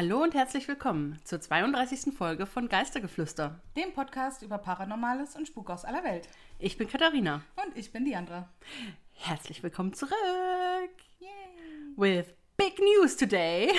Hallo 0.00 0.22
und 0.22 0.32
herzlich 0.32 0.66
willkommen 0.66 1.20
zur 1.24 1.42
32. 1.42 2.14
Folge 2.16 2.46
von 2.46 2.70
Geistergeflüster. 2.70 3.60
Dem 3.76 3.92
Podcast 3.92 4.40
über 4.40 4.56
Paranormales 4.56 5.36
und 5.36 5.46
Spuk 5.46 5.68
aus 5.68 5.84
aller 5.84 6.02
Welt. 6.04 6.26
Ich 6.58 6.78
bin 6.78 6.88
Katharina. 6.88 7.42
Und 7.62 7.76
ich 7.76 7.92
bin 7.92 8.06
Diandra. 8.06 8.48
Herzlich 9.12 9.62
willkommen 9.62 9.92
zurück. 9.92 10.14
Yay. 11.18 11.28
With 11.96 12.32
big 12.56 12.78
news 12.78 13.14
today. 13.14 13.72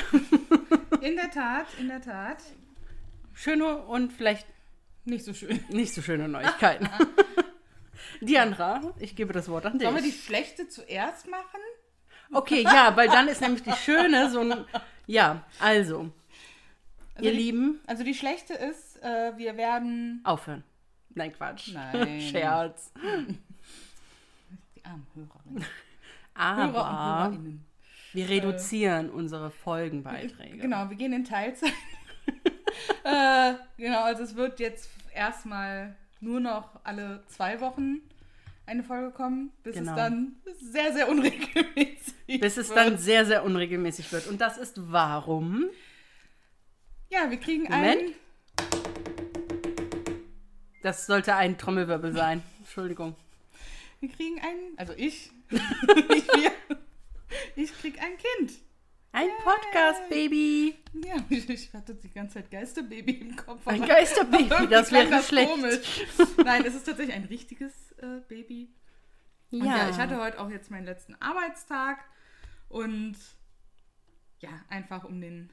In 1.02 1.16
der 1.16 1.32
Tat, 1.32 1.66
in 1.80 1.88
der 1.88 2.02
Tat. 2.02 2.44
Schöne 3.34 3.78
und 3.78 4.14
vielleicht 4.14 4.46
Nicht 5.06 5.26
so 5.26 5.34
schön. 5.34 5.60
nicht 5.70 5.96
so 5.96 6.04
schöne 6.04 6.28
Neuigkeiten. 6.28 6.88
Diandra, 8.22 8.94
ich 9.00 9.16
gebe 9.16 9.34
das 9.34 9.50
Wort 9.50 9.66
an 9.66 9.80
dich. 9.80 9.88
Sollen 9.88 9.96
wir 9.96 10.04
die 10.04 10.16
schlechte 10.16 10.68
zuerst 10.68 11.28
machen? 11.28 11.62
Okay, 12.32 12.62
ja, 12.62 12.96
weil 12.96 13.08
dann 13.10 13.28
ist 13.28 13.42
nämlich 13.42 13.64
die 13.64 13.74
schöne 13.74 14.30
so 14.30 14.42
ein. 14.42 14.66
Ja, 15.12 15.44
also, 15.60 16.10
Also 17.16 17.28
ihr 17.28 17.32
die, 17.32 17.38
Lieben, 17.38 17.82
Also 17.86 18.04
die 18.06 18.14
schlechte 18.14 18.54
ist, 18.54 18.96
äh, 19.04 19.34
wir 19.38 19.58
werden. 19.58 20.22
aufhören. 20.24 20.64
Nein, 21.14 21.34
Quatsch. 21.34 21.74
Nein. 21.74 22.22
Scherz. 22.32 22.94
Die 24.76 24.86
armen 24.86 25.06
Hörerinnen. 25.14 25.66
Aber 26.34 26.64
Hörer 26.64 26.90
und 26.90 27.34
Hörerinnen. 27.36 27.66
wir 28.14 28.30
reduzieren 28.30 29.10
unsere 29.10 29.52
Folgenbeiträge. 29.52 30.60
Genau, 30.60 30.90
wir 30.90 30.96
gehen 30.96 31.12
in 31.12 31.26
Teilzeit. 31.26 31.74
äh, 33.04 33.54
genau, 33.76 34.04
also 34.04 34.24
es 34.24 34.36
wird 34.38 34.62
jetzt 34.62 34.90
erstmal 35.14 35.94
nur 36.22 36.40
noch 36.40 36.80
alle 36.86 37.22
zwei 37.28 37.60
Wochen 37.60 37.98
eine 38.66 38.84
Folge 38.84 39.12
kommen, 39.12 39.52
bis 39.64 39.76
Genau. 39.76 39.92
es 39.92 39.98
dann 39.98 40.36
sehr, 40.60 40.94
sehr 40.94 41.10
unregelmäßig 41.10 42.40
Bis 42.40 42.58
es 42.58 42.70
wird. 42.70 42.78
dann 42.78 42.98
sehr, 42.98 43.26
sehr 43.26 43.44
unregelmäßig 43.44 44.12
wird. 44.12 44.28
Und 44.28 44.40
das 44.42 44.58
ist 44.58 44.76
warum? 44.92 45.66
Ja, 47.10 47.30
wir 47.30 47.38
kriegen 47.40 47.64
Moment. 47.64 48.02
einen. 48.02 48.14
Das 50.84 51.06
sollte 51.06 51.36
ein 51.36 51.58
Trommelwirbel 51.58 52.14
sein. 52.14 52.42
Entschuldigung. 52.60 53.16
Wir 54.00 54.10
kriegen 54.10 54.40
einen. 54.42 54.78
Also 54.78 54.94
ich. 54.98 55.32
nicht 55.52 56.36
wir. 56.36 56.52
Ich 57.56 57.72
krieg 57.80 58.02
ein 58.02 58.18
Kind. 58.18 58.54
Ein 59.14 59.28
Podcast, 59.44 60.08
Baby. 60.10 60.76
Ja, 60.94 61.18
ich, 61.30 61.74
hatte 61.74 61.96
die 61.96 62.12
ganze 62.12 62.36
Zeit 62.36 62.50
Geisterbaby 62.50 63.12
im 63.12 63.36
Kopf. 63.36 63.68
Ein 63.68 63.86
Geisterbaby, 63.86 64.68
das 64.70 64.92
wäre 64.92 65.22
schlecht. 65.22 65.52
komisch. 65.52 66.06
Nein, 66.44 66.64
es 66.66 66.76
ist 66.76 66.86
tatsächlich 66.86 67.16
ein 67.16 67.26
richtiges 67.26 67.92
äh, 67.98 68.22
Baby. 68.30 68.70
Und 69.52 69.66
ja. 69.66 69.90
ich 69.90 69.98
hatte 69.98 70.18
heute 70.18 70.40
auch 70.40 70.50
jetzt 70.50 70.72
meinen 70.72 70.86
letzten 70.86 71.16
Arbeitstag 71.16 72.00
und 72.70 73.18
ja, 74.40 74.50
einfach 74.70 75.04
um 75.04 75.20
den 75.20 75.50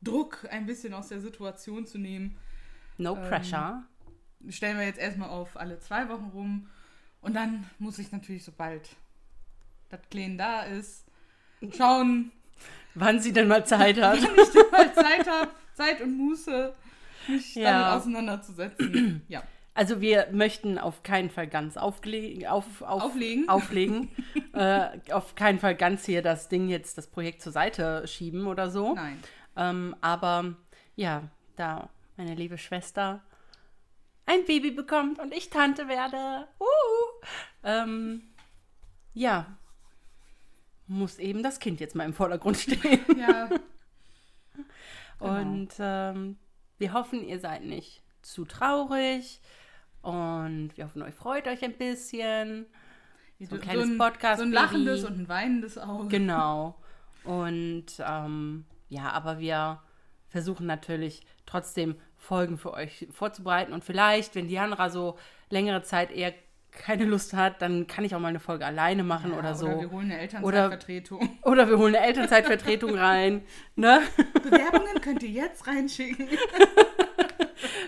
Druck 0.00 0.46
ein 0.48 0.66
bisschen 0.66 0.94
aus 0.94 1.08
der 1.08 1.20
Situation 1.20 1.86
zu 1.86 1.98
nehmen, 1.98 2.38
No 2.98 3.16
ähm, 3.16 3.28
pressure. 3.28 3.82
stellen 4.48 4.78
wir 4.78 4.86
jetzt 4.86 5.00
erstmal 5.00 5.30
auf 5.30 5.56
alle 5.56 5.80
zwei 5.80 6.08
Wochen 6.08 6.30
rum. 6.32 6.70
Und 7.20 7.34
dann 7.34 7.68
muss 7.80 7.98
ich 7.98 8.12
natürlich, 8.12 8.44
sobald 8.44 8.90
das 9.88 10.00
Klein 10.08 10.38
da 10.38 10.62
ist, 10.62 11.04
schauen, 11.76 12.30
Wann 12.94 13.20
sie 13.20 13.32
denn 13.32 13.48
mal 13.48 13.64
Zeit 13.66 14.00
hat. 14.00 14.22
wenn 14.22 14.44
ich 14.44 14.50
dann 14.50 14.70
mal 14.70 14.94
Zeit 14.94 15.28
habe, 15.28 15.50
Zeit 15.74 16.00
und 16.00 16.16
Muße, 16.16 16.74
mich 17.28 17.54
Ja. 17.54 17.72
damit 17.72 18.00
auseinanderzusetzen. 18.02 19.22
Ja. 19.28 19.42
Also 19.76 20.00
wir 20.00 20.28
möchten 20.30 20.78
auf 20.78 21.02
keinen 21.02 21.30
Fall 21.30 21.48
ganz 21.48 21.76
aufle 21.76 22.48
auf, 22.48 22.82
auf, 22.82 23.02
Auflegen. 23.02 23.48
auflegen. 23.48 24.08
äh, 24.52 24.86
auf 25.10 25.34
keinen 25.34 25.58
Fall 25.58 25.74
ganz 25.74 26.06
hier 26.06 26.22
das 26.22 26.48
Ding 26.48 26.68
jetzt, 26.68 26.96
das 26.96 27.08
Projekt 27.08 27.42
zur 27.42 27.50
Seite 27.50 28.06
schieben 28.06 28.46
oder 28.46 28.70
so. 28.70 28.94
Nein. 28.94 29.20
Ähm, 29.56 29.96
aber 30.00 30.54
ja, 30.94 31.24
da 31.56 31.88
meine 32.16 32.34
liebe 32.36 32.56
Schwester 32.56 33.20
ein 34.26 34.44
Baby 34.46 34.70
bekommt 34.70 35.18
und 35.18 35.34
ich 35.34 35.50
Tante 35.50 35.88
werde. 35.88 36.46
Uh, 36.60 37.26
ähm, 37.64 38.22
ja, 39.12 39.58
muss 40.86 41.18
eben 41.18 41.42
das 41.42 41.58
Kind 41.60 41.80
jetzt 41.80 41.94
mal 41.94 42.04
im 42.04 42.14
Vordergrund 42.14 42.56
stehen. 42.56 43.00
Ja. 43.18 43.48
Genau. 45.20 45.40
Und 45.40 45.70
ähm, 45.78 46.36
wir 46.76 46.92
hoffen, 46.92 47.24
ihr 47.26 47.38
seid 47.38 47.64
nicht 47.64 48.02
zu 48.20 48.44
traurig. 48.44 49.40
Und 50.02 50.72
wir 50.74 50.84
hoffen, 50.84 51.02
euch 51.02 51.14
freut 51.14 51.46
euch 51.46 51.64
ein 51.64 51.78
bisschen. 51.78 52.66
So 53.40 53.54
ein 53.54 53.60
kleines 53.60 53.90
ein, 53.90 53.98
Podcast. 53.98 54.40
So 54.40 54.44
ein 54.44 54.52
lachendes 54.52 55.04
und 55.04 55.18
ein 55.18 55.28
weinendes 55.28 55.78
Auge. 55.78 56.08
Genau. 56.08 56.74
Und 57.22 57.86
ähm, 58.00 58.66
ja, 58.88 59.10
aber 59.12 59.38
wir 59.38 59.80
versuchen 60.28 60.66
natürlich 60.66 61.22
trotzdem 61.46 61.96
Folgen 62.16 62.58
für 62.58 62.74
euch 62.74 63.06
vorzubereiten. 63.10 63.72
Und 63.72 63.84
vielleicht, 63.84 64.34
wenn 64.34 64.48
Diandra 64.48 64.90
so 64.90 65.18
längere 65.48 65.82
Zeit 65.82 66.10
eher 66.10 66.34
keine 66.74 67.04
Lust 67.04 67.32
hat, 67.34 67.62
dann 67.62 67.86
kann 67.86 68.04
ich 68.04 68.14
auch 68.14 68.20
mal 68.20 68.28
eine 68.28 68.40
Folge 68.40 68.66
alleine 68.66 69.04
machen 69.04 69.32
Ja, 69.32 69.38
oder 69.38 69.54
so. 69.54 69.66
Oder 69.66 69.80
wir 69.80 69.90
holen 69.90 70.10
eine 70.10 70.18
Elternzeitvertretung. 70.18 71.38
Oder 71.42 71.68
wir 71.68 71.78
holen 71.78 71.94
eine 71.94 72.06
Elternzeitvertretung 72.06 72.98
rein. 72.98 73.42
Ne? 73.76 74.02
Bewerbungen 74.42 75.00
könnt 75.00 75.22
ihr 75.22 75.30
jetzt 75.30 75.66
reinschicken. 75.66 76.28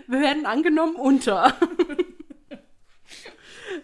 Wir 0.09 0.21
werden 0.21 0.47
angenommen 0.47 0.95
unter. 0.95 1.53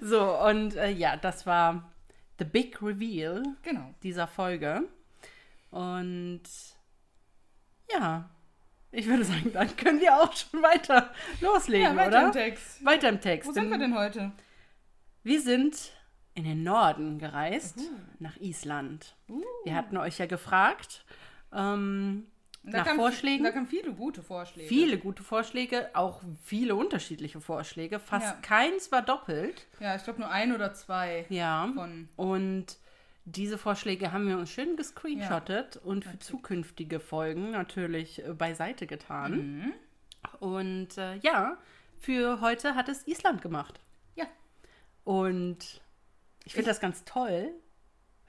so, 0.00 0.38
und 0.46 0.76
äh, 0.76 0.90
ja, 0.90 1.16
das 1.16 1.46
war 1.46 1.90
The 2.38 2.44
Big 2.44 2.80
Reveal 2.80 3.42
Genau. 3.62 3.92
dieser 4.04 4.28
Folge. 4.28 4.82
Und 5.70 6.42
ja, 7.92 8.30
ich 8.92 9.06
würde 9.06 9.24
sagen, 9.24 9.52
dann 9.52 9.74
können 9.76 10.00
wir 10.00 10.16
auch 10.16 10.32
schon 10.34 10.62
weiter 10.62 11.12
loslegen, 11.40 11.86
Ja, 11.86 11.96
weiter 11.96 12.08
oder? 12.08 12.26
im 12.26 12.32
Text. 12.32 12.84
Weiter 12.84 13.08
im 13.08 13.20
Text. 13.20 13.48
Wo 13.48 13.52
sind 13.52 13.70
wir 13.70 13.78
denn 13.78 13.96
heute? 13.96 14.30
Wir 15.22 15.41
sind 15.41 15.93
in 16.34 16.44
den 16.44 16.62
Norden 16.62 17.19
gereist, 17.19 17.78
nach 18.19 18.37
Island. 18.38 19.15
Uh. 19.28 19.43
Wir 19.65 19.75
hatten 19.75 19.97
euch 19.97 20.19
ja 20.19 20.27
gefragt 20.27 21.05
ähm, 21.53 22.27
nach 22.62 22.87
kamen- 22.87 22.97
Vorschlägen. 22.99 23.44
Da 23.44 23.50
kamen 23.50 23.66
viele 23.66 23.93
gute 23.93 24.22
Vorschläge. 24.22 24.69
Viele 24.69 24.99
gute 24.99 25.22
Vorschläge, 25.22 25.91
auch 25.94 26.22
viele 26.43 26.75
unterschiedliche 26.75 27.41
Vorschläge. 27.41 27.99
Fast 28.00 28.27
Ja. 28.27 28.38
keins 28.41 28.91
war 28.91 29.03
doppelt. 29.03 29.66
Ja, 29.81 29.94
ich 29.94 30.05
glaube 30.05 30.21
nur 30.21 30.31
ein 30.31 30.53
oder 30.55 30.72
zwei 30.72 31.27
Ja. 31.28 31.71
von. 31.75 32.09
Und 32.16 32.78
diese 33.25 33.59
Vorschläge 33.59 34.11
haben 34.12 34.27
wir 34.27 34.38
uns 34.38 34.50
schön 34.50 34.77
gescreenshottet 34.77 35.77
und 35.77 36.05
für 36.05 36.19
zukünftige 36.19 36.99
Folgen 36.99 37.50
natürlich 37.53 38.25
äh, 38.25 38.32
beiseite 38.32 38.87
getan. 38.87 39.32
Mhm. 39.61 39.72
Und 40.41 40.97
äh, 40.99 41.16
ja, 41.19 41.59
für 41.99 42.41
heute 42.41 42.75
hat 42.75 42.88
es 42.88 43.06
Island 43.06 43.43
gemacht. 43.43 43.78
Und 45.04 45.82
ich 46.44 46.54
finde 46.54 46.70
das 46.70 46.80
ganz 46.80 47.04
toll. 47.04 47.52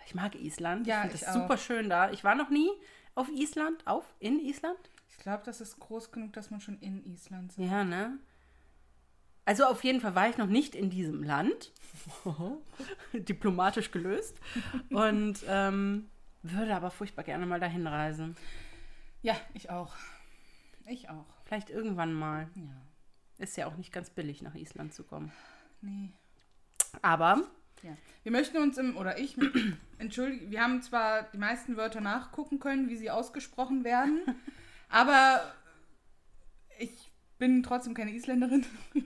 Ich 0.06 0.16
mag 0.16 0.36
Island. 0.36 0.88
Ja, 0.88 1.06
ich 1.06 1.12
finde 1.12 1.26
das 1.26 1.30
auch. 1.30 1.42
super 1.42 1.58
schön 1.58 1.90
da. 1.90 2.12
Ich 2.12 2.24
war 2.24 2.36
noch 2.36 2.50
nie 2.50 2.70
auf 3.16 3.30
Island, 3.30 3.86
auf 3.86 4.06
in 4.20 4.40
Island. 4.40 4.78
Ich 5.10 5.18
glaube, 5.18 5.44
das 5.46 5.62
ist 5.62 5.80
groß 5.80 6.12
genug, 6.12 6.34
dass 6.34 6.50
man 6.50 6.60
schon 6.60 6.80
in 6.80 7.06
Island 7.06 7.52
ist. 7.52 7.60
Ja, 7.60 7.84
ne? 7.84 8.18
Also 9.46 9.66
auf 9.66 9.84
jeden 9.84 10.00
Fall 10.02 10.16
war 10.16 10.30
ich 10.30 10.38
noch 10.38 10.48
nicht 10.48 10.74
in 10.74 10.90
diesem 10.90 11.24
Land. 11.24 11.72
Diplomatisch 13.14 13.92
gelöst. 13.92 14.38
Und 14.90 15.44
ähm, 15.48 16.10
würde 16.42 16.76
aber 16.76 16.92
furchtbar 16.92 17.24
gerne 17.24 17.46
mal 17.46 17.60
dahin 17.60 17.88
reisen. 17.88 18.36
Ja, 19.22 19.36
ich 19.54 19.70
auch. 19.70 19.96
Ich 20.86 21.10
auch. 21.10 21.26
Vielleicht 21.46 21.70
irgendwann 21.70 22.14
mal. 22.14 22.50
Ja. 22.56 22.82
Ist 23.38 23.58
ja 23.58 23.68
auch 23.68 23.76
nicht 23.76 23.92
ganz 23.92 24.10
billig, 24.10 24.42
nach 24.42 24.56
Island 24.56 24.94
zu 24.94 25.04
kommen. 25.04 25.32
Nee. 25.82 26.12
Aber 27.02 27.44
Ja. 27.82 27.96
Wir 28.24 28.32
möchten 28.32 28.58
uns 28.58 28.78
im, 28.78 28.96
oder 28.96 29.18
ich, 29.18 29.36
entschuldige, 29.98 30.50
wir 30.50 30.62
haben 30.62 30.82
zwar 30.82 31.24
die 31.34 31.38
meisten 31.38 31.76
Wörter 31.76 32.02
nachgucken 32.02 32.60
können, 32.60 32.90
wie 32.90 32.96
sie 32.96 33.10
ausgesprochen 33.10 33.84
werden, 33.84 34.22
aber 34.90 35.42
ich 36.80 37.12
bin 37.38 37.64
trotzdem 37.64 37.94
keine 37.94 38.12
Isländerin. 38.14 38.66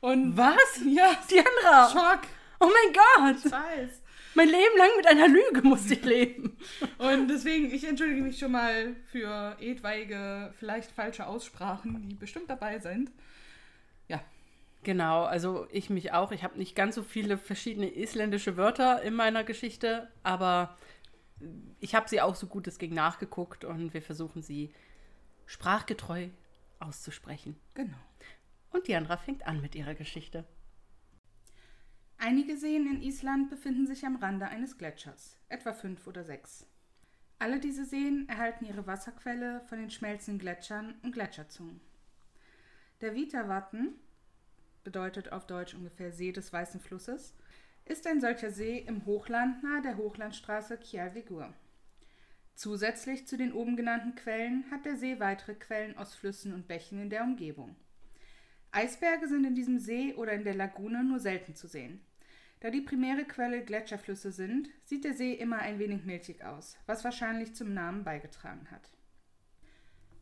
Und 0.00 0.36
was? 0.36 0.80
ja, 0.84 1.16
Diandra! 1.30 1.88
Schock. 1.90 2.22
Oh 2.58 2.66
mein 2.66 2.92
Gott! 2.92 3.44
Ich 3.44 3.52
weiß. 3.52 4.02
Mein 4.34 4.48
Leben 4.48 4.76
lang 4.76 4.90
mit 4.96 5.06
einer 5.06 5.28
Lüge 5.28 5.62
musste 5.62 5.94
ich 5.94 6.04
leben. 6.04 6.58
Und 6.98 7.28
deswegen, 7.28 7.72
ich 7.72 7.84
entschuldige 7.84 8.20
mich 8.20 8.38
schon 8.38 8.52
mal 8.52 8.94
für 9.10 9.56
etwaige, 9.60 10.52
vielleicht 10.58 10.90
falsche 10.90 11.26
Aussprachen, 11.26 12.06
die 12.06 12.14
bestimmt 12.16 12.50
dabei 12.50 12.78
sind. 12.78 13.10
Genau, 14.86 15.24
also 15.24 15.66
ich 15.72 15.90
mich 15.90 16.12
auch. 16.12 16.30
Ich 16.30 16.44
habe 16.44 16.58
nicht 16.58 16.76
ganz 16.76 16.94
so 16.94 17.02
viele 17.02 17.38
verschiedene 17.38 17.92
isländische 17.92 18.56
Wörter 18.56 19.02
in 19.02 19.14
meiner 19.14 19.42
Geschichte, 19.42 20.08
aber 20.22 20.78
ich 21.80 21.96
habe 21.96 22.08
sie 22.08 22.20
auch 22.20 22.36
so 22.36 22.46
gut 22.46 22.68
es 22.68 22.78
ging 22.78 22.94
nachgeguckt 22.94 23.64
und 23.64 23.94
wir 23.94 24.00
versuchen 24.00 24.42
sie 24.42 24.72
sprachgetreu 25.44 26.28
auszusprechen. 26.78 27.56
genau. 27.74 27.98
Und 28.70 28.86
Diandra 28.86 29.16
fängt 29.16 29.44
an 29.44 29.60
mit 29.60 29.74
ihrer 29.74 29.96
Geschichte. 29.96 30.44
Einige 32.18 32.56
Seen 32.56 32.86
in 32.86 33.02
Island 33.02 33.50
befinden 33.50 33.88
sich 33.88 34.06
am 34.06 34.14
Rande 34.14 34.46
eines 34.46 34.78
Gletschers, 34.78 35.36
etwa 35.48 35.72
fünf 35.72 36.06
oder 36.06 36.22
sechs. 36.22 36.64
Alle 37.40 37.58
diese 37.58 37.84
Seen 37.84 38.28
erhalten 38.28 38.64
ihre 38.64 38.86
Wasserquelle 38.86 39.62
von 39.62 39.78
den 39.78 39.90
schmelzenden 39.90 40.38
Gletschern 40.38 40.94
und 41.02 41.10
Gletscherzungen. 41.10 41.80
Der 43.00 43.16
Vitawatten, 43.16 43.98
bedeutet 44.86 45.32
auf 45.32 45.48
Deutsch 45.48 45.74
ungefähr 45.74 46.12
See 46.12 46.30
des 46.30 46.52
Weißen 46.52 46.78
Flusses, 46.78 47.34
ist 47.86 48.06
ein 48.06 48.20
solcher 48.20 48.52
See 48.52 48.78
im 48.78 49.04
Hochland 49.04 49.60
nahe 49.64 49.82
der 49.82 49.96
Hochlandstraße 49.96 50.78
Kjærvigur. 50.78 51.52
Zusätzlich 52.54 53.26
zu 53.26 53.36
den 53.36 53.52
oben 53.52 53.76
genannten 53.76 54.14
Quellen 54.14 54.64
hat 54.70 54.84
der 54.84 54.96
See 54.96 55.18
weitere 55.18 55.56
Quellen 55.56 55.98
aus 55.98 56.14
Flüssen 56.14 56.54
und 56.54 56.68
Bächen 56.68 57.02
in 57.02 57.10
der 57.10 57.24
Umgebung. 57.24 57.74
Eisberge 58.70 59.26
sind 59.26 59.44
in 59.44 59.56
diesem 59.56 59.80
See 59.80 60.14
oder 60.14 60.32
in 60.32 60.44
der 60.44 60.54
Lagune 60.54 61.02
nur 61.02 61.18
selten 61.18 61.56
zu 61.56 61.66
sehen. 61.66 62.00
Da 62.60 62.70
die 62.70 62.80
primäre 62.80 63.24
Quelle 63.24 63.64
Gletscherflüsse 63.64 64.30
sind, 64.30 64.68
sieht 64.84 65.04
der 65.04 65.14
See 65.14 65.32
immer 65.32 65.58
ein 65.58 65.80
wenig 65.80 66.04
milchig 66.04 66.44
aus, 66.44 66.78
was 66.86 67.02
wahrscheinlich 67.02 67.56
zum 67.56 67.74
Namen 67.74 68.04
beigetragen 68.04 68.70
hat. 68.70 68.95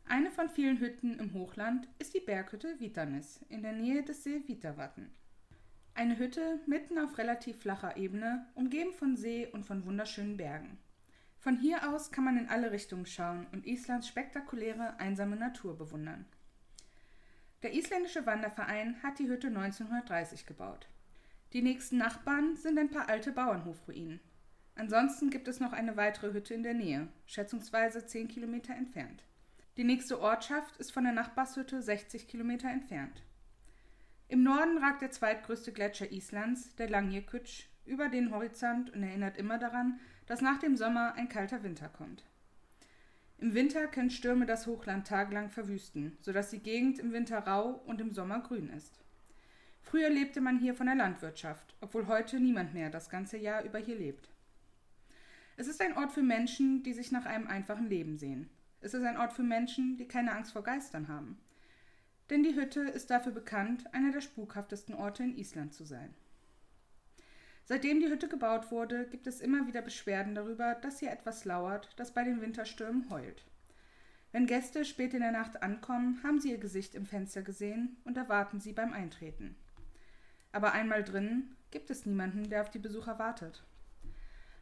Eine 0.07 0.29
von 0.29 0.49
vielen 0.49 0.79
Hütten 0.79 1.17
im 1.17 1.33
Hochland 1.33 1.87
ist 1.97 2.13
die 2.13 2.19
Berghütte 2.19 2.79
Vitanis 2.79 3.39
in 3.49 3.63
der 3.63 3.73
Nähe 3.73 4.03
des 4.03 4.23
See 4.23 4.43
Vitawatten. 4.47 5.11
Eine 5.95 6.19
Hütte 6.19 6.59
mitten 6.67 6.99
auf 6.99 7.17
relativ 7.17 7.57
flacher 7.57 7.97
Ebene, 7.97 8.45
umgeben 8.53 8.93
von 8.93 9.17
See 9.17 9.47
und 9.47 9.65
von 9.65 9.83
wunderschönen 9.83 10.37
Bergen. 10.37 10.77
Von 11.39 11.57
hier 11.57 11.89
aus 11.89 12.11
kann 12.11 12.23
man 12.23 12.37
in 12.37 12.49
alle 12.49 12.71
Richtungen 12.71 13.07
schauen 13.07 13.47
und 13.51 13.65
Islands 13.65 14.07
spektakuläre, 14.07 14.99
einsame 14.99 15.37
Natur 15.37 15.75
bewundern. 15.75 16.25
Der 17.63 17.73
isländische 17.73 18.27
Wanderverein 18.27 19.01
hat 19.01 19.17
die 19.17 19.27
Hütte 19.27 19.47
1930 19.47 20.45
gebaut. 20.45 20.87
Die 21.53 21.63
nächsten 21.63 21.97
Nachbarn 21.97 22.55
sind 22.57 22.77
ein 22.77 22.91
paar 22.91 23.09
alte 23.09 23.31
Bauernhofruinen. 23.31 24.19
Ansonsten 24.75 25.31
gibt 25.31 25.47
es 25.47 25.59
noch 25.59 25.73
eine 25.73 25.97
weitere 25.97 26.31
Hütte 26.31 26.53
in 26.53 26.61
der 26.61 26.75
Nähe, 26.75 27.07
schätzungsweise 27.25 28.05
10 28.05 28.27
Kilometer 28.27 28.75
entfernt. 28.75 29.23
Die 29.77 29.83
nächste 29.83 30.21
Ortschaft 30.21 30.77
ist 30.77 30.93
von 30.93 31.03
der 31.03 31.11
Nachbarshütte 31.11 31.81
60 31.81 32.29
Kilometer 32.29 32.69
entfernt. 32.69 33.21
Im 34.29 34.41
Norden 34.41 34.77
ragt 34.77 35.01
der 35.01 35.11
zweitgrößte 35.11 35.73
Gletscher 35.73 36.13
Islands, 36.13 36.73
der 36.75 36.89
Langjökull, 36.89 37.41
über 37.85 38.07
den 38.07 38.31
Horizont 38.31 38.91
und 38.91 39.03
erinnert 39.03 39.37
immer 39.37 39.57
daran, 39.57 39.99
dass 40.27 40.39
nach 40.39 40.59
dem 40.59 40.77
Sommer 40.77 41.15
ein 41.15 41.27
kalter 41.27 41.61
Winter 41.61 41.89
kommt. 41.89 42.23
Im 43.37 43.53
Winter 43.53 43.87
können 43.87 44.09
Stürme 44.09 44.45
das 44.45 44.65
Hochland 44.65 45.07
tagelang 45.07 45.49
verwüsten, 45.49 46.17
sodass 46.21 46.51
die 46.51 46.59
Gegend 46.59 46.97
im 46.97 47.11
Winter 47.11 47.39
rau 47.39 47.81
und 47.85 47.99
im 47.99 48.13
Sommer 48.13 48.39
grün 48.39 48.69
ist. 48.69 49.03
Früher 49.81 50.09
lebte 50.09 50.39
man 50.39 50.57
hier 50.57 50.73
von 50.73 50.87
der 50.87 50.95
Landwirtschaft, 50.95 51.75
obwohl 51.81 52.07
heute 52.07 52.39
niemand 52.39 52.73
mehr 52.73 52.89
das 52.89 53.09
ganze 53.09 53.37
Jahr 53.37 53.63
über 53.63 53.79
hier 53.79 53.97
lebt. 53.97 54.29
Es 55.57 55.67
ist 55.67 55.81
ein 55.81 55.97
Ort 55.97 56.13
für 56.13 56.23
Menschen, 56.23 56.81
die 56.81 56.93
sich 56.93 57.11
nach 57.11 57.25
einem 57.25 57.47
einfachen 57.47 57.89
Leben 57.89 58.17
sehen. 58.17 58.49
Es 58.85 58.93
ist 58.93 59.03
ein 59.03 59.17
Ort 59.17 59.33
für 59.33 59.41
Menschen, 59.41 59.97
die 59.97 60.07
keine 60.07 60.31
Angst 60.31 60.51
vor 60.51 60.61
Geistern 60.61 61.07
haben. 61.07 61.39
Denn 62.29 62.43
die 62.43 62.53
Hütte 62.53 62.81
ist 62.81 63.09
dafür 63.09 63.31
bekannt, 63.31 63.91
einer 63.95 64.11
der 64.11 64.21
spukhaftesten 64.21 64.93
Orte 64.93 65.23
in 65.23 65.35
Island 65.35 65.73
zu 65.73 65.85
sein. 65.85 66.13
Seitdem 67.63 67.99
die 67.99 68.09
Hütte 68.09 68.27
gebaut 68.27 68.69
wurde, 68.69 69.07
gibt 69.07 69.25
es 69.25 69.41
immer 69.41 69.65
wieder 69.65 69.81
Beschwerden 69.81 70.35
darüber, 70.35 70.75
dass 70.75 70.99
hier 70.99 71.09
etwas 71.09 71.45
lauert, 71.45 71.89
das 71.95 72.13
bei 72.13 72.23
den 72.23 72.41
Winterstürmen 72.41 73.09
heult. 73.09 73.43
Wenn 74.31 74.45
Gäste 74.45 74.85
spät 74.85 75.15
in 75.15 75.21
der 75.21 75.31
Nacht 75.31 75.63
ankommen, 75.63 76.21
haben 76.21 76.39
sie 76.39 76.51
ihr 76.51 76.59
Gesicht 76.59 76.93
im 76.93 77.07
Fenster 77.07 77.41
gesehen 77.41 77.97
und 78.03 78.17
erwarten 78.17 78.59
sie 78.59 78.73
beim 78.73 78.93
Eintreten. 78.93 79.55
Aber 80.51 80.73
einmal 80.73 81.03
drinnen 81.03 81.55
gibt 81.71 81.89
es 81.89 82.05
niemanden, 82.05 82.51
der 82.51 82.61
auf 82.61 82.69
die 82.69 82.77
Besucher 82.77 83.17
wartet. 83.17 83.63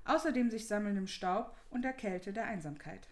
Außerdem 0.05 0.49
sich 0.49 0.65
sammelndem 0.65 1.07
Staub 1.07 1.57
und 1.69 1.81
der 1.81 1.91
Kälte 1.91 2.31
der 2.31 2.45
Einsamkeit. 2.45 3.09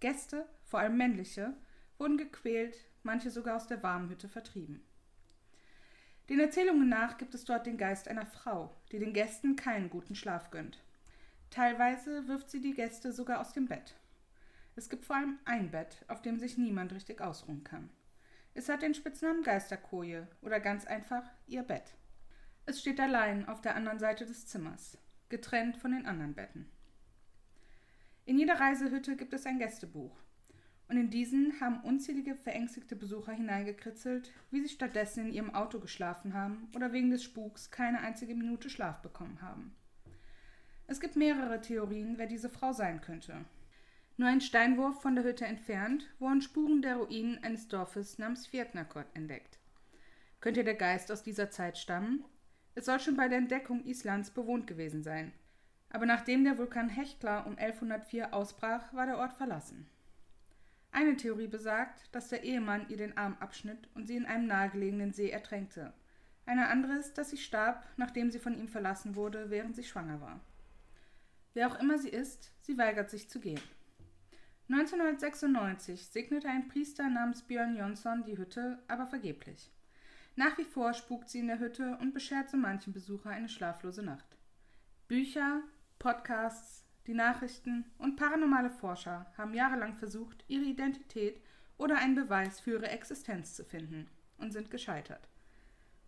Gäste, 0.00 0.46
vor 0.64 0.80
allem 0.80 0.96
männliche, 0.96 1.54
wurden 1.98 2.16
gequält, 2.16 2.76
manche 3.02 3.30
sogar 3.30 3.56
aus 3.56 3.66
der 3.66 3.82
warmen 3.82 4.10
Hütte 4.10 4.28
vertrieben. 4.28 4.84
Den 6.28 6.40
Erzählungen 6.40 6.88
nach 6.88 7.16
gibt 7.16 7.34
es 7.34 7.44
dort 7.44 7.66
den 7.66 7.78
Geist 7.78 8.06
einer 8.06 8.26
Frau, 8.26 8.74
die 8.92 8.98
den 8.98 9.14
Gästen 9.14 9.56
keinen 9.56 9.88
guten 9.88 10.14
Schlaf 10.14 10.50
gönnt. 10.50 10.78
Teilweise 11.50 12.28
wirft 12.28 12.50
sie 12.50 12.60
die 12.60 12.74
Gäste 12.74 13.12
sogar 13.12 13.40
aus 13.40 13.54
dem 13.54 13.66
Bett. 13.66 13.94
Es 14.76 14.90
gibt 14.90 15.06
vor 15.06 15.16
allem 15.16 15.38
ein 15.44 15.70
Bett, 15.70 16.04
auf 16.06 16.20
dem 16.20 16.38
sich 16.38 16.58
niemand 16.58 16.92
richtig 16.92 17.20
ausruhen 17.20 17.64
kann. 17.64 17.88
Es 18.54 18.68
hat 18.68 18.82
den 18.82 18.94
Spitznamen 18.94 19.42
Geisterkoje 19.42 20.28
oder 20.42 20.60
ganz 20.60 20.84
einfach 20.84 21.24
ihr 21.46 21.62
Bett. 21.62 21.94
Es 22.66 22.80
steht 22.80 23.00
allein 23.00 23.48
auf 23.48 23.62
der 23.62 23.74
anderen 23.74 23.98
Seite 23.98 24.26
des 24.26 24.46
Zimmers, 24.46 24.98
getrennt 25.30 25.78
von 25.78 25.92
den 25.92 26.06
anderen 26.06 26.34
Betten. 26.34 26.70
In 28.28 28.38
jeder 28.38 28.60
Reisehütte 28.60 29.16
gibt 29.16 29.32
es 29.32 29.46
ein 29.46 29.58
Gästebuch, 29.58 30.14
und 30.88 30.98
in 30.98 31.08
diesen 31.08 31.58
haben 31.62 31.80
unzählige 31.80 32.34
verängstigte 32.34 32.94
Besucher 32.94 33.32
hineingekritzelt, 33.32 34.30
wie 34.50 34.60
sie 34.60 34.68
stattdessen 34.68 35.28
in 35.28 35.32
ihrem 35.32 35.54
Auto 35.54 35.80
geschlafen 35.80 36.34
haben 36.34 36.68
oder 36.76 36.92
wegen 36.92 37.08
des 37.08 37.24
Spuks 37.24 37.70
keine 37.70 38.00
einzige 38.00 38.34
Minute 38.34 38.68
Schlaf 38.68 39.00
bekommen 39.00 39.40
haben. 39.40 39.74
Es 40.86 41.00
gibt 41.00 41.16
mehrere 41.16 41.62
Theorien, 41.62 42.18
wer 42.18 42.26
diese 42.26 42.50
Frau 42.50 42.74
sein 42.74 43.00
könnte. 43.00 43.46
Nur 44.18 44.28
ein 44.28 44.42
Steinwurf 44.42 45.00
von 45.00 45.14
der 45.14 45.24
Hütte 45.24 45.46
entfernt 45.46 46.06
wurden 46.18 46.42
Spuren 46.42 46.82
der 46.82 46.96
Ruinen 46.96 47.42
eines 47.42 47.68
Dorfes 47.68 48.18
namens 48.18 48.46
Viertnakot 48.46 49.06
entdeckt. 49.14 49.58
Könnte 50.40 50.64
der 50.64 50.74
Geist 50.74 51.10
aus 51.10 51.22
dieser 51.22 51.50
Zeit 51.50 51.78
stammen? 51.78 52.26
Es 52.74 52.84
soll 52.84 53.00
schon 53.00 53.16
bei 53.16 53.28
der 53.28 53.38
Entdeckung 53.38 53.86
Islands 53.86 54.30
bewohnt 54.30 54.66
gewesen 54.66 55.02
sein. 55.02 55.32
Aber 55.90 56.06
nachdem 56.06 56.44
der 56.44 56.58
Vulkan 56.58 56.88
Hekla 56.88 57.40
um 57.40 57.56
1104 57.56 58.34
ausbrach, 58.34 58.92
war 58.92 59.06
der 59.06 59.18
Ort 59.18 59.34
verlassen. 59.34 59.88
Eine 60.90 61.16
Theorie 61.16 61.48
besagt, 61.48 62.14
dass 62.14 62.28
der 62.28 62.44
Ehemann 62.44 62.88
ihr 62.88 62.96
den 62.96 63.16
Arm 63.16 63.36
abschnitt 63.40 63.88
und 63.94 64.06
sie 64.06 64.16
in 64.16 64.26
einem 64.26 64.46
nahegelegenen 64.46 65.12
See 65.12 65.30
ertränkte. 65.30 65.92
Eine 66.46 66.68
andere 66.68 66.94
ist, 66.94 67.18
dass 67.18 67.30
sie 67.30 67.36
starb, 67.36 67.86
nachdem 67.96 68.30
sie 68.30 68.38
von 68.38 68.58
ihm 68.58 68.68
verlassen 68.68 69.14
wurde, 69.14 69.50
während 69.50 69.76
sie 69.76 69.84
schwanger 69.84 70.20
war. 70.20 70.40
Wer 71.54 71.68
auch 71.68 71.78
immer 71.78 71.98
sie 71.98 72.08
ist, 72.08 72.52
sie 72.62 72.78
weigert 72.78 73.10
sich 73.10 73.28
zu 73.28 73.40
gehen. 73.40 73.60
1996 74.70 76.08
segnete 76.08 76.48
ein 76.48 76.68
Priester 76.68 77.08
namens 77.08 77.42
Björn 77.42 77.76
Jonsson 77.76 78.24
die 78.24 78.36
Hütte, 78.36 78.82
aber 78.86 79.06
vergeblich. 79.06 79.70
Nach 80.36 80.56
wie 80.58 80.64
vor 80.64 80.94
spukt 80.94 81.28
sie 81.28 81.40
in 81.40 81.48
der 81.48 81.58
Hütte 81.58 81.96
und 82.00 82.12
beschert 82.12 82.50
so 82.50 82.56
manchen 82.56 82.92
Besucher 82.92 83.30
eine 83.30 83.48
schlaflose 83.48 84.02
Nacht. 84.02 84.36
Bücher, 85.08 85.62
Podcasts, 85.98 86.84
die 87.06 87.14
Nachrichten 87.14 87.84
und 87.98 88.16
paranormale 88.16 88.70
Forscher 88.70 89.26
haben 89.36 89.54
jahrelang 89.54 89.96
versucht, 89.96 90.44
ihre 90.46 90.64
Identität 90.64 91.40
oder 91.76 91.98
einen 91.98 92.14
Beweis 92.14 92.60
für 92.60 92.72
ihre 92.72 92.88
Existenz 92.88 93.54
zu 93.54 93.64
finden 93.64 94.08
und 94.38 94.52
sind 94.52 94.70
gescheitert. 94.70 95.28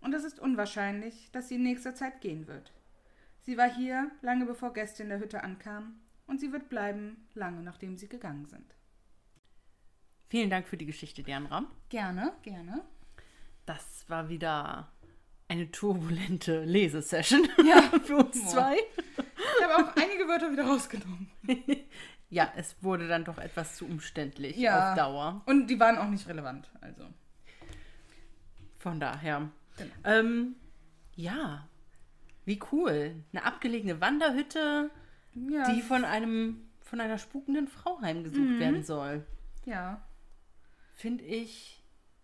Und 0.01 0.15
es 0.15 0.25
ist 0.25 0.39
unwahrscheinlich, 0.39 1.31
dass 1.33 1.49
sie 1.49 1.57
in 1.57 1.63
nächster 1.63 1.95
Zeit 1.95 2.21
gehen 2.21 2.47
wird. 2.47 2.73
Sie 3.43 3.57
war 3.57 3.69
hier, 3.69 4.11
lange 4.23 4.47
bevor 4.47 4.73
Gäste 4.73 5.03
in 5.03 5.09
der 5.09 5.21
Hütte 5.21 5.43
ankamen, 5.43 6.01
und 6.27 6.39
sie 6.39 6.53
wird 6.53 6.69
bleiben, 6.69 7.27
lange 7.35 7.63
nachdem 7.63 7.97
sie 7.97 8.09
gegangen 8.09 8.47
sind. 8.47 8.77
Vielen 10.29 10.51
Dank 10.51 10.69
für 10.69 10.77
die 10.77 10.87
Geschichte, 10.87 11.25
Dianra. 11.25 11.65
Gerne, 11.89 12.33
gerne. 12.43 12.85
Das 13.67 14.09
war 14.09 14.29
wieder 14.29 14.93
eine 15.51 15.71
turbulente 15.71 16.65
Lesesession 16.65 17.47
ja. 17.67 17.83
für 18.05 18.17
uns 18.17 18.49
zwei. 18.49 18.77
Ich 18.77 19.65
habe 19.65 19.77
auch 19.85 19.97
einige 19.97 20.29
Wörter 20.29 20.53
wieder 20.53 20.65
rausgenommen. 20.65 21.29
ja, 22.31 22.53
es 22.57 22.77
wurde 22.83 23.09
dann 23.09 23.25
doch 23.25 23.37
etwas 23.39 23.75
zu 23.77 23.85
umständlich 23.85 24.57
ja. 24.57 24.91
auf 24.93 24.97
Dauer. 24.97 25.43
Und 25.47 25.67
die 25.67 25.79
waren 25.81 25.99
auch 25.99 26.09
nicht 26.09 26.29
relevant. 26.29 26.71
Also. 26.81 27.05
Von 28.79 29.01
daher. 29.01 29.51
Genau. 29.77 29.93
Ähm, 30.05 30.57
ja, 31.17 31.67
wie 32.45 32.61
cool. 32.73 33.17
Eine 33.33 33.45
abgelegene 33.45 34.01
Wanderhütte, 34.01 34.91
Ja. 35.35 35.71
die 35.73 35.83
von 35.83 36.05
einem 36.05 36.63
von 36.81 37.01
einer 37.01 37.19
spukenden 37.19 37.69
Frau 37.69 38.01
heimgesucht 38.01 38.41
Mhm. 38.41 38.59
werden 38.61 38.83
soll. 38.85 39.27
ja, 39.65 40.01
Finde 40.97 41.25
ich 41.25 41.80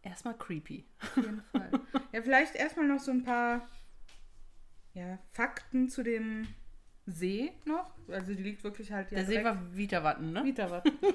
erstmal 0.07 0.37
creepy. 0.37 0.85
auf 1.01 1.17
jeden 1.17 1.43
Fall. 1.53 1.71
ja, 2.13 2.23
vielleicht 2.23 2.55
erstmal 2.55 2.87
noch 2.87 3.01
so 3.01 3.11
ein 3.11 3.23
paar 3.23 3.69
ja, 4.95 5.19
Fakten 5.33 5.89
zu 5.89 6.03
dem 6.03 6.47
See 7.07 7.53
noch. 7.65 7.95
Also 8.09 8.35
die 8.35 8.43
liegt 8.43 8.65
wirklich 8.65 8.91
halt 8.93 9.11
ja 9.11 9.19
Der 9.19 9.27
See 9.27 9.45
war 9.45 9.75
Vitawatten, 9.77 10.33
ne? 10.33 10.45
Vitawatten. 10.45 10.93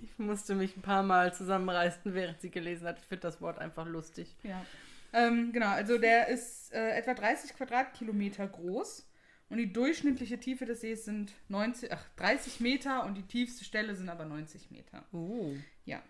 Ich 0.00 0.18
musste 0.18 0.54
mich 0.54 0.74
ein 0.76 0.82
paar 0.82 1.02
Mal 1.02 1.34
zusammenreißen, 1.34 2.14
während 2.14 2.40
sie 2.40 2.50
gelesen 2.50 2.86
hat. 2.88 2.98
Ich 3.00 3.04
finde 3.04 3.20
das 3.22 3.40
Wort 3.42 3.58
einfach 3.58 3.86
lustig. 3.86 4.34
Ja. 4.42 4.64
Ähm, 5.12 5.52
genau, 5.52 5.68
also 5.68 5.98
der 5.98 6.28
ist 6.28 6.72
äh, 6.72 6.92
etwa 6.96 7.12
30 7.12 7.54
Quadratkilometer 7.54 8.46
groß 8.48 9.06
und 9.50 9.58
die 9.58 9.70
durchschnittliche 9.72 10.40
Tiefe 10.40 10.64
des 10.64 10.80
Sees 10.80 11.04
sind 11.04 11.34
90, 11.48 11.92
ach, 11.92 12.08
30 12.16 12.60
Meter 12.60 13.04
und 13.04 13.14
die 13.16 13.22
tiefste 13.22 13.62
Stelle 13.64 13.94
sind 13.94 14.08
aber 14.08 14.24
90 14.24 14.70
Meter. 14.70 15.04
Oh. 15.12 15.52
Ja. 15.84 16.02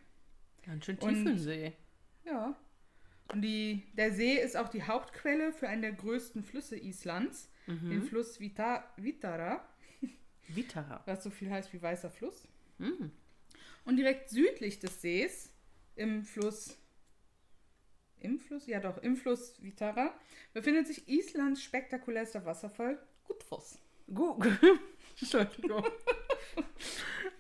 Ganz 0.65 0.85
schön 0.85 0.99
Und- 0.99 1.15
tief 1.15 1.27
ein 1.27 1.39
See. 1.39 1.73
Ja. 2.31 2.57
Und 3.33 3.43
die, 3.43 3.83
der 3.95 4.13
See 4.13 4.37
ist 4.37 4.57
auch 4.57 4.69
die 4.69 4.83
Hauptquelle 4.83 5.53
für 5.53 5.69
einen 5.69 5.83
der 5.83 5.93
größten 5.93 6.43
Flüsse 6.43 6.77
Islands, 6.77 7.51
den 7.67 8.03
Fluss 8.03 8.41
Vita, 8.41 8.91
Vitara. 8.97 9.63
Vitara. 10.49 11.03
was 11.05 11.23
so 11.23 11.29
viel 11.29 11.51
heißt 11.51 11.71
wie 11.75 11.83
weißer 11.83 12.11
Fluss. 12.11 12.49
Und 13.85 13.97
direkt 13.97 14.31
südlich 14.31 14.79
des 14.79 15.03
Sees, 15.03 15.53
im 15.95 16.25
Fluss, 16.25 16.79
im 18.21 18.39
Fluss, 18.39 18.67
ja 18.67 18.81
doch, 18.81 18.99
im 18.99 19.17
Fluss 19.17 19.63
Vitara, 19.63 20.15
befindet 20.55 20.87
sich 20.87 21.09
Islands 21.09 21.63
spektakulärster 21.63 22.45
Wasserfall, 22.47 22.99
Gutfoss. 23.25 23.79
Gut. 24.13 24.47
Entschuldigung. 25.21 25.85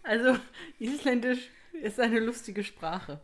also, 0.03 0.39
Isländisch 0.79 1.49
ist 1.73 1.99
eine 1.99 2.21
lustige 2.21 2.63
Sprache. 2.63 3.21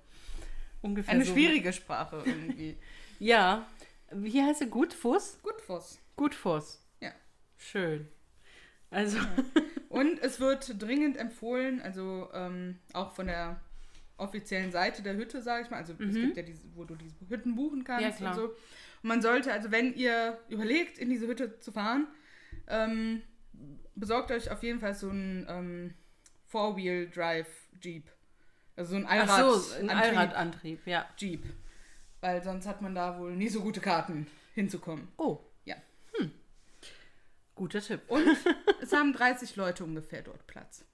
Ungefähr 0.84 1.14
Eine 1.14 1.24
so. 1.24 1.32
schwierige 1.32 1.72
Sprache 1.72 2.22
irgendwie. 2.24 2.76
Ja. 3.20 3.66
Wie 4.12 4.42
heißt 4.42 4.60
er? 4.60 4.66
Gutfuß? 4.66 5.38
Gutfoss. 5.42 5.98
Gutfuß. 6.16 6.84
Ja. 7.00 7.12
Schön. 7.56 8.08
Also, 8.90 9.18
Und 9.88 10.20
es 10.20 10.40
wird 10.40 10.82
dringend 10.82 11.16
empfohlen, 11.16 11.80
also 11.80 12.28
ähm, 12.34 12.78
auch 12.92 13.12
von 13.12 13.28
der 13.28 13.60
offiziellen 14.18 14.72
Seite 14.72 15.02
der 15.02 15.16
Hütte, 15.16 15.40
sage 15.42 15.64
ich 15.64 15.70
mal, 15.70 15.78
also 15.78 15.94
es 15.94 16.14
gibt 16.14 16.36
ja 16.36 16.42
diese, 16.42 16.62
wo 16.74 16.84
du 16.84 16.96
diese 16.96 17.28
Hütten 17.28 17.54
buchen 17.54 17.82
kannst 17.84 18.20
Mhm. 18.20 18.24
Ja, 18.26 18.30
und 18.32 18.36
so. 18.36 18.44
Und 18.48 18.54
man 19.08 19.22
sollte, 19.22 19.52
also 19.52 19.70
wenn 19.70 19.94
ihr 19.94 20.38
überlegt, 20.48 20.98
in 20.98 21.08
diese 21.08 21.26
Hütte 21.26 21.58
zu 21.60 21.72
fahren, 21.72 22.08
ähm, 22.68 23.22
besorgt 23.94 24.30
euch 24.32 24.50
auf 24.50 24.62
jeden 24.62 24.80
Fall 24.80 24.94
so 24.94 25.08
einen 25.08 25.46
ähm, 25.48 25.94
Four-Wheel-Drive-Jeep. 26.48 28.10
Also 28.76 28.90
so 28.93 28.97
ein 28.97 29.07
ach 29.07 29.11
Allrad 29.38 29.61
so, 29.61 29.75
ein 29.76 29.90
Allradantrieb, 29.90 30.87
ja. 30.87 31.07
Jeep. 31.19 31.45
Weil 32.21 32.43
sonst 32.43 32.66
hat 32.66 32.81
man 32.83 32.95
da 32.95 33.19
wohl 33.19 33.37
nie 33.37 33.49
so 33.49 33.61
gute 33.61 33.81
Karten 33.81 34.26
hinzukommen. 34.54 35.09
Oh, 35.16 35.38
Ja. 35.64 35.76
guter 37.54 37.81
Tipp. 37.81 38.02
Und 38.09 38.26
es 38.83 38.93
haben 38.93 39.12
30 39.12 39.57
Leute 39.57 39.85
ungefähr 39.85 40.23
dort 40.23 40.47
Platz. 40.47 40.85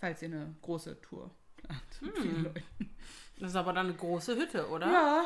Falls 0.00 0.22
ihr 0.22 0.28
eine 0.28 0.54
große 0.62 1.00
Tour 1.00 1.30
plant. 1.56 1.82
mit 2.02 2.16
Hm. 2.16 2.22
vielen 2.22 2.44
Leuten. 2.44 2.96
Das 3.40 3.50
ist 3.50 3.56
aber 3.56 3.72
dann 3.72 3.86
eine 3.86 3.96
große 3.96 4.36
Hütte, 4.36 4.68
oder? 4.68 4.86
Ja, 4.86 5.24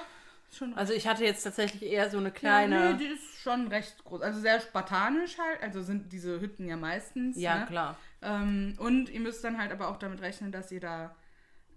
schon. 0.56 0.74
Also 0.74 0.92
ich 0.94 1.06
hatte 1.06 1.24
jetzt 1.24 1.42
tatsächlich 1.42 1.82
eher 1.82 2.10
so 2.10 2.18
eine 2.18 2.28
Ja, 2.28 2.34
kleine. 2.34 2.92
nee, 2.92 2.98
die 2.98 3.06
ist 3.12 3.36
schon 3.42 3.68
recht 3.68 4.02
groß. 4.04 4.22
Also 4.22 4.40
sehr 4.40 4.60
spartanisch 4.60 5.36
halt. 5.38 5.62
Also 5.62 5.82
sind 5.82 6.12
diese 6.12 6.40
Hütten 6.40 6.66
ja 6.66 6.76
meistens. 6.76 7.36
Ja, 7.38 7.60
ne? 7.60 7.66
klar. 7.66 7.98
Ähm, 8.22 8.74
und 8.78 9.08
ihr 9.10 9.20
müsst 9.20 9.44
dann 9.44 9.58
halt 9.58 9.72
aber 9.72 9.88
auch 9.88 9.98
damit 9.98 10.20
rechnen, 10.22 10.52
dass 10.52 10.70
ihr 10.72 10.80
da 10.80 11.14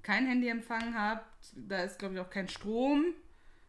kein 0.05 0.27
Handyempfang 0.27 0.93
habt. 0.97 1.25
Da 1.55 1.79
ist, 1.83 1.97
glaube 1.99 2.13
ich, 2.15 2.19
auch 2.21 2.29
kein 2.29 2.47
Strom. 2.47 3.05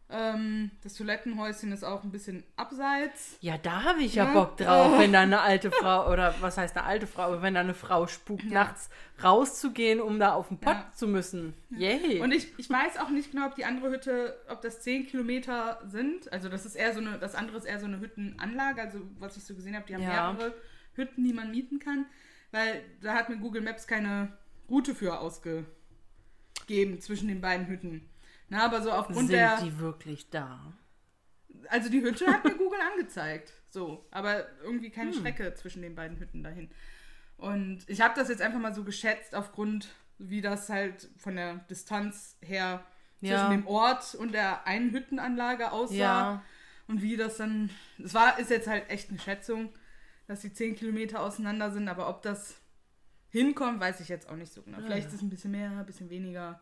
Ähm, 0.09 0.71
das 0.83 0.93
Toilettenhäuschen 0.93 1.73
ist 1.73 1.83
auch 1.83 2.03
ein 2.05 2.11
bisschen 2.11 2.45
abseits. 2.55 3.35
Ja, 3.41 3.57
da 3.57 3.83
habe 3.83 3.99
ich 4.03 4.15
ja, 4.15 4.23
Ja. 4.25 4.31
Bock 4.33 4.55
drauf, 4.55 4.93
Oh. 4.95 4.99
wenn 4.99 5.11
da 5.11 5.19
eine 5.21 5.41
alte 5.41 5.69
Frau, 5.81 6.09
oder 6.09 6.33
was 6.39 6.57
heißt 6.57 6.77
eine 6.77 6.85
alte 6.85 7.07
Frau, 7.07 7.23
aber 7.23 7.41
wenn 7.41 7.55
da 7.55 7.59
eine 7.59 7.73
Frau 7.73 8.07
spukt, 8.07 8.45
nachts 8.49 8.89
rauszugehen, 9.21 9.99
um 9.99 10.17
da 10.17 10.31
auf 10.33 10.47
den 10.47 10.59
Pott 10.59 10.75
Ja. 10.75 10.91
zu 10.95 11.07
müssen. 11.09 11.53
Yay. 11.71 12.21
Und 12.21 12.31
ich, 12.31 12.57
ich 12.57 12.69
weiß 12.69 12.99
auch 12.99 13.09
nicht 13.09 13.31
genau, 13.31 13.47
ob 13.47 13.55
die 13.55 13.65
andere 13.65 13.89
Hütte, 13.89 14.37
ob 14.47 14.61
das 14.61 14.79
10 14.81 15.07
Kilometer 15.07 15.81
sind. 15.85 16.31
Also 16.31 16.47
das 16.47 16.65
ist 16.65 16.75
eher 16.75 16.93
so 16.93 17.01
eine, 17.01 17.17
das 17.19 17.35
andere 17.35 17.57
ist 17.57 17.65
eher 17.65 17.79
so 17.81 17.85
eine 17.87 17.99
Hüttenanlage. 17.99 18.81
Also 18.81 18.99
was 19.19 19.35
ich 19.35 19.43
so 19.43 19.55
gesehen 19.55 19.75
habe, 19.75 19.85
die 19.87 19.95
haben 19.95 20.03
Ja. 20.03 20.31
mehrere 20.31 20.53
Hütten, 20.93 21.23
die 21.25 21.33
man 21.33 21.51
mieten 21.51 21.79
kann. 21.79 22.05
Weil 22.51 22.81
da 23.01 23.13
hat 23.13 23.27
mir 23.27 23.37
Google 23.37 23.61
Maps 23.61 23.87
keine 23.87 24.31
Route 24.69 24.95
für 24.95 25.19
ausgegeben 26.67 26.99
zwischen 26.99 27.27
den 27.27 27.41
beiden 27.41 27.67
Hütten. 27.67 28.09
Na, 28.49 28.65
aber 28.65 28.81
so 28.81 28.91
aufgrund 28.91 29.17
Sind 29.19 29.31
der. 29.31 29.61
die 29.61 29.79
wirklich 29.79 30.29
da? 30.29 30.73
Also 31.69 31.89
die 31.89 32.01
Hütte 32.01 32.27
hat 32.27 32.43
mir 32.45 32.55
Google 32.55 32.79
angezeigt. 32.93 33.53
So, 33.69 34.05
aber 34.11 34.45
irgendwie 34.63 34.89
keine 34.89 35.13
Strecke 35.13 35.53
zwischen 35.55 35.81
den 35.81 35.95
beiden 35.95 36.19
Hütten 36.19 36.43
dahin. 36.43 36.69
Und 37.37 37.79
ich 37.87 38.01
habe 38.01 38.13
das 38.15 38.29
jetzt 38.29 38.41
einfach 38.41 38.59
mal 38.59 38.73
so 38.73 38.83
geschätzt, 38.83 39.35
aufgrund, 39.35 39.89
wie 40.17 40.41
das 40.41 40.69
halt 40.69 41.09
von 41.17 41.35
der 41.35 41.55
Distanz 41.69 42.37
her 42.41 42.83
zwischen 43.19 43.33
Ja. 43.33 43.49
dem 43.49 43.67
Ort 43.67 44.15
und 44.15 44.33
der 44.33 44.65
einen 44.65 44.91
Hüttenanlage 44.91 45.71
aussah. 45.71 45.93
Ja. 45.95 46.43
Und 46.87 47.01
wie 47.01 47.17
das 47.17 47.37
dann. 47.37 47.69
Es 48.01 48.13
war, 48.13 48.39
ist 48.39 48.49
jetzt 48.49 48.67
halt 48.67 48.89
echt 48.89 49.09
eine 49.09 49.19
Schätzung, 49.19 49.73
dass 50.27 50.41
die 50.41 50.53
10 50.53 50.75
Kilometer 50.75 51.19
auseinander 51.21 51.71
sind, 51.71 51.89
aber 51.89 52.07
ob 52.09 52.21
das 52.21 52.55
hinkommt, 53.37 53.79
weiß 53.79 53.99
ich 53.99 54.09
jetzt 54.09 54.29
auch 54.29 54.35
nicht 54.35 54.51
so 54.51 54.61
genau. 54.61 54.79
Vielleicht 54.81 55.07
ist 55.07 55.15
es 55.15 55.21
ein 55.21 55.29
bisschen 55.29 55.51
mehr, 55.51 55.71
ein 55.71 55.85
bisschen 55.85 56.09
weniger. 56.09 56.59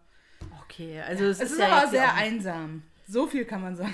Okay, 0.64 1.02
also 1.02 1.26
es, 1.26 1.40
Es 1.40 1.52
ist 1.52 1.60
ja 1.60 1.70
aber 1.70 1.90
sehr 1.90 2.14
einsam. 2.14 2.84
So 3.08 3.28
viel 3.28 3.46
kann 3.46 3.62
man 3.62 3.76
sagen. 3.76 3.94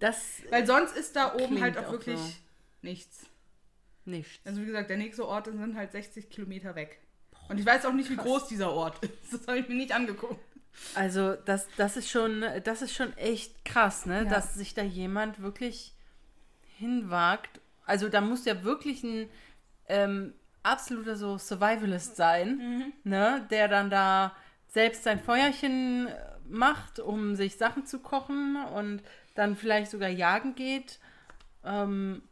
Das 0.00 0.42
Weil 0.50 0.66
sonst 0.66 0.96
ist 0.96 1.16
da 1.16 1.34
oben 1.34 1.60
halt 1.60 1.78
auch 1.78 1.86
auch 1.86 1.92
wirklich 1.92 2.18
so. 2.18 2.32
nichts. 2.82 3.26
nicht. 4.04 4.40
Also 4.44 4.60
wie 4.60 4.66
gesagt, 4.66 4.90
der 4.90 4.96
nächste 4.98 5.26
Ort 5.26 5.46
sind 5.46 5.76
halt 5.76 5.92
60 5.92 6.28
Kilometer 6.30 6.74
weg. 6.74 7.00
Und 7.48 7.58
ich 7.58 7.66
weiß 7.66 7.84
auch 7.86 7.92
nicht, 7.92 8.10
wie 8.10 8.16
groß 8.16 8.48
dieser 8.48 8.70
Ort 8.72 9.04
ist. 9.04 9.12
Das 9.32 9.46
habe 9.46 9.58
ich 9.58 9.68
mir 9.68 9.74
nicht 9.74 9.92
angeguckt. 9.92 10.40
Also 10.94 11.34
das, 11.34 11.68
das 11.76 11.96
ist 11.96 12.10
schon, 12.10 12.44
das 12.64 12.82
ist 12.82 12.94
schon 12.94 13.16
echt 13.16 13.64
krass, 13.64 14.06
ne? 14.06 14.24
Ja. 14.24 14.24
Dass 14.24 14.54
sich 14.54 14.74
da 14.74 14.82
jemand 14.82 15.40
wirklich 15.40 15.94
hinwagt. 16.78 17.60
Also 17.86 18.08
da 18.08 18.20
muss 18.20 18.44
ja 18.44 18.64
wirklich 18.64 19.02
ein 19.04 19.28
ähm, 19.88 20.34
absoluter 20.64 21.14
so 21.16 21.38
Survivalist 21.38 22.16
sein, 22.16 22.92
ne? 23.04 23.46
Der 23.50 23.68
dann 23.68 23.90
da 23.90 24.34
selbst 24.68 25.04
sein 25.04 25.20
Feuerchen 25.20 26.08
äh, 26.08 26.12
macht, 26.48 26.98
um 26.98 27.36
sich 27.36 27.56
Sachen 27.56 27.86
zu 27.86 28.00
kochen 28.00 28.56
und 28.74 29.02
dann 29.36 29.54
vielleicht 29.56 29.90
sogar 29.90 30.08
jagen 30.08 30.54
geht. 30.56 30.98
Ähm, 31.64 32.22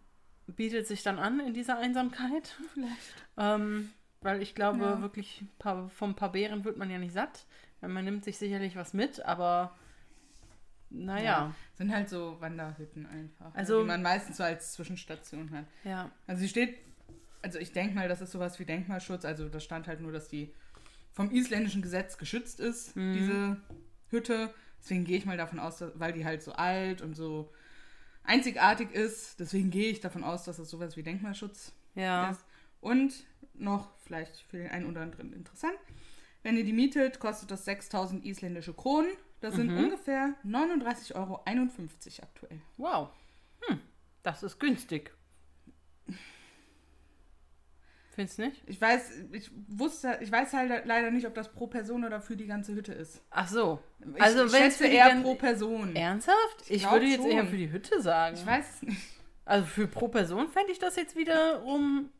bietet 0.48 0.86
sich 0.88 1.02
dann 1.02 1.18
an 1.18 1.38
in 1.40 1.54
dieser 1.54 1.78
Einsamkeit. 1.78 2.56
Vielleicht. 2.74 3.14
Ähm, 3.38 3.90
weil 4.20 4.42
ich 4.42 4.54
glaube, 4.54 4.80
Ja. 4.80 5.00
wirklich 5.00 5.40
ein 5.42 5.50
paar, 5.58 6.32
Beeren 6.32 6.64
wird 6.64 6.76
man 6.76 6.90
ja 6.90 6.98
nicht 6.98 7.14
satt. 7.14 7.46
Man 7.80 8.04
nimmt 8.04 8.24
sich 8.24 8.38
sicherlich 8.38 8.76
was 8.76 8.92
mit, 8.92 9.24
aber 9.24 9.74
naja, 10.90 11.54
Sind 11.74 11.92
halt 11.94 12.08
so 12.10 12.36
Wanderhütten 12.40 13.06
einfach. 13.06 13.54
Also- 13.54 13.80
die 13.80 13.86
man 13.86 14.02
meistens 14.02 14.36
so 14.36 14.42
als 14.44 14.72
Zwischenstation 14.74 15.50
hat. 15.50 15.64
ja. 15.84 16.10
Also 16.26 16.40
sie 16.42 16.48
steht, 16.48 16.76
also 17.42 17.58
ich 17.58 17.72
denke 17.72 17.94
mal, 17.94 18.08
das 18.08 18.20
ist 18.20 18.32
sowas 18.32 18.58
wie 18.58 18.64
Denkmalschutz. 18.64 19.24
Also 19.24 19.48
da 19.48 19.60
stand 19.60 19.86
halt 19.88 20.00
nur, 20.00 20.12
dass 20.12 20.28
die 20.28 20.52
vom 21.12 21.30
isländischen 21.30 21.82
Gesetz 21.82 22.16
geschützt 22.18 22.60
ist, 22.60 22.96
Mhm. 22.96 23.12
diese 23.14 23.56
Hütte. 24.10 24.52
Deswegen 24.80 25.04
gehe 25.04 25.18
ich 25.18 25.26
mal 25.26 25.36
davon 25.36 25.58
aus, 25.58 25.78
dass, 25.78 25.92
weil 25.98 26.12
die 26.12 26.24
halt 26.24 26.42
so 26.42 26.52
alt 26.52 27.02
und 27.02 27.14
so 27.14 27.52
einzigartig 28.24 28.90
ist. 28.92 29.38
Deswegen 29.40 29.70
gehe 29.70 29.90
ich 29.90 30.00
davon 30.00 30.24
aus, 30.24 30.44
dass 30.44 30.58
es 30.58 30.70
sowas 30.70 30.96
wie 30.96 31.02
Denkmalschutz 31.02 31.72
Ja. 31.94 32.30
ist. 32.30 32.44
Und 32.80 33.12
noch 33.54 33.90
vielleicht 34.00 34.40
für 34.50 34.56
den 34.58 34.70
einen 34.70 34.86
oder 34.86 35.02
anderen 35.02 35.32
interessant. 35.32 35.76
Wenn 36.42 36.56
ihr 36.56 36.64
die 36.64 36.72
mietet, 36.72 37.20
kostet 37.20 37.50
das 37.50 37.64
6000 37.64 38.24
isländische 38.24 38.74
Kronen. 38.74 39.10
Das 39.40 39.54
sind 39.54 39.70
Mhm. 39.72 39.78
ungefähr 39.84 40.34
39,51 40.44 41.14
Euro 41.14 41.42
aktuell. 41.44 42.60
Wow. 42.76 43.10
Hm, 43.66 43.80
das 44.22 44.42
ist 44.42 44.58
günstig. 44.58 45.12
Findest 48.14 48.38
du 48.38 48.42
nicht? 48.42 48.62
Ich 48.66 48.78
weiß, 48.78 49.10
ich 49.32 49.50
wusste, 49.68 50.18
ich 50.20 50.30
weiß 50.30 50.52
halt 50.52 50.84
leider 50.84 51.10
nicht, 51.10 51.26
ob 51.26 51.34
das 51.34 51.50
pro 51.50 51.66
Person 51.66 52.04
oder 52.04 52.20
für 52.20 52.36
die 52.36 52.46
ganze 52.46 52.74
Hütte 52.74 52.92
ist. 52.92 53.22
Ach 53.30 53.48
so. 53.48 53.80
Ich, 54.16 54.22
Also 54.22 54.44
ich 54.44 54.52
schätze 54.52 54.86
eher 54.86 55.16
pro 55.22 55.34
Person. 55.34 55.96
Ernsthaft? 55.96 56.36
Ich, 56.68 56.82
glaub 56.82 56.92
würde 56.92 57.06
jetzt 57.06 57.24
eher 57.24 57.38
schon. 57.40 57.48
für 57.48 57.56
die 57.56 57.72
Hütte 57.72 58.02
sagen. 58.02 58.36
Ich 58.36 58.44
weiß 58.46 58.66
es 58.74 58.82
nicht. 58.82 59.00
Also 59.46 59.64
für 59.66 59.86
pro 59.86 60.08
Person 60.08 60.48
fände 60.48 60.72
ich 60.72 60.78
das 60.78 60.96
jetzt 60.96 61.16
wiederum. 61.16 62.10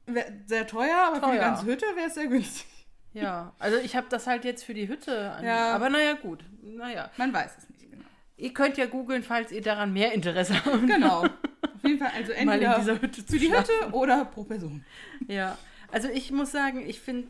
Sehr 0.46 0.66
teuer, 0.66 0.96
aber 1.08 1.16
für 1.16 1.20
die 1.20 1.26
Teuer. 1.32 1.38
ganze 1.40 1.66
Hütte 1.66 1.86
wäre 1.94 2.06
es 2.08 2.14
sehr 2.14 2.26
günstig. 2.26 2.66
Ja. 3.12 3.52
Also 3.58 3.76
ich 3.76 3.94
habe 3.94 4.06
das 4.08 4.26
halt 4.26 4.44
jetzt 4.46 4.64
für 4.64 4.72
die 4.74 4.88
Hütte. 4.88 5.32
An, 5.32 5.44
Ja. 5.44 5.74
Aber 5.74 5.90
naja, 5.90 6.14
gut. 6.14 6.42
Naja. 6.62 7.10
Man 7.18 7.32
weiß 7.34 7.50
es 7.58 7.68
nicht 7.68 7.90
genau. 7.90 8.04
Ihr 8.38 8.54
könnt 8.54 8.78
ja 8.78 8.86
googeln, 8.86 9.22
falls 9.22 9.52
ihr 9.52 9.60
daran 9.60 9.92
mehr 9.92 10.12
Interesse 10.12 10.54
habt. 10.64 10.86
Genau. 10.86 11.24
Auf 11.62 11.84
jeden 11.84 11.98
Fall, 11.98 12.12
also 12.16 12.32
entweder 12.32 12.74
in 12.76 12.80
dieser 12.80 13.00
Hütte 13.00 13.26
zu 13.26 13.32
für 13.34 13.38
die. 13.38 13.52
Hütte 13.52 13.72
oder 13.92 14.24
pro 14.24 14.44
Person. 14.44 14.84
Ja, 15.28 15.58
also 15.92 16.08
ich 16.08 16.30
muss 16.32 16.50
sagen, 16.50 16.80
ich 16.88 17.00
finde 17.00 17.28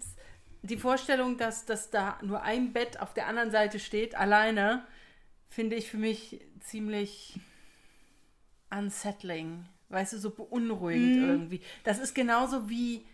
die 0.62 0.76
Vorstellung, 0.76 1.36
dass, 1.36 1.64
dass 1.66 1.90
da 1.90 2.18
nur 2.22 2.42
ein 2.42 2.72
Bett 2.72 3.00
auf 3.00 3.12
der 3.14 3.26
anderen 3.26 3.50
Seite 3.50 3.78
steht, 3.80 4.14
alleine, 4.14 4.86
finde 5.48 5.76
ich 5.76 5.90
für 5.90 5.98
mich 5.98 6.40
ziemlich 6.60 7.38
unsettling. 8.70 9.66
Weißt 9.88 10.14
du, 10.14 10.18
so 10.18 10.30
beunruhigend 10.30 11.16
Mhm. 11.16 11.28
irgendwie. 11.28 11.60
Das 11.84 11.98
ist 11.98 12.14
genauso 12.14 12.70
wie 12.70 13.04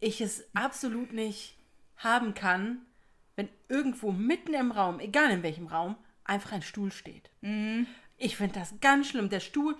ich 0.00 0.20
es 0.20 0.44
absolut 0.54 1.12
nicht 1.12 1.58
haben 1.96 2.34
kann, 2.34 2.78
wenn 3.36 3.48
irgendwo 3.68 4.12
mitten 4.12 4.54
im 4.54 4.70
Raum, 4.72 5.00
egal 5.00 5.30
in 5.30 5.42
welchem 5.42 5.66
Raum, 5.66 5.96
einfach 6.24 6.52
ein 6.52 6.62
Stuhl 6.62 6.90
steht. 6.92 7.30
Mhm. 7.42 7.86
Ich 8.16 8.36
finde 8.36 8.54
das 8.58 8.74
ganz 8.80 9.08
schlimm. 9.08 9.28
Der 9.28 9.40
Stuhl, 9.40 9.76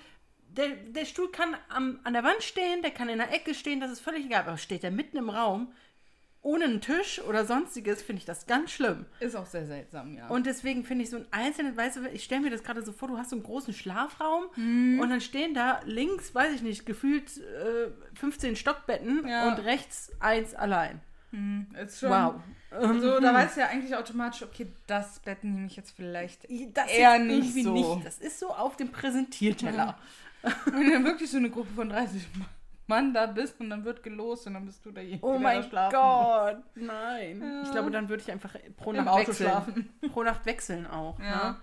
der, 0.56 0.68
der 0.76 1.04
Stuhl 1.04 1.30
kann 1.30 1.56
am, 1.68 1.98
an 2.04 2.12
der 2.12 2.24
Wand 2.24 2.42
stehen, 2.42 2.82
der 2.82 2.90
kann 2.90 3.08
in 3.08 3.18
der 3.18 3.32
Ecke 3.32 3.54
stehen, 3.54 3.80
das 3.80 3.90
ist 3.90 4.00
völlig 4.00 4.26
egal. 4.26 4.42
Aber 4.46 4.56
steht 4.58 4.82
der 4.82 4.90
mitten 4.90 5.16
im 5.16 5.30
Raum, 5.30 5.72
ohne 6.42 6.64
einen 6.66 6.80
Tisch 6.82 7.22
oder 7.22 7.46
sonstiges 7.46 8.02
finde 8.02 8.20
ich 8.20 8.26
das 8.26 8.46
ganz 8.46 8.70
schlimm. 8.70 9.06
Ist 9.20 9.34
auch 9.34 9.46
sehr 9.46 9.64
seltsam, 9.66 10.14
ja. 10.14 10.26
Und 10.28 10.44
deswegen 10.44 10.84
finde 10.84 11.04
ich 11.04 11.10
so 11.10 11.16
ein 11.16 11.26
einzelnes, 11.30 11.74
weißt 11.76 11.96
du, 11.96 12.08
ich 12.10 12.22
stelle 12.24 12.42
mir 12.42 12.50
das 12.50 12.62
gerade 12.62 12.82
so 12.82 12.92
vor, 12.92 13.08
du 13.08 13.16
hast 13.16 13.30
so 13.30 13.36
einen 13.36 13.42
großen 13.44 13.72
Schlafraum 13.72 14.44
Mhm. 14.56 15.00
und 15.00 15.08
dann 15.08 15.22
stehen 15.22 15.54
da 15.54 15.80
links, 15.86 16.34
weiß 16.34 16.52
ich 16.54 16.60
nicht, 16.62 16.84
gefühlt 16.84 17.38
äh, 17.38 17.88
15 18.18 18.56
Stockbetten 18.56 19.26
Ja. 19.26 19.48
und 19.48 19.64
rechts 19.64 20.12
eins 20.20 20.54
allein. 20.54 21.00
ist 21.82 22.00
schon, 22.00 22.10
Wow. 22.10 22.34
Also 22.70 23.20
da 23.20 23.32
weißt 23.32 23.56
du 23.56 23.60
ja 23.60 23.68
eigentlich 23.68 23.96
automatisch, 23.96 24.42
okay, 24.42 24.66
das 24.86 25.20
Bett 25.20 25.42
nehme 25.44 25.66
ich 25.66 25.76
jetzt 25.76 25.92
vielleicht 25.96 26.44
Das 26.74 26.90
eher 26.90 27.18
nicht 27.20 27.54
so. 27.64 28.00
Das 28.04 28.18
ist 28.18 28.38
so 28.38 28.48
auf 28.50 28.76
dem 28.76 28.90
Präsentierteller. 28.92 29.96
Wenn 30.66 30.90
du 30.90 31.04
wirklich 31.04 31.30
so 31.30 31.38
eine 31.38 31.50
Gruppe 31.50 31.72
von 31.74 31.88
30 31.88 32.26
Mann 32.86 33.14
da 33.14 33.26
bist 33.26 33.60
und 33.60 33.70
dann 33.70 33.84
wird 33.84 34.02
gelost 34.02 34.46
und 34.46 34.54
dann 34.54 34.66
bist 34.66 34.84
du 34.84 34.90
da 34.90 35.00
Oh 35.20 35.30
wieder 35.30 35.38
mein 35.38 35.62
da 35.62 35.68
schlafen. 35.68 35.94
Gott, 35.94 36.64
nein. 36.74 37.40
Ja. 37.40 37.62
Ich 37.62 37.70
glaube, 37.70 37.90
dann 37.90 38.08
würde 38.08 38.22
ich 38.22 38.30
einfach 38.30 38.54
pro 38.76 38.90
Im 38.90 38.96
Nacht 38.96 39.08
Auto 39.08 39.28
wechseln. 39.28 39.48
schlafen. 39.48 39.94
Pro 40.12 40.22
Nacht 40.22 40.44
wechseln 40.46 40.86
auch. 40.86 41.18
Ja. 41.18 41.50
Ne? 41.50 41.56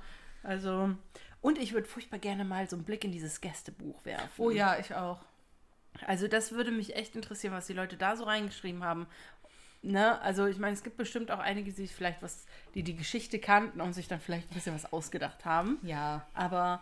Also, 0.44 0.96
und 1.42 1.58
ich 1.60 1.74
würde 1.74 1.88
furchtbar 1.88 2.18
gerne 2.20 2.44
mal 2.44 2.68
so 2.70 2.76
einen 2.76 2.86
Blick 2.86 3.04
in 3.04 3.12
dieses 3.12 3.42
Gästebuch 3.42 4.04
werfen. 4.06 4.30
Oh 4.38 4.50
ja, 4.50 4.78
ich 4.80 4.96
auch. 4.96 5.20
Also 6.08 6.28
das 6.28 6.52
würde 6.54 6.72
mich 6.72 6.96
echt 6.96 7.16
interessieren, 7.16 7.54
was 7.54 7.68
die 7.68 7.74
Leute 7.74 7.98
da 7.98 8.16
so 8.16 8.24
reingeschrieben 8.24 8.84
haben. 8.84 9.08
Ne? 9.84 10.20
Also 10.22 10.46
ich 10.46 10.58
meine, 10.58 10.74
es 10.74 10.84
gibt 10.84 10.98
bestimmt 10.98 11.32
auch 11.32 11.40
einige, 11.40 11.66
die 11.66 11.76
sich 11.76 11.94
vielleicht 11.94 12.22
was, 12.22 12.46
die 12.76 12.84
die 12.84 12.96
Geschichte 12.96 13.40
kannten 13.40 13.82
und 13.82 13.94
sich 13.94 14.08
dann 14.08 14.20
vielleicht 14.20 14.50
ein 14.52 14.54
bisschen 14.54 14.76
was 14.76 14.92
ausgedacht 14.94 15.44
haben. 15.44 15.80
Ja. 15.84 16.26
Aber 16.34 16.82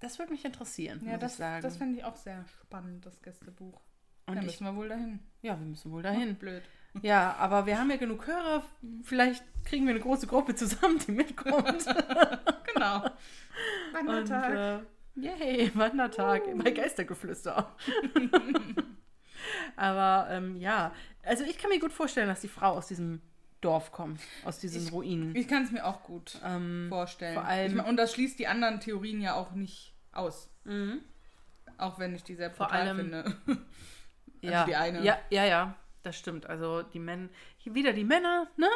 das 0.00 0.18
würde 0.18 0.32
mich 0.32 0.44
interessieren, 0.44 1.00
Ja, 1.04 1.12
muss 1.12 1.20
das, 1.20 1.32
ich 1.32 1.38
sagen. 1.38 1.62
das 1.62 1.76
fände 1.76 1.98
ich 1.98 2.04
auch 2.04 2.16
sehr 2.16 2.44
spannend, 2.62 3.06
das 3.06 3.20
Gästebuch. 3.22 3.80
und 4.26 4.34
da 4.36 4.40
ich, 4.40 4.46
müssen 4.46 4.64
wir 4.64 4.74
wohl 4.76 4.88
dahin. 4.88 5.20
ja, 5.42 5.58
wir 5.58 5.66
müssen 5.66 5.90
wohl 5.92 6.02
dahin. 6.02 6.34
Blöd. 6.36 6.62
Ja, 7.02 7.36
aber 7.38 7.66
wir 7.66 7.78
haben 7.78 7.88
ja 7.90 7.96
genug 7.98 8.26
Hörer. 8.26 8.64
Vielleicht 9.04 9.44
kriegen 9.64 9.84
wir 9.86 9.90
eine 9.92 10.00
große 10.00 10.26
Gruppe 10.26 10.54
zusammen, 10.56 10.98
die 11.06 11.12
mitkommt. 11.12 11.84
Genau. 12.72 13.02
und 13.04 13.12
Wandertag. 14.06 14.82
äh, 15.16 15.20
yay, 15.20 15.70
Wandertag 15.74 16.42
bei 16.56 16.70
Geistergeflüster. 16.70 17.76
aber 19.76 20.28
ähm, 20.30 20.56
ja, 20.56 20.92
also 21.24 21.44
ich 21.44 21.58
kann 21.58 21.70
mir 21.70 21.80
gut 21.80 21.92
vorstellen, 21.92 22.28
dass 22.28 22.40
die 22.40 22.48
Frau 22.48 22.72
aus 22.76 22.86
diesem 22.86 23.20
Dorf 23.60 23.92
kommt, 23.92 24.20
aus 24.44 24.58
diesen 24.58 24.84
Ich- 24.86 24.92
Ruinen. 24.92 25.34
Ich 25.36 25.46
kann 25.48 25.64
es 25.64 25.70
mir 25.70 25.84
auch 25.84 26.02
gut 26.02 26.38
ähm, 26.44 26.86
vorstellen. 26.88 27.34
vor 27.34 27.44
allem- 27.44 27.70
ich 27.70 27.74
mein, 27.76 27.86
und 27.86 27.96
das 27.96 28.12
schließt 28.14 28.38
die 28.38 28.46
anderen 28.46 28.80
Theorien 28.80 29.20
ja 29.20 29.34
auch 29.34 29.52
nicht 29.52 29.94
aus. 30.12 30.48
mhm. 30.64 31.00
Auch 31.78 31.98
wenn 31.98 32.14
ich 32.14 32.22
die 32.24 32.34
sehr 32.34 32.50
Vor 32.50 32.66
brutal 32.66 32.80
allem- 32.88 32.96
finde. 32.98 33.36
Also 34.42 34.54
ja, 34.54 34.64
die 34.64 34.74
eine. 34.76 35.04
Ja, 35.04 35.18
ja, 35.28 35.44
ja, 35.44 35.76
das 36.02 36.16
stimmt. 36.16 36.46
Also 36.46 36.82
die 36.82 36.98
Männer, 36.98 37.28
wieder 37.64 37.92
die 37.92 38.04
Männer, 38.04 38.46
ne? 38.56 38.68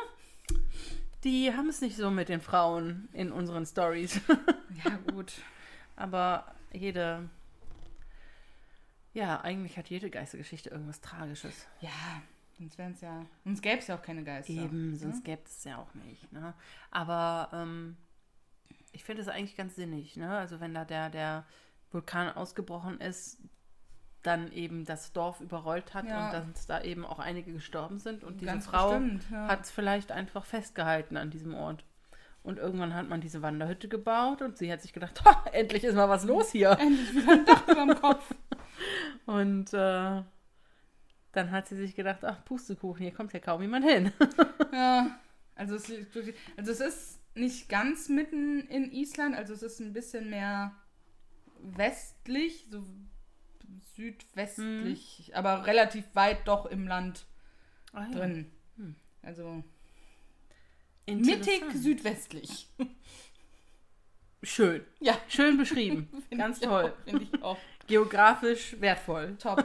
Die 1.24 1.54
haben 1.54 1.70
es 1.70 1.80
nicht 1.80 1.96
so 1.96 2.10
mit 2.10 2.28
den 2.28 2.42
Frauen 2.42 3.08
in 3.14 3.32
unseren 3.32 3.64
Stories. 3.64 4.20
Ja, 4.84 4.90
gut. 5.12 5.32
Aber 5.96 6.54
jede, 6.72 7.30
ja, 9.14 9.40
eigentlich 9.40 9.78
hat 9.78 9.88
jede 9.88 10.10
Geistergeschichte 10.10 10.68
irgendwas 10.70 11.00
Tragisches. 11.00 11.66
Ja, 11.80 11.88
sonst 12.58 12.78
wären 12.78 12.92
es 12.92 13.00
ja. 13.00 13.24
Sonst 13.44 13.62
gäbe 13.62 13.78
es 13.78 13.86
ja 13.86 13.96
auch 13.96 14.02
keine 14.02 14.24
Geister. 14.24 14.52
Eben, 14.52 14.96
sonst 14.96 15.16
ne? 15.16 15.22
gäbe 15.22 15.42
es 15.44 15.64
ja 15.64 15.78
auch 15.78 15.92
nicht. 15.94 16.32
Ne? 16.32 16.54
Aber 16.90 17.48
ähm, 17.52 17.96
ich 18.92 19.04
finde 19.04 19.22
es 19.22 19.28
eigentlich 19.28 19.56
ganz 19.56 19.76
sinnig. 19.76 20.16
Ne? 20.16 20.30
Also 20.30 20.60
wenn 20.60 20.74
da 20.74 20.84
der, 20.84 21.10
der 21.10 21.44
Vulkan 21.90 22.28
ausgebrochen 22.34 23.00
ist, 23.00 23.38
dann 24.22 24.50
eben 24.52 24.84
das 24.84 25.12
Dorf 25.12 25.40
überrollt 25.40 25.92
hat 25.94 26.06
Ja. 26.06 26.26
und 26.40 26.54
dass 26.54 26.66
da 26.66 26.80
eben 26.80 27.04
auch 27.04 27.18
einige 27.18 27.52
gestorben 27.52 27.98
sind. 27.98 28.24
Und 28.24 28.40
diese 28.40 28.52
Ganz 28.52 28.66
Frau 28.66 28.98
bestimmt, 28.98 29.24
ja. 29.30 29.48
hat 29.48 29.64
es 29.64 29.70
vielleicht 29.70 30.12
einfach 30.12 30.44
festgehalten 30.44 31.16
an 31.16 31.30
diesem 31.30 31.54
Ort. 31.54 31.84
Und 32.42 32.58
irgendwann 32.58 32.94
hat 32.94 33.08
man 33.08 33.20
diese 33.20 33.42
Wanderhütte 33.42 33.88
gebaut 33.88 34.42
und 34.42 34.58
sie 34.58 34.70
hat 34.70 34.82
sich 34.82 34.92
gedacht, 34.92 35.22
endlich 35.52 35.84
ist 35.84 35.94
mal 35.94 36.08
was 36.08 36.24
los 36.24 36.50
hier. 36.52 36.70
Endlich 36.78 37.14
wieder 37.14 37.32
ein 37.32 37.44
Dach 37.46 37.68
über 37.68 37.86
dem 37.86 38.00
Kopf. 38.00 38.34
Und 39.26 39.72
äh, 39.72 40.22
dann 41.34 41.50
hat 41.50 41.66
sie 41.68 41.76
sich 41.76 41.94
gedacht, 41.94 42.24
ach, 42.24 42.44
Pustekuchen, 42.44 43.02
hier 43.02 43.12
kommt 43.12 43.32
ja 43.32 43.40
kaum 43.40 43.60
jemand 43.62 43.84
hin. 43.84 44.12
Ja, 44.72 45.20
also 45.54 45.76
es, 45.76 45.92
also 46.56 46.72
es 46.72 46.80
ist 46.80 47.20
nicht 47.36 47.68
ganz 47.68 48.08
mitten 48.08 48.60
in 48.68 48.90
Island, 48.90 49.36
also 49.36 49.52
es 49.54 49.62
ist 49.62 49.80
ein 49.80 49.92
bisschen 49.92 50.28
mehr 50.30 50.72
westlich, 51.62 52.66
so 52.70 52.84
südwestlich, 53.94 55.30
aber 55.34 55.66
relativ 55.66 56.04
weit 56.14 56.46
doch 56.48 56.66
im 56.66 56.86
Land 56.88 57.26
Ah, 57.92 58.06
ja. 58.06 58.18
drin. 58.18 58.50
Hm. 58.76 58.96
Also 59.22 59.62
mittig 61.06 61.62
südwestlich. 61.74 62.68
Schön. 64.42 64.84
Ja, 65.00 65.16
Schön 65.28 65.56
beschrieben. 65.56 66.08
Ganz 66.36 66.58
toll. 66.60 66.92
Finde 67.04 67.22
ich 67.24 67.42
auch 67.42 67.58
Geografisch 67.86 68.76
wertvoll. 68.80 69.36
top. 69.38 69.64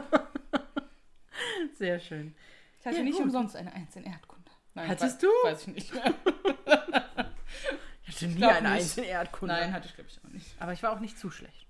Sehr 1.78 2.00
schön. 2.00 2.34
Ich 2.80 2.86
hatte 2.86 2.96
Ja, 2.98 3.02
nicht 3.02 3.16
gut. 3.16 3.24
umsonst 3.26 3.56
eine 3.56 3.72
Eins 3.72 3.94
in 3.96 4.04
Erdkunde. 4.04 4.50
Nein, 4.74 4.88
Hattest 4.88 5.16
weiß, 5.16 5.18
du? 5.18 5.28
Weiß 5.44 5.66
ich 5.68 5.74
nicht 5.74 5.94
mehr. 5.94 6.14
Ich 8.06 8.16
hatte 8.16 8.26
nie 8.28 8.34
glaub 8.36 8.52
eine. 8.52 8.68
Eins 8.70 8.96
in 8.96 9.04
Erdkunde. 9.04 9.54
Nein, 9.54 9.72
hatte 9.72 9.86
ich 9.88 9.94
glaube 9.94 10.08
ich 10.10 10.18
auch 10.24 10.30
nicht. 10.30 10.46
Aber 10.60 10.72
ich 10.72 10.82
war 10.82 10.92
auch 10.92 11.00
nicht 11.00 11.18
zu 11.18 11.30
schlecht. 11.30 11.66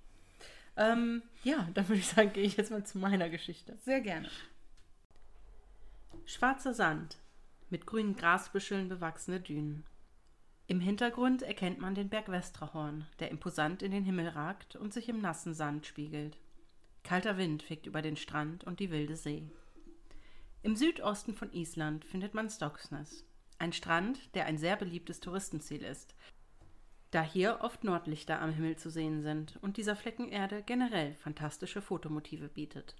Ähm, 0.77 1.21
ja, 1.43 1.67
dann 1.73 1.87
würde 1.89 1.99
ich 1.99 2.07
sagen, 2.07 2.31
gehe 2.33 2.43
ich 2.43 2.57
jetzt 2.57 2.71
mal 2.71 2.83
zu 2.85 2.97
meiner 2.97 3.29
Geschichte. 3.29 3.77
Sehr 3.83 4.01
gerne. 4.01 4.29
Schwarzer 6.25 6.73
Sand, 6.73 7.17
mit 7.69 7.85
grünen 7.85 8.15
Grasbüscheln 8.15 8.87
bewachsene 8.89 9.39
Dünen. 9.39 9.85
Im 10.67 10.79
Hintergrund 10.79 11.41
erkennt 11.41 11.79
man 11.79 11.95
den 11.95 12.07
Berg 12.09 12.29
Westrahorn, 12.29 13.05
der 13.19 13.29
imposant 13.31 13.81
in 13.81 13.91
den 13.91 14.05
Himmel 14.05 14.29
ragt 14.29 14.75
und 14.77 14.93
sich 14.93 15.09
im 15.09 15.19
nassen 15.19 15.53
Sand 15.53 15.85
spiegelt. 15.85 16.37
Kalter 17.03 17.37
Wind 17.37 17.63
fegt 17.63 17.85
über 17.85 18.01
den 18.01 18.15
Strand 18.15 18.63
und 18.63 18.79
die 18.79 18.91
wilde 18.91 19.15
See. 19.15 19.49
Im 20.63 20.75
Südosten 20.75 21.33
von 21.33 21.51
Island 21.53 22.05
findet 22.05 22.33
man 22.33 22.49
Stocksnes, 22.49 23.25
ein 23.57 23.73
Strand, 23.73 24.33
der 24.35 24.45
ein 24.45 24.57
sehr 24.57 24.75
beliebtes 24.75 25.19
Touristenziel 25.19 25.83
ist, 25.83 26.15
da 27.11 27.21
hier 27.23 27.59
oft 27.61 27.83
Nordlichter 27.83 28.41
am 28.41 28.53
Himmel 28.53 28.77
zu 28.77 28.89
sehen 28.89 29.21
sind 29.21 29.57
und 29.61 29.77
dieser 29.77 29.95
Flecken 29.95 30.29
Erde 30.29 30.63
generell 30.63 31.15
fantastische 31.15 31.81
Fotomotive 31.81 32.47
bietet. 32.47 32.95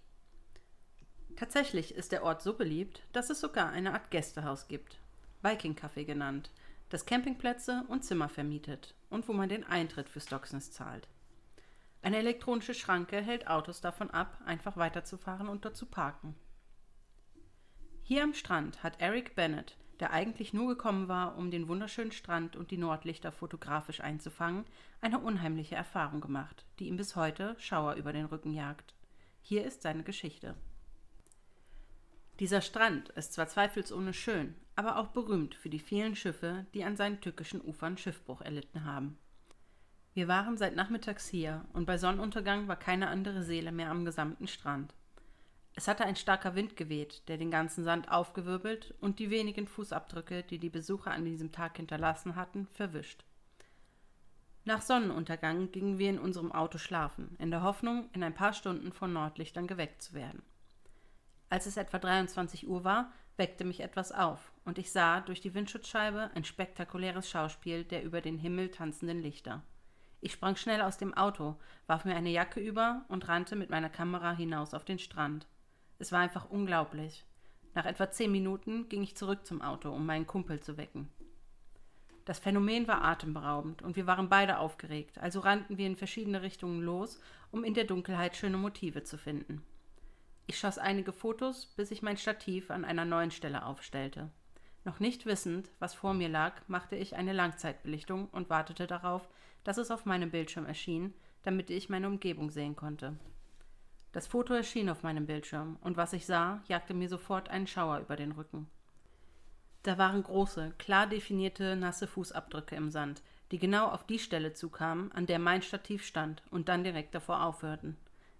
Tatsächlich 1.37 1.95
ist 1.95 2.11
der 2.11 2.23
Ort 2.23 2.41
so 2.41 2.53
beliebt, 2.55 3.03
dass 3.13 3.29
es 3.29 3.39
sogar 3.39 3.69
eine 3.69 3.93
Art 3.93 4.11
Gästehaus 4.11 4.67
gibt, 4.67 4.99
Viking 5.41 5.75
Café 5.75 6.03
genannt, 6.03 6.51
das 6.89 7.05
Campingplätze 7.05 7.85
und 7.87 8.03
Zimmer 8.03 8.27
vermietet 8.27 8.95
und 9.09 9.27
wo 9.27 9.33
man 9.33 9.47
den 9.47 9.63
Eintritt 9.63 10.09
für 10.09 10.19
Stocksness 10.19 10.71
zahlt. 10.71 11.07
Eine 12.03 12.17
elektronische 12.17 12.73
Schranke 12.73 13.21
hält 13.21 13.47
Autos 13.47 13.79
davon 13.79 14.09
ab, 14.09 14.39
einfach 14.45 14.75
weiterzufahren 14.75 15.47
und 15.47 15.65
dort 15.65 15.77
zu 15.77 15.85
parken. 15.85 16.35
Hier 18.01 18.23
am 18.23 18.33
Strand 18.33 18.81
hat 18.81 18.99
Eric 18.99 19.35
Bennett, 19.35 19.77
der 19.99 20.11
eigentlich 20.11 20.51
nur 20.51 20.67
gekommen 20.69 21.07
war, 21.07 21.37
um 21.37 21.51
den 21.51 21.67
wunderschönen 21.67 22.11
Strand 22.11 22.55
und 22.55 22.71
die 22.71 22.77
Nordlichter 22.77 23.31
fotografisch 23.31 24.01
einzufangen, 24.01 24.65
eine 24.99 25.19
unheimliche 25.19 25.75
Erfahrung 25.75 26.21
gemacht, 26.21 26.65
die 26.79 26.87
ihm 26.87 26.97
bis 26.97 27.15
heute 27.15 27.55
Schauer 27.59 27.93
über 27.93 28.11
den 28.11 28.25
Rücken 28.25 28.51
jagt. 28.51 28.95
Hier 29.41 29.63
ist 29.63 29.83
seine 29.83 30.03
Geschichte. 30.03 30.55
Dieser 32.39 32.61
Strand 32.61 33.09
ist 33.09 33.33
zwar 33.33 33.47
zweifelsohne 33.47 34.13
schön, 34.13 34.55
aber 34.75 34.97
auch 34.97 35.09
berühmt 35.09 35.53
für 35.53 35.69
die 35.69 35.79
vielen 35.79 36.15
Schiffe, 36.15 36.65
die 36.73 36.83
an 36.83 36.97
seinen 36.97 37.21
tückischen 37.21 37.61
Ufern 37.61 37.97
Schiffbruch 37.97 38.41
erlitten 38.41 38.83
haben. 38.83 39.19
Wir 40.13 40.27
waren 40.27 40.57
seit 40.57 40.75
nachmittags 40.75 41.29
hier 41.29 41.63
und 41.71 41.85
bei 41.85 41.97
Sonnenuntergang 41.97 42.67
war 42.67 42.75
keine 42.75 43.07
andere 43.07 43.43
Seele 43.43 43.71
mehr 43.71 43.89
am 43.89 44.03
gesamten 44.03 44.47
Strand. 44.47 44.93
Es 45.73 45.87
hatte 45.87 46.03
ein 46.03 46.17
starker 46.17 46.53
Wind 46.53 46.75
geweht, 46.75 47.27
der 47.29 47.37
den 47.37 47.49
ganzen 47.49 47.85
Sand 47.85 48.11
aufgewirbelt 48.11 48.93
und 48.99 49.19
die 49.19 49.29
wenigen 49.29 49.67
Fußabdrücke, 49.67 50.43
die 50.43 50.59
die 50.59 50.69
Besucher 50.69 51.11
an 51.11 51.23
diesem 51.23 51.53
Tag 51.53 51.77
hinterlassen 51.77 52.35
hatten, 52.35 52.67
verwischt. 52.73 53.23
Nach 54.65 54.81
Sonnenuntergang 54.81 55.71
gingen 55.71 55.97
wir 55.97 56.09
in 56.09 56.19
unserem 56.19 56.51
Auto 56.51 56.77
schlafen, 56.77 57.35
in 57.39 57.49
der 57.49 57.63
Hoffnung, 57.63 58.09
in 58.13 58.21
ein 58.21 58.35
paar 58.35 58.53
Stunden 58.53 58.91
von 58.91 59.13
Nordlichtern 59.13 59.65
geweckt 59.65 60.01
zu 60.01 60.13
werden. 60.13 60.43
Als 61.49 61.65
es 61.65 61.77
etwa 61.77 61.99
23 61.99 62.67
Uhr 62.67 62.83
war, 62.83 63.11
weckte 63.37 63.63
mich 63.63 63.79
etwas 63.79 64.11
auf, 64.11 64.51
und 64.65 64.77
ich 64.77 64.91
sah 64.91 65.21
durch 65.21 65.41
die 65.41 65.53
Windschutzscheibe 65.53 66.31
ein 66.35 66.43
spektakuläres 66.43 67.29
Schauspiel 67.29 67.85
der 67.85 68.03
über 68.03 68.21
den 68.21 68.37
Himmel 68.37 68.69
tanzenden 68.69 69.21
Lichter. 69.21 69.63
Ich 70.21 70.33
sprang 70.33 70.55
schnell 70.55 70.81
aus 70.81 70.97
dem 70.99 71.15
Auto, 71.15 71.55
warf 71.87 72.05
mir 72.05 72.15
eine 72.15 72.29
Jacke 72.29 72.59
über 72.59 73.03
und 73.07 73.27
rannte 73.27 73.55
mit 73.55 73.71
meiner 73.71 73.89
Kamera 73.89 74.31
hinaus 74.31 74.75
auf 74.75 74.85
den 74.85 74.99
Strand. 74.99 75.47
Es 75.97 76.11
war 76.11 76.19
einfach 76.19 76.49
unglaublich. 76.49 77.25
Nach 77.73 77.85
etwa 77.85 78.11
zehn 78.11 78.31
Minuten 78.31 78.87
ging 78.87 79.01
ich 79.01 79.17
zurück 79.17 79.45
zum 79.45 79.63
Auto, 79.63 79.91
um 79.91 80.05
meinen 80.05 80.27
Kumpel 80.27 80.59
zu 80.59 80.77
wecken. 80.77 81.09
Das 82.25 82.37
Phänomen 82.37 82.87
war 82.87 83.03
atemberaubend 83.03 83.81
und 83.81 83.95
wir 83.95 84.05
waren 84.05 84.29
beide 84.29 84.59
aufgeregt, 84.59 85.17
also 85.17 85.39
rannten 85.39 85.79
wir 85.79 85.87
in 85.87 85.95
verschiedene 85.95 86.43
Richtungen 86.43 86.81
los, 86.83 87.19
um 87.49 87.63
in 87.63 87.73
der 87.73 87.85
Dunkelheit 87.85 88.35
schöne 88.35 88.57
Motive 88.57 89.03
zu 89.03 89.17
finden. 89.17 89.63
Ich 90.45 90.59
schoss 90.59 90.77
einige 90.77 91.13
Fotos, 91.13 91.65
bis 91.77 91.89
ich 91.89 92.03
mein 92.03 92.17
Stativ 92.17 92.69
an 92.69 92.85
einer 92.85 93.05
neuen 93.05 93.31
Stelle 93.31 93.65
aufstellte. 93.65 94.29
Noch 94.83 94.99
nicht 94.99 95.25
wissend, 95.25 95.69
was 95.79 95.95
vor 95.95 96.13
mir 96.13 96.29
lag, 96.29 96.61
machte 96.67 96.95
ich 96.95 97.15
eine 97.15 97.33
Langzeitbelichtung 97.33 98.27
und 98.29 98.49
wartete 98.49 98.85
darauf, 98.85 99.27
dass 99.63 99.77
es 99.77 99.91
auf 99.91 100.05
meinem 100.05 100.31
Bildschirm 100.31 100.65
erschien, 100.65 101.13
damit 101.43 101.69
ich 101.69 101.89
meine 101.89 102.07
Umgebung 102.07 102.51
sehen 102.51 102.75
konnte. 102.75 103.17
Das 104.11 104.27
Foto 104.27 104.53
erschien 104.53 104.89
auf 104.89 105.03
meinem 105.03 105.25
Bildschirm, 105.25 105.77
und 105.81 105.97
was 105.97 106.13
ich 106.13 106.25
sah, 106.25 106.61
jagte 106.67 106.93
mir 106.93 107.07
sofort 107.07 107.49
einen 107.49 107.67
Schauer 107.67 107.99
über 107.99 108.15
den 108.15 108.33
Rücken. 108.33 108.67
Da 109.83 109.97
waren 109.97 110.21
große, 110.21 110.73
klar 110.77 111.07
definierte, 111.07 111.75
nasse 111.75 112.07
Fußabdrücke 112.07 112.75
im 112.75 112.91
Sand, 112.91 113.23
die 113.51 113.57
genau 113.57 113.87
auf 113.87 114.05
die 114.05 114.19
Stelle 114.19 114.53
zukamen, 114.53 115.11
an 115.11 115.25
der 115.25 115.39
mein 115.39 115.61
Stativ 115.61 116.05
stand 116.05 116.43
und 116.51 116.69
dann 116.69 116.83
direkt 116.83 117.15
davor 117.15 117.43
aufhörten. 117.43 117.97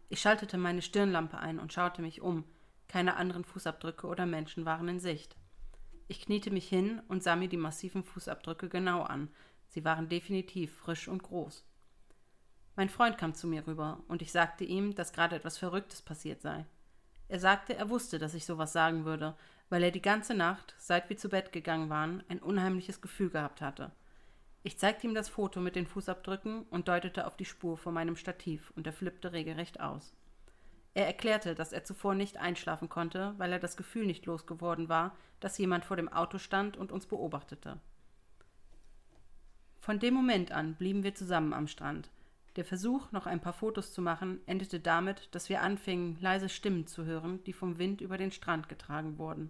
Ich 0.10 0.20
schaltete 0.20 0.58
meine 0.58 0.82
Stirnlampe 0.82 1.38
ein 1.38 1.58
und 1.58 1.74
schaute 1.74 2.02
mich 2.02 2.22
um. 2.22 2.44
Keine 2.88 3.16
anderen 3.16 3.46
Fußabdrücke 3.46 4.08
oder 4.08 4.26
Menschen 4.26 4.66
waren 4.66 4.88
in 4.90 5.00
Sicht. 5.00 5.38
Ich 6.10 6.20
kniete 6.20 6.52
mich 6.52 6.68
hin 6.68 7.02
und 7.08 7.24
sah 7.24 7.38
mir 7.38 7.48
die 7.48 7.58
massiven 7.58 8.04
Fußabdrücke 8.04 8.68
genau 8.68 9.04
an. 9.04 9.30
Sie 9.72 9.86
waren 9.86 10.10
definitiv 10.10 10.76
frisch 10.76 11.08
und 11.08 11.24
groß. 11.24 11.66
Mein 12.76 12.90
Freund 12.90 13.18
kam 13.18 13.34
zu 13.34 13.48
mir 13.48 13.66
rüber 13.66 14.04
und 14.10 14.22
ich 14.22 14.34
sagte 14.34 14.66
ihm, 14.66 14.96
dass 14.96 15.14
gerade 15.14 15.38
etwas 15.38 15.58
Verrücktes 15.58 16.02
passiert 16.02 16.42
sei. 16.42 16.66
Er 17.30 17.40
sagte, 17.40 17.74
er 17.78 17.90
wusste, 17.90 18.20
dass 18.20 18.34
ich 18.34 18.46
sowas 18.46 18.74
sagen 18.74 19.06
würde, 19.06 19.34
weil 19.70 19.84
er 19.84 19.92
die 19.92 20.02
ganze 20.02 20.34
Nacht, 20.34 20.76
seit 20.78 21.10
wir 21.10 21.16
zu 21.16 21.30
Bett 21.30 21.54
gegangen 21.54 21.90
waren, 21.90 22.22
ein 22.28 22.40
unheimliches 22.40 23.00
Gefühl 23.00 23.30
gehabt 23.30 23.62
hatte. 23.62 23.92
Ich 24.64 24.78
zeigte 24.78 25.08
ihm 25.08 25.16
das 25.16 25.30
Foto 25.30 25.62
mit 25.62 25.78
den 25.78 25.88
Fußabdrücken 25.88 26.64
und 26.64 26.90
deutete 26.90 27.26
auf 27.26 27.38
die 27.38 27.46
Spur 27.46 27.78
vor 27.78 27.94
meinem 27.94 28.18
Stativ, 28.18 28.74
und 28.76 28.86
er 28.86 28.94
flippte 28.94 29.32
regelrecht 29.32 29.80
aus. 29.80 30.14
Er 30.94 31.08
erklärte, 31.08 31.56
dass 31.56 31.72
er 31.72 31.86
zuvor 31.86 32.14
nicht 32.14 32.36
einschlafen 32.36 32.90
konnte, 32.90 33.36
weil 33.38 33.54
er 33.54 33.60
das 33.60 33.78
Gefühl 33.78 34.06
nicht 34.06 34.26
losgeworden 34.26 34.90
war, 34.90 35.16
dass 35.40 35.58
jemand 35.58 35.86
vor 35.86 35.96
dem 35.96 36.10
Auto 36.10 36.38
stand 36.38 36.76
und 36.76 36.92
uns 36.92 37.06
beobachtete. 37.06 37.80
Von 39.82 39.98
dem 39.98 40.14
Moment 40.14 40.52
an 40.52 40.76
blieben 40.76 41.04
wir 41.04 41.16
zusammen 41.16 41.54
am 41.54 41.68
Strand. 41.68 42.12
Der 42.56 42.64
Versuch, 42.64 43.12
noch 43.12 43.26
ein 43.26 43.42
paar 43.42 43.52
Fotos 43.52 43.94
zu 43.94 44.02
machen, 44.04 44.40
endete 44.46 44.80
damit, 44.80 45.28
dass 45.32 45.50
wir 45.50 45.64
anfingen, 45.64 46.18
leise 46.22 46.50
Stimmen 46.50 46.86
zu 46.86 47.06
hören, 47.06 47.44
die 47.46 47.54
vom 47.54 47.80
Wind 47.80 48.00
über 48.00 48.20
den 48.20 48.32
Strand 48.32 48.70
getragen 48.70 49.18
wurden. 49.18 49.50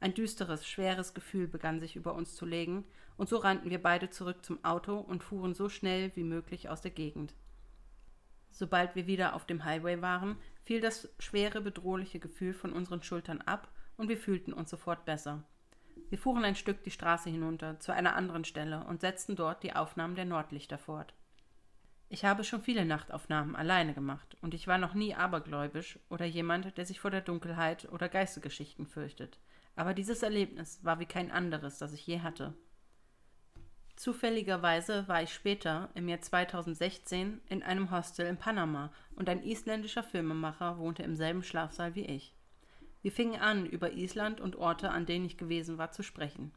Ein 0.00 0.12
düsteres, 0.12 0.66
schweres 0.68 1.14
Gefühl 1.14 1.48
begann 1.48 1.80
sich 1.80 1.96
über 1.96 2.14
uns 2.14 2.34
zu 2.36 2.44
legen, 2.44 2.84
und 3.16 3.30
so 3.30 3.38
rannten 3.38 3.70
wir 3.70 3.82
beide 3.82 4.10
zurück 4.10 4.44
zum 4.44 4.62
Auto 4.62 4.98
und 4.98 5.24
fuhren 5.24 5.54
so 5.54 5.70
schnell 5.70 6.12
wie 6.14 6.24
möglich 6.24 6.68
aus 6.68 6.82
der 6.82 6.90
Gegend. 6.90 7.32
Sobald 8.50 8.94
wir 8.94 9.06
wieder 9.06 9.34
auf 9.34 9.46
dem 9.46 9.64
Highway 9.64 10.02
waren, 10.02 10.36
fiel 10.64 10.82
das 10.82 11.08
schwere, 11.18 11.62
bedrohliche 11.62 12.18
Gefühl 12.18 12.52
von 12.52 12.74
unseren 12.74 13.02
Schultern 13.02 13.40
ab 13.40 13.72
und 13.96 14.10
wir 14.10 14.18
fühlten 14.18 14.52
uns 14.52 14.68
sofort 14.68 15.06
besser. 15.06 15.42
Wir 16.10 16.18
fuhren 16.18 16.44
ein 16.44 16.56
Stück 16.56 16.82
die 16.84 16.90
Straße 16.90 17.30
hinunter 17.30 17.80
zu 17.80 17.92
einer 17.92 18.14
anderen 18.14 18.44
Stelle 18.44 18.84
und 18.84 19.00
setzten 19.00 19.36
dort 19.36 19.62
die 19.62 19.74
Aufnahmen 19.74 20.14
der 20.14 20.24
Nordlichter 20.24 20.78
fort. 20.78 21.14
Ich 22.08 22.24
habe 22.24 22.44
schon 22.44 22.62
viele 22.62 22.84
Nachtaufnahmen 22.84 23.56
alleine 23.56 23.94
gemacht 23.94 24.36
und 24.40 24.54
ich 24.54 24.66
war 24.66 24.78
noch 24.78 24.94
nie 24.94 25.14
abergläubisch 25.14 25.98
oder 26.08 26.24
jemand, 26.24 26.76
der 26.76 26.86
sich 26.86 27.00
vor 27.00 27.10
der 27.10 27.22
Dunkelheit 27.22 27.90
oder 27.90 28.08
Geistergeschichten 28.08 28.86
fürchtet. 28.86 29.38
Aber 29.74 29.94
dieses 29.94 30.22
Erlebnis 30.22 30.84
war 30.84 31.00
wie 31.00 31.06
kein 31.06 31.32
anderes, 31.32 31.78
das 31.78 31.92
ich 31.92 32.06
je 32.06 32.20
hatte. 32.20 32.54
Zufälligerweise 33.96 35.06
war 35.08 35.22
ich 35.22 35.32
später, 35.32 35.88
im 35.94 36.08
Jahr 36.08 36.20
2016, 36.20 37.40
in 37.48 37.62
einem 37.62 37.90
Hostel 37.90 38.26
in 38.26 38.36
Panama 38.36 38.92
und 39.14 39.28
ein 39.28 39.42
isländischer 39.42 40.02
Filmemacher 40.02 40.78
wohnte 40.78 41.02
im 41.02 41.14
selben 41.14 41.42
Schlafsaal 41.42 41.94
wie 41.94 42.04
ich. 42.04 42.33
Wir 43.04 43.12
fingen 43.12 43.38
an, 43.38 43.66
über 43.66 43.92
Island 43.92 44.40
und 44.40 44.56
Orte, 44.56 44.90
an 44.90 45.04
denen 45.04 45.26
ich 45.26 45.36
gewesen 45.36 45.76
war, 45.76 45.92
zu 45.92 46.02
sprechen. 46.02 46.52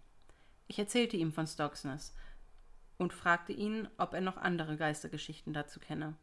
Ich 0.68 0.80
erzählte 0.80 1.18
ihm 1.18 1.34
von 1.34 1.46
Stocksness 1.46 2.16
und 2.98 3.12
fragte 3.12 3.52
ihn, 3.52 3.90
ob 3.98 4.14
er 4.14 4.22
noch 4.22 4.38
andere 4.38 4.78
Geistergeschichten 4.78 5.52
dazu 5.52 5.82
kenne. 5.82 6.16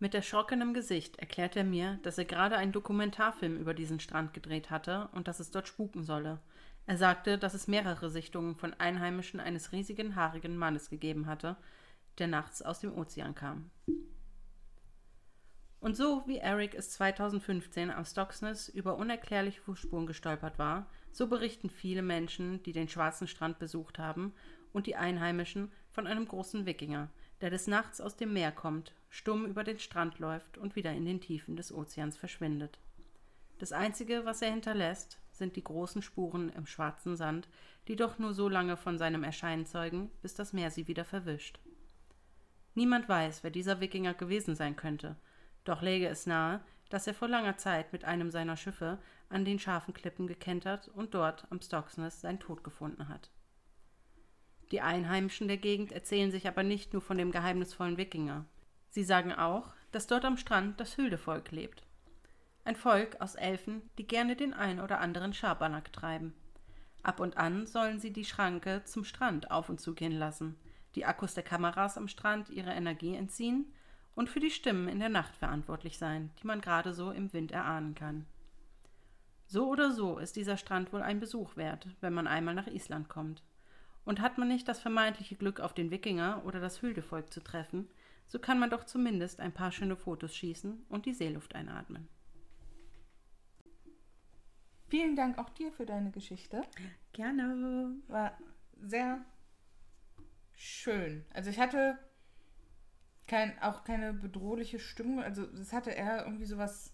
Mit 0.00 0.16
erschrockenem 0.16 0.74
Gesicht 0.74 1.20
erklärte 1.20 1.60
er 1.60 1.64
mir, 1.64 2.00
dass 2.02 2.18
er 2.18 2.24
gerade 2.24 2.56
einen 2.56 2.72
Dokumentarfilm 2.72 3.56
über 3.56 3.72
diesen 3.72 4.00
Strand 4.00 4.34
gedreht 4.34 4.70
hatte 4.70 5.10
und 5.12 5.28
dass 5.28 5.38
es 5.38 5.52
dort 5.52 5.68
spuken 5.68 6.02
solle. 6.02 6.40
Er 6.86 6.96
sagte, 6.96 7.38
dass 7.38 7.54
es 7.54 7.68
mehrere 7.68 8.10
Sichtungen 8.10 8.56
von 8.56 8.74
Einheimischen 8.74 9.38
eines 9.38 9.70
riesigen, 9.70 10.16
haarigen 10.16 10.56
Mannes 10.56 10.90
gegeben 10.90 11.26
hatte, 11.26 11.56
der 12.18 12.26
nachts 12.26 12.62
aus 12.62 12.80
dem 12.80 12.98
Ozean 12.98 13.36
kam. 13.36 13.70
Und 15.86 15.96
so 15.96 16.24
wie 16.26 16.38
Eric 16.38 16.74
es 16.74 16.90
2015 16.90 17.92
am 17.92 18.04
Stocksness 18.04 18.68
über 18.68 18.96
unerklärliche 18.96 19.60
Fußspuren 19.60 20.08
gestolpert 20.08 20.58
war, 20.58 20.90
so 21.12 21.28
berichten 21.28 21.70
viele 21.70 22.02
Menschen, 22.02 22.60
die 22.64 22.72
den 22.72 22.88
schwarzen 22.88 23.28
Strand 23.28 23.60
besucht 23.60 24.00
haben, 24.00 24.34
und 24.72 24.88
die 24.88 24.96
Einheimischen 24.96 25.70
von 25.92 26.08
einem 26.08 26.26
großen 26.26 26.66
Wikinger, 26.66 27.08
der 27.40 27.50
des 27.50 27.68
Nachts 27.68 28.00
aus 28.00 28.16
dem 28.16 28.32
Meer 28.32 28.50
kommt, 28.50 28.94
stumm 29.10 29.46
über 29.46 29.62
den 29.62 29.78
Strand 29.78 30.18
läuft 30.18 30.58
und 30.58 30.74
wieder 30.74 30.90
in 30.90 31.04
den 31.04 31.20
Tiefen 31.20 31.54
des 31.54 31.72
Ozeans 31.72 32.16
verschwindet. 32.16 32.80
Das 33.60 33.70
Einzige, 33.70 34.24
was 34.24 34.42
er 34.42 34.50
hinterlässt, 34.50 35.20
sind 35.30 35.54
die 35.54 35.62
großen 35.62 36.02
Spuren 36.02 36.48
im 36.48 36.66
schwarzen 36.66 37.14
Sand, 37.14 37.46
die 37.86 37.94
doch 37.94 38.18
nur 38.18 38.34
so 38.34 38.48
lange 38.48 38.76
von 38.76 38.98
seinem 38.98 39.22
Erscheinen 39.22 39.66
zeugen, 39.66 40.10
bis 40.20 40.34
das 40.34 40.52
Meer 40.52 40.72
sie 40.72 40.88
wieder 40.88 41.04
verwischt. 41.04 41.60
Niemand 42.74 43.08
weiß, 43.08 43.44
wer 43.44 43.52
dieser 43.52 43.78
Wikinger 43.78 44.14
gewesen 44.14 44.56
sein 44.56 44.74
könnte, 44.74 45.14
doch 45.68 45.82
läge 45.82 46.08
es 46.08 46.26
nahe, 46.26 46.60
dass 46.88 47.06
er 47.06 47.14
vor 47.14 47.28
langer 47.28 47.56
Zeit 47.56 47.92
mit 47.92 48.04
einem 48.04 48.30
seiner 48.30 48.56
Schiffe 48.56 48.98
an 49.28 49.44
den 49.44 49.58
scharfen 49.58 49.92
Klippen 49.92 50.26
gekentert 50.26 50.88
und 50.88 51.14
dort 51.14 51.46
am 51.50 51.60
Stocksness 51.60 52.20
seinen 52.20 52.40
Tod 52.40 52.62
gefunden 52.62 53.08
hat. 53.08 53.30
Die 54.70 54.80
Einheimischen 54.80 55.48
der 55.48 55.58
Gegend 55.58 55.92
erzählen 55.92 56.30
sich 56.30 56.48
aber 56.48 56.62
nicht 56.62 56.92
nur 56.92 57.02
von 57.02 57.18
dem 57.18 57.32
geheimnisvollen 57.32 57.96
Wikinger. 57.96 58.44
Sie 58.90 59.04
sagen 59.04 59.32
auch, 59.32 59.74
dass 59.92 60.06
dort 60.06 60.24
am 60.24 60.36
Strand 60.36 60.80
das 60.80 60.96
Hüldevolk 60.96 61.50
lebt. 61.50 61.84
Ein 62.64 62.76
Volk 62.76 63.20
aus 63.20 63.36
Elfen, 63.36 63.82
die 63.98 64.06
gerne 64.06 64.34
den 64.34 64.54
ein 64.54 64.80
oder 64.80 65.00
anderen 65.00 65.32
Schabernack 65.32 65.92
treiben. 65.92 66.34
Ab 67.02 67.20
und 67.20 67.36
an 67.36 67.66
sollen 67.66 68.00
sie 68.00 68.12
die 68.12 68.24
Schranke 68.24 68.82
zum 68.84 69.04
Strand 69.04 69.52
auf 69.52 69.68
und 69.68 69.80
zugehen 69.80 70.18
lassen, 70.18 70.56
die 70.96 71.04
Akkus 71.04 71.34
der 71.34 71.44
Kameras 71.44 71.96
am 71.96 72.08
Strand 72.08 72.50
ihre 72.50 72.72
Energie 72.72 73.14
entziehen 73.14 73.72
und 74.16 74.30
für 74.30 74.40
die 74.40 74.50
Stimmen 74.50 74.88
in 74.88 74.98
der 74.98 75.10
Nacht 75.10 75.36
verantwortlich 75.36 75.98
sein, 75.98 76.30
die 76.42 76.46
man 76.46 76.60
gerade 76.60 76.92
so 76.94 77.12
im 77.12 77.32
Wind 77.32 77.52
erahnen 77.52 77.94
kann. 77.94 78.26
So 79.46 79.68
oder 79.68 79.92
so 79.92 80.18
ist 80.18 80.34
dieser 80.34 80.56
Strand 80.56 80.92
wohl 80.92 81.02
ein 81.02 81.20
Besuch 81.20 81.56
wert, 81.56 81.86
wenn 82.00 82.14
man 82.14 82.26
einmal 82.26 82.54
nach 82.54 82.66
Island 82.66 83.08
kommt. 83.08 83.44
Und 84.04 84.20
hat 84.20 84.38
man 84.38 84.48
nicht 84.48 84.66
das 84.66 84.80
vermeintliche 84.80 85.36
Glück, 85.36 85.60
auf 85.60 85.74
den 85.74 85.90
Wikinger 85.90 86.42
oder 86.44 86.60
das 86.60 86.80
Hüldevolk 86.82 87.32
zu 87.32 87.40
treffen, 87.40 87.88
so 88.26 88.38
kann 88.38 88.58
man 88.58 88.70
doch 88.70 88.84
zumindest 88.84 89.38
ein 89.38 89.52
paar 89.52 89.70
schöne 89.70 89.96
Fotos 89.96 90.34
schießen 90.34 90.86
und 90.88 91.06
die 91.06 91.14
Seeluft 91.14 91.54
einatmen. 91.54 92.08
Vielen 94.88 95.14
Dank 95.14 95.38
auch 95.38 95.50
dir 95.50 95.72
für 95.72 95.84
deine 95.84 96.10
Geschichte. 96.10 96.62
Gerne. 97.12 97.96
War 98.08 98.38
sehr 98.80 99.24
schön. 100.54 101.24
Also 101.34 101.50
ich 101.50 101.58
hatte 101.58 101.98
kein, 103.26 103.60
auch 103.60 103.84
keine 103.84 104.12
bedrohliche 104.12 104.78
Stimmung. 104.78 105.22
Also 105.22 105.44
es 105.60 105.72
hatte 105.72 105.90
eher 105.90 106.24
irgendwie 106.24 106.46
sowas 106.46 106.92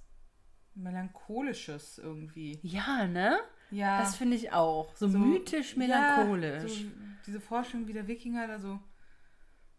Melancholisches 0.75 1.99
irgendwie. 1.99 2.59
Ja, 2.63 3.07
ne? 3.07 3.39
Ja. 3.71 4.01
Das 4.01 4.17
finde 4.17 4.37
ich 4.37 4.53
auch. 4.53 4.95
So, 4.97 5.09
so 5.09 5.19
mythisch 5.19 5.77
melancholisch. 5.77 6.83
Ja, 6.83 6.89
so 6.89 6.91
diese 7.27 7.41
Vorstellung, 7.41 7.89
wie 7.89 7.93
der 7.93 8.07
Wikinger 8.07 8.47
da 8.47 8.59
so 8.59 8.79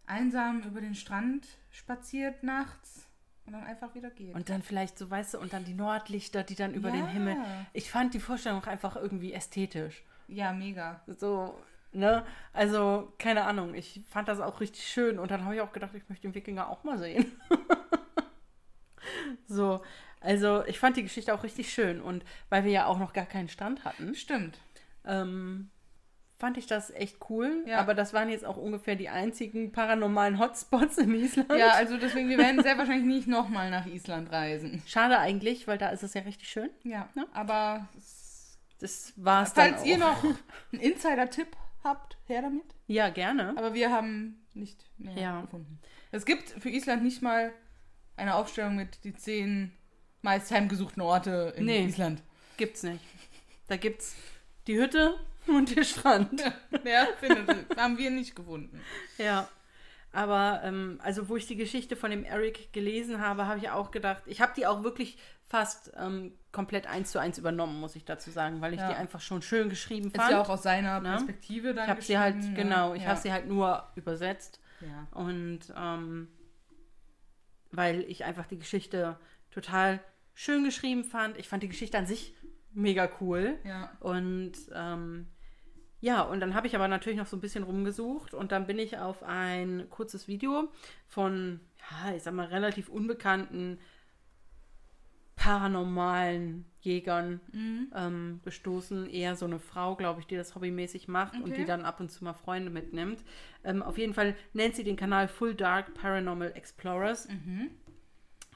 einsam 0.06 0.62
über 0.64 0.82
den 0.82 0.96
Strand 0.96 1.48
spaziert 1.70 2.44
nachts 2.44 3.08
und 3.46 3.54
dann 3.54 3.64
einfach 3.64 3.96
wieder 3.96 4.10
geht. 4.10 4.36
Und 4.36 4.50
dann 4.50 4.62
vielleicht 4.62 4.98
so, 4.98 5.10
weißt 5.10 5.36
du, 5.36 5.40
und 5.40 5.54
dann 5.54 5.66
die 5.66 5.74
Nordlichter, 5.74 6.44
die 6.44 6.56
dann 6.56 6.74
über 6.74 6.90
ja. 6.90 6.96
den 6.96 7.08
Himmel. 7.08 7.38
Ich 7.74 7.90
fand 7.90 8.14
die 8.14 8.20
Vorstellung 8.20 8.62
auch 8.62 8.68
einfach 8.68 8.96
irgendwie 8.96 9.34
ästhetisch. 9.34 10.04
Ja, 10.28 10.54
mega. 10.54 11.02
So, 11.08 11.60
ne? 11.94 12.26
Also, 12.52 13.14
keine 13.20 13.46
Ahnung. 13.46 13.74
Ich 13.76 14.02
fand 14.10 14.28
das 14.28 14.40
auch 14.40 14.60
richtig 14.60 14.88
schön. 14.88 15.20
Und 15.20 15.32
dann 15.32 15.46
habe 15.46 15.56
ich 15.56 15.62
auch 15.62 15.72
gedacht, 15.72 15.94
ich 15.96 16.08
möchte 16.10 16.28
den 16.28 16.36
Wikinger 16.36 16.70
auch 16.70 16.84
mal 16.84 16.98
sehen. 16.98 17.32
so, 19.48 19.82
also 20.24 20.64
ich 20.66 20.80
fand 20.80 20.98
die 20.98 21.04
Geschichte 21.04 21.34
auch 21.34 21.44
richtig 21.44 21.72
schön 21.72 22.02
und 22.02 22.24
weil 22.50 22.64
wir 22.64 22.72
ja 22.72 22.86
auch 22.86 22.98
noch 22.98 23.14
gar 23.14 23.26
keinen 23.26 23.50
Stand 23.50 23.84
hatten. 23.84 24.16
Stimmt. 24.16 24.58
Ähm, 25.06 25.70
fand 26.40 26.58
ich 26.58 26.66
das 26.66 26.92
echt 26.92 27.18
cool. 27.30 27.64
Ja. 27.66 27.80
Aber 27.80 27.94
das 27.94 28.14
waren 28.14 28.30
jetzt 28.30 28.46
auch 28.46 28.58
ungefähr 28.58 28.96
die 28.96 29.10
einzigen 29.10 29.72
paranormalen 29.72 30.40
Hotspots 30.40 30.98
in 30.98 31.14
Island. 31.14 31.52
Ja, 31.52 31.72
also 31.72 31.98
deswegen, 32.02 32.30
wir 32.30 32.38
werden 32.38 32.62
sehr 32.64 32.78
wahrscheinlich 32.78 33.06
nicht 33.06 33.28
nochmal 33.28 33.70
nach 33.70 33.86
Island 33.86 34.32
reisen. 34.32 34.82
Schade 34.86 35.20
eigentlich, 35.20 35.68
weil 35.68 35.78
da 35.78 35.90
ist 35.90 36.04
es 36.04 36.14
ja 36.14 36.22
richtig 36.22 36.50
schön. 36.50 36.70
Ja, 36.84 37.10
ne? 37.16 37.28
aber 37.34 37.90
das 38.80 39.14
war's 39.18 39.54
Falls 39.54 39.78
dann 39.78 39.86
ihr 39.86 39.98
noch 39.98 40.24
einen 40.24 40.82
Insider-Tipp 40.82 41.48
habt, 41.84 42.18
her 42.26 42.42
damit. 42.42 42.76
Ja, 42.88 43.10
gerne. 43.10 43.54
Aber 43.58 43.74
wir 43.74 43.92
haben 43.92 44.46
nicht 44.54 44.86
mehr 44.98 45.18
ja. 45.18 45.42
gefunden. 45.42 45.80
Es 46.12 46.26
gibt 46.26 46.50
für 46.50 46.70
Island 46.70 47.04
nicht 47.04 47.22
mal 47.22 47.52
eine 48.16 48.36
Aufstellung 48.36 48.76
mit 48.76 49.04
die 49.04 49.16
zehn 49.16 49.72
meist 50.22 50.52
heimgesuchten 50.52 51.02
Orte 51.02 51.54
in 51.58 51.66
Nee. 51.66 51.86
Island. 51.86 52.22
Gibt's 52.58 52.84
nicht. 52.84 53.04
Da 53.68 53.78
gibt's 53.78 54.16
die 54.68 54.78
Hütte 54.78 55.20
und 55.48 55.76
den 55.76 55.84
Strand. 55.84 56.42
Ja, 56.86 57.08
findet, 57.20 57.78
haben 57.78 57.98
wir 57.98 58.12
nicht 58.12 58.36
gefunden. 58.36 58.80
Ja. 59.18 59.48
Aber, 60.12 60.62
ähm, 60.64 61.00
also 61.02 61.28
wo 61.28 61.36
ich 61.36 61.48
die 61.48 61.56
Geschichte 61.56 61.96
von 61.96 62.12
dem 62.12 62.24
Eric 62.24 62.72
gelesen 62.72 63.20
habe, 63.20 63.48
habe 63.48 63.58
ich 63.58 63.72
auch 63.72 63.90
gedacht, 63.90 64.22
ich 64.28 64.42
habe 64.42 64.54
die 64.56 64.68
auch 64.68 64.84
wirklich 64.84 65.18
fast 65.54 65.92
ähm, 65.98 66.34
komplett 66.52 66.88
eins 66.88 67.12
zu 67.12 67.20
eins 67.20 67.38
übernommen, 67.38 67.80
muss 67.80 67.96
ich 67.96 68.06
dazu 68.06 68.32
sagen, 68.32 68.60
weil 68.60 68.74
ich 68.74 68.80
Ja. 68.80 68.90
die 68.90 68.96
einfach 68.96 69.22
schon 69.22 69.44
schön 69.44 69.70
geschrieben 69.70 70.08
Ist 70.08 70.16
fand. 70.18 70.32
ja 70.32 70.42
auch 70.42 70.50
aus 70.50 70.64
seiner 70.64 71.00
Ne? 71.00 71.10
Perspektive 71.10 71.76
dann 71.76 71.84
ich 71.86 71.90
habe 71.92 72.02
sie 72.02 72.18
halt, 72.18 72.56
genau, 72.56 72.96
ich 72.96 73.04
ja. 73.04 73.10
habe 73.10 73.20
sie 73.20 73.32
halt 73.32 73.48
nur 73.48 73.88
übersetzt. 73.96 74.60
Ja. 74.82 75.08
Und 75.12 75.60
ähm, 75.78 76.28
weil 77.72 78.02
ich 78.02 78.24
einfach 78.26 78.48
die 78.48 78.58
Geschichte 78.58 79.18
total 79.52 80.00
schön 80.34 80.64
geschrieben 80.64 81.04
fand. 81.04 81.38
Ich 81.38 81.48
fand 81.48 81.62
die 81.62 81.70
Geschichte 81.70 82.00
an 82.00 82.08
sich 82.08 82.34
mega 82.74 83.08
cool. 83.22 83.60
Ja. 83.64 83.92
Und 84.00 84.54
ähm, 84.74 85.28
ja, 86.02 86.22
und 86.24 86.40
dann 86.40 86.56
habe 86.56 86.66
ich 86.66 86.76
aber 86.76 86.88
natürlich 86.88 87.20
noch 87.20 87.28
so 87.28 87.38
ein 87.38 87.42
bisschen 87.42 87.64
rumgesucht 87.64 88.34
und 88.34 88.52
dann 88.52 88.66
bin 88.66 88.80
ich 88.80 88.98
auf 88.98 89.22
ein 89.22 89.88
kurzes 89.92 90.28
Video 90.28 90.70
von, 91.08 91.60
ja, 91.92 92.14
ich 92.16 92.24
sag 92.24 92.34
mal, 92.34 92.48
relativ 92.48 92.90
unbekannten 92.90 93.78
paranormalen 95.44 96.66
Jägern 96.82 97.40
Mhm. 97.52 97.92
ähm, 97.96 98.40
gestoßen. 98.44 99.10
Eher 99.10 99.36
so 99.36 99.46
eine 99.46 99.60
Frau, 99.60 99.96
glaube 99.96 100.20
ich, 100.22 100.28
die 100.28 100.36
das 100.36 100.56
hobbymäßig 100.56 101.08
macht 101.08 101.36
und 101.36 101.44
Okay. 101.52 101.62
die 101.62 101.66
dann 101.66 101.86
ab 101.86 102.00
und 102.00 102.10
zu 102.12 102.24
mal 102.24 102.34
Freunde 102.34 102.70
mitnimmt. 102.70 103.24
Ähm, 103.64 103.82
auf 103.84 103.98
jeden 103.98 104.14
Fall 104.14 104.36
nennt 104.54 104.76
sie 104.76 104.84
den 104.84 104.96
Kanal 104.96 105.28
Full 105.28 105.56
Dark 105.56 105.94
Paranormal 105.94 106.52
Explorers. 106.56 107.28
Mhm. 107.30 107.70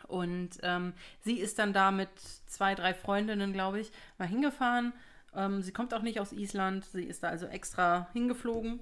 Und 0.07 0.51
ähm, 0.63 0.93
sie 1.21 1.39
ist 1.39 1.59
dann 1.59 1.73
da 1.73 1.91
mit 1.91 2.09
zwei, 2.45 2.75
drei 2.75 2.93
Freundinnen, 2.93 3.51
glaube 3.53 3.79
ich, 3.79 3.91
mal 4.17 4.27
hingefahren. 4.27 4.93
Ähm, 5.33 5.61
sie 5.61 5.73
kommt 5.73 5.93
auch 5.93 6.01
nicht 6.01 6.19
aus 6.19 6.31
Island. 6.31 6.85
Sie 6.85 7.03
ist 7.03 7.23
da 7.23 7.29
also 7.29 7.45
extra 7.47 8.07
hingeflogen 8.13 8.79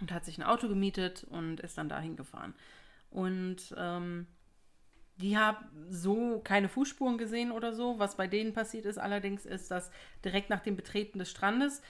und 0.00 0.12
hat 0.12 0.24
sich 0.24 0.38
ein 0.38 0.44
Auto 0.44 0.68
gemietet 0.68 1.24
und 1.24 1.60
ist 1.60 1.76
dann 1.78 1.88
da 1.88 1.98
hingefahren. 2.00 2.54
Und 3.10 3.74
ähm, 3.76 4.26
die 5.20 5.36
haben 5.36 5.64
so 5.88 6.40
keine 6.42 6.68
Fußspuren 6.68 7.18
gesehen 7.18 7.52
oder 7.52 7.72
so. 7.72 7.98
Was 7.98 8.16
bei 8.16 8.26
denen 8.26 8.52
passiert 8.52 8.86
ist 8.86 8.98
allerdings, 8.98 9.46
ist, 9.46 9.70
dass 9.70 9.90
direkt 10.24 10.50
nach 10.50 10.60
dem 10.60 10.76
Betreten 10.76 11.18
des 11.18 11.30
Strandes 11.30 11.82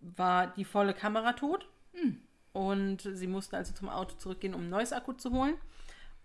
war 0.00 0.48
die 0.48 0.64
volle 0.64 0.94
Kamera 0.94 1.32
tot. 1.32 1.68
Und 2.52 3.08
sie 3.12 3.26
mussten 3.26 3.56
also 3.56 3.72
zum 3.72 3.88
Auto 3.88 4.16
zurückgehen, 4.16 4.54
um 4.54 4.62
ein 4.62 4.70
neues 4.70 4.92
Akku 4.92 5.12
zu 5.14 5.32
holen. 5.32 5.54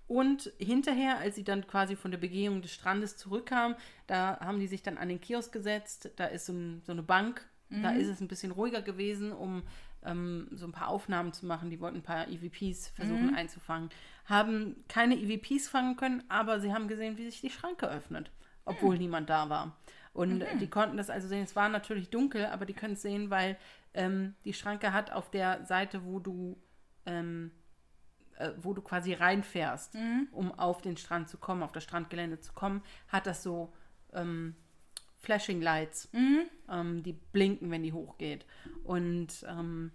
Und 0.08 0.52
hinterher, 0.58 1.18
als 1.18 1.36
sie 1.36 1.44
dann 1.44 1.68
quasi 1.68 1.96
von 1.96 2.12
der 2.12 2.18
Begehung 2.18 2.62
des 2.62 2.74
Strandes 2.74 3.18
zurückkamen, 3.18 3.76
da 4.08 4.40
haben 4.40 4.60
die 4.60 4.68
sich 4.68 4.82
dann 4.82 4.98
an 4.98 5.10
den 5.10 5.20
Kiosk 5.20 5.52
gesetzt. 5.52 6.12
Da 6.16 6.26
ist 6.26 6.46
so, 6.46 6.54
so 6.84 6.92
eine 6.92 7.04
Bank. 7.04 7.46
Da 7.70 7.92
ist 7.92 8.08
es 8.08 8.22
ein 8.22 8.30
bisschen 8.30 8.52
ruhiger 8.54 8.82
gewesen, 8.82 9.34
um 9.34 9.64
ähm, 10.06 10.48
so 10.52 10.66
ein 10.66 10.72
paar 10.72 10.88
Aufnahmen 10.88 11.34
zu 11.34 11.46
machen. 11.46 11.70
Die 11.70 11.82
wollten 11.82 11.98
ein 11.98 12.04
paar 12.04 12.30
EVPs 12.30 12.90
versuchen 12.90 13.36
einzufangen. 13.36 13.90
Haben 14.28 14.84
keine 14.88 15.16
EVPs 15.16 15.68
fangen 15.68 15.96
können, 15.96 16.24
aber 16.30 16.60
sie 16.60 16.74
haben 16.74 16.88
gesehen, 16.88 17.18
wie 17.18 17.26
sich 17.26 17.42
die 17.42 17.50
Schranke 17.50 17.90
öffnet, 17.90 18.32
obwohl 18.66 18.98
niemand 18.98 19.30
da 19.30 19.50
war. 19.50 19.76
Und 20.14 20.42
äh, 20.42 20.58
die 20.58 20.70
konnten 20.70 20.98
das 20.98 21.10
also 21.10 21.28
sehen. 21.28 21.44
Es 21.44 21.56
war 21.56 21.70
natürlich 21.70 22.10
dunkel, 22.10 22.46
aber 22.46 22.66
die 22.66 22.74
können 22.74 22.94
es 22.94 23.02
sehen, 23.02 23.30
weil 23.30 23.58
ähm, 23.94 24.36
die 24.46 24.54
Schranke 24.54 24.94
hat 24.94 25.12
auf 25.12 25.32
der 25.32 25.66
Seite, 25.66 26.04
wo 26.06 26.20
du 26.20 26.58
ähm, 27.06 27.52
äh, 28.38 28.52
wo 28.58 28.74
du 28.74 28.82
quasi 28.82 29.14
reinfährst, 29.14 29.96
um 30.32 30.52
auf 30.58 30.82
den 30.82 30.96
Strand 30.98 31.28
zu 31.28 31.38
kommen, 31.38 31.64
auf 31.64 31.72
das 31.72 31.84
Strandgelände 31.84 32.40
zu 32.40 32.54
kommen, 32.54 32.84
hat 33.08 33.26
das 33.26 33.42
so 33.42 33.74
ähm, 34.14 34.56
Flashing 35.20 35.62
Lights, 35.62 36.10
ähm, 36.70 37.02
die 37.02 37.14
blinken, 37.14 37.72
wenn 37.72 37.82
die 37.82 37.94
hochgeht. 37.94 38.46
Und 38.84 39.44
ähm, 39.48 39.92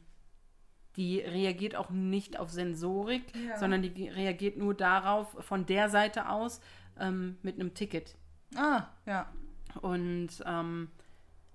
die 0.96 1.20
reagiert 1.20 1.74
auch 1.76 1.90
nicht 1.90 2.38
auf 2.38 2.50
Sensorik, 2.50 3.24
Ja. 3.36 3.58
sondern 3.58 3.82
die 3.82 4.08
reagiert 4.08 4.56
nur 4.56 4.74
darauf, 4.74 5.28
von 5.44 5.66
der 5.66 5.88
Seite 5.88 6.28
aus 6.28 6.60
ähm, 6.98 7.36
mit 7.42 7.54
einem 7.58 7.74
Ticket. 7.74 8.16
Ah, 8.54 8.84
ja. 9.06 9.32
Und 9.80 10.28
ähm, 10.44 10.90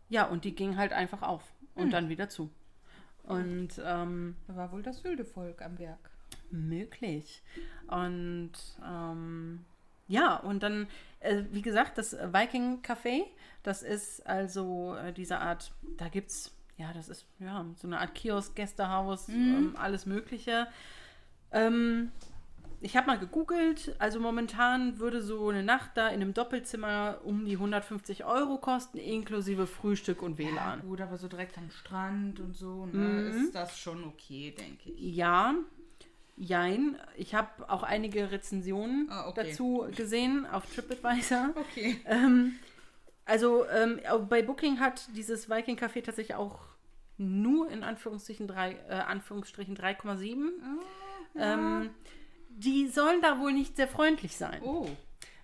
ja, 0.09 0.25
und 0.25 0.43
die 0.45 0.55
ging 0.55 0.77
halt 0.77 0.93
einfach 0.93 1.21
auf 1.21 1.43
und 1.75 1.91
dann 1.91 2.09
wieder 2.09 2.29
zu. 2.29 2.49
Und 3.23 3.79
ähm, 3.85 4.35
Da 4.47 4.55
war 4.55 4.71
wohl 4.71 4.81
das 4.81 5.03
wilde 5.03 5.25
Volk 5.25 5.61
am 5.61 5.77
Werk. 5.77 6.09
Möglich. 6.49 7.43
Und 7.87 8.53
ähm, 8.83 9.65
ja, 10.07 10.37
und 10.37 10.63
dann, 10.63 10.87
äh, 11.19 11.43
wie 11.51 11.61
gesagt, 11.61 11.97
das 11.97 12.13
Viking 12.13 12.81
Café, 12.81 13.23
das 13.63 13.83
ist 13.83 14.25
also 14.25 14.95
äh, 14.95 15.11
diese 15.11 15.39
Art, 15.39 15.71
da 15.97 16.07
gibt 16.07 16.31
es, 16.31 16.56
ja, 16.77 16.93
das 16.93 17.09
ist 17.09 17.25
ja 17.39 17.65
so 17.75 17.87
eine 17.87 17.99
Art 17.99 18.13
Kiosk, 18.15 18.55
Gästehaus, 18.55 19.29
ähm, 19.29 19.75
alles 19.77 20.05
Mögliche. 20.05 20.67
Ähm, 21.51 22.11
ich 22.79 22.95
habe 22.95 23.07
mal 23.07 23.17
gegoogelt, 23.17 23.95
also 23.97 24.19
momentan 24.19 24.99
würde 24.99 25.23
so 25.23 25.49
eine 25.49 25.63
Nacht 25.63 25.91
da 25.95 26.09
in 26.09 26.21
einem 26.21 26.35
Doppelzimmer 26.35 27.17
um 27.23 27.45
die 27.45 27.53
150 27.53 28.23
Euro 28.25 28.57
kosten, 28.59 28.99
inklusive 28.99 29.65
Frühstück 29.65 30.21
und 30.21 30.37
Ja, 30.39 30.45
WLAN. 30.51 30.81
gut, 30.81 31.01
aber 31.01 31.17
so 31.17 31.27
direkt 31.27 31.57
am 31.57 31.71
Strand 31.71 32.39
und 32.39 32.55
so, 32.55 32.85
ne, 32.85 33.21
ist 33.21 33.55
das 33.55 33.79
schon 33.79 34.03
okay, 34.03 34.53
denke 34.55 34.91
ich. 34.91 35.15
Ja, 35.15 35.55
jein. 36.35 36.97
Ich 37.15 37.33
habe 37.33 37.67
auch 37.67 37.81
einige 37.81 38.29
Rezensionen 38.29 39.07
Ah, 39.09 39.27
okay. 39.27 39.47
dazu 39.49 39.87
gesehen 39.95 40.45
auf 40.45 40.65
TripAdvisor. 40.71 41.49
Okay. 41.55 41.99
Ähm, 42.05 42.59
also 43.27 43.65
ähm, 43.69 43.99
bei 44.29 44.41
Booking 44.41 44.79
hat 44.79 45.07
dieses 45.15 45.49
Viking 45.49 45.77
Café 45.77 46.03
tatsächlich 46.03 46.35
auch 46.35 46.59
nur 47.17 47.69
in 47.69 47.83
Anführungsstrichen 47.83 48.47
drei, 48.47 48.73
äh, 48.89 48.93
Anführungsstrichen 48.93 49.75
3,7. 49.77 50.49
ähm, 51.35 51.89
die 52.49 52.87
sollen 52.87 53.21
da 53.21 53.39
wohl 53.39 53.53
nicht 53.53 53.75
sehr 53.75 53.87
freundlich 53.87 54.35
sein. 54.37 54.61
Oh. 54.63 54.87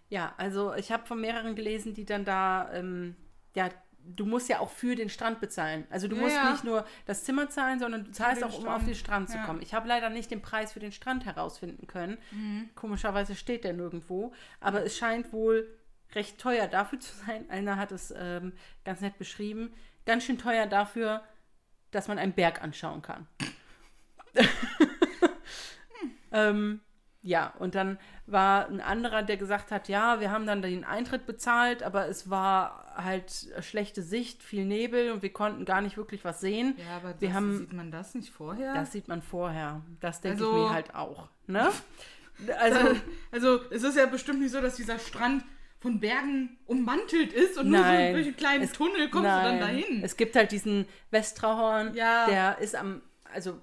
Ja, 0.10 0.34
also 0.38 0.74
ich 0.76 0.92
habe 0.92 1.06
von 1.06 1.20
mehreren 1.22 1.56
gelesen, 1.56 1.94
die 1.94 2.06
dann 2.06 2.26
da, 2.26 2.72
ähm, 2.74 3.16
ja, 3.56 3.70
du 4.06 4.26
musst 4.26 4.50
ja 4.50 4.60
auch 4.60 4.70
für 4.70 4.96
den 4.96 5.10
Strand 5.10 5.40
bezahlen. 5.40 5.86
Also 5.90 6.08
du 6.08 6.16
Ja, 6.16 6.22
musst 6.24 6.36
ja. 6.36 6.52
nicht 6.52 6.64
nur 6.64 6.86
das 7.06 7.24
Zimmer 7.24 7.50
zahlen, 7.50 7.80
sondern 7.80 8.04
du 8.06 8.12
zahlst 8.12 8.44
auch, 8.44 8.50
um 8.60 8.66
auf 8.66 8.74
Strand. 8.82 8.88
den 8.88 8.96
Strand 8.96 9.30
zu 9.30 9.38
Ja. 9.38 9.46
kommen. 9.46 9.62
Ich 9.62 9.74
habe 9.74 9.88
leider 9.88 10.10
nicht 10.10 10.30
den 10.30 10.42
Preis 10.42 10.74
für 10.74 10.80
den 10.80 10.92
Strand 10.92 11.26
herausfinden 11.26 11.88
können. 11.88 12.18
Mhm. 12.32 12.70
Komischerweise 12.76 13.36
steht 13.36 13.64
der 13.64 13.74
nirgendwo. 13.74 14.34
Aber 14.60 14.84
es 14.84 14.98
scheint 14.98 15.32
wohl 15.34 15.68
recht 16.16 16.40
teuer 16.40 16.68
dafür 16.68 17.00
zu 17.00 17.14
sein. 17.26 17.50
Einer 17.50 17.78
hat 17.78 17.92
es 17.92 18.14
ähm, 18.18 18.54
ganz 18.86 19.02
nett 19.02 19.18
beschrieben. 19.18 19.74
Ganz 20.06 20.24
schön 20.26 20.38
teuer 20.38 20.66
dafür, 20.68 21.24
dass 21.92 22.08
man 22.08 22.18
einen 22.20 22.34
Berg 22.34 22.62
anschauen 22.62 23.02
kann. 23.02 23.28
ähm, 26.32 26.82
ja, 27.22 27.54
und 27.60 27.76
dann 27.76 27.98
war 28.26 28.68
ein 28.68 28.82
anderer, 28.82 29.24
der 29.24 29.38
gesagt 29.38 29.72
hat, 29.72 29.88
ja, 29.88 30.20
wir 30.20 30.30
haben 30.30 30.46
dann 30.46 30.62
den 30.62 30.84
Eintritt 30.84 31.26
bezahlt, 31.26 31.82
aber 31.82 32.08
es 32.10 32.30
war 32.30 32.94
halt 32.98 33.32
schlechte 33.62 34.02
Sicht, 34.02 34.44
viel 34.44 34.66
Nebel 34.66 35.12
und 35.12 35.22
wir 35.22 35.32
konnten 35.32 35.64
gar 35.64 35.80
nicht 35.82 35.96
wirklich 35.96 36.26
was 36.26 36.42
sehen. 36.42 36.76
Ja, 36.86 36.98
aber 36.98 37.14
das, 37.14 37.32
haben- 37.32 37.58
sieht 37.60 37.74
man 37.74 37.92
das 37.92 38.14
nicht 38.14 38.30
vorher? 38.34 38.74
Das 38.74 38.92
sieht 38.92 39.08
man 39.08 39.22
vorher. 39.22 39.82
Das 40.02 40.20
denke 40.22 40.44
Also- 40.44 40.58
ich 40.58 40.64
mir 40.64 40.74
halt 40.74 40.96
auch. 40.96 41.30
Ne? 41.48 41.70
Also, 42.60 42.80
also, 43.32 43.62
es 43.70 43.84
ist 43.84 43.96
ja 43.96 44.08
bestimmt 44.08 44.40
nicht 44.42 44.52
so, 44.52 44.60
dass 44.60 44.76
dieser 44.76 44.98
Strand 44.98 45.46
von 45.84 46.00
Bergen 46.00 46.58
ummantelt 46.66 47.32
ist 47.34 47.58
und 47.60 47.70
nur 47.70 47.78
so 47.80 47.84
Nein. 47.84 48.14
durch 48.14 48.26
einen 48.26 48.36
kleinen 48.38 48.64
Es- 48.64 48.72
Tunnel 48.72 49.10
kommst 49.10 49.26
nein. 49.28 49.44
du 49.44 49.50
dann 49.50 49.60
dahin. 49.60 50.02
Es 50.04 50.18
gibt 50.18 50.36
halt 50.36 50.52
diesen 50.52 50.86
Westrauhorn, 51.12 51.94
Ja. 51.94 52.26
der 52.26 52.58
ist 52.60 52.76
am, 52.76 53.02
also 53.32 53.60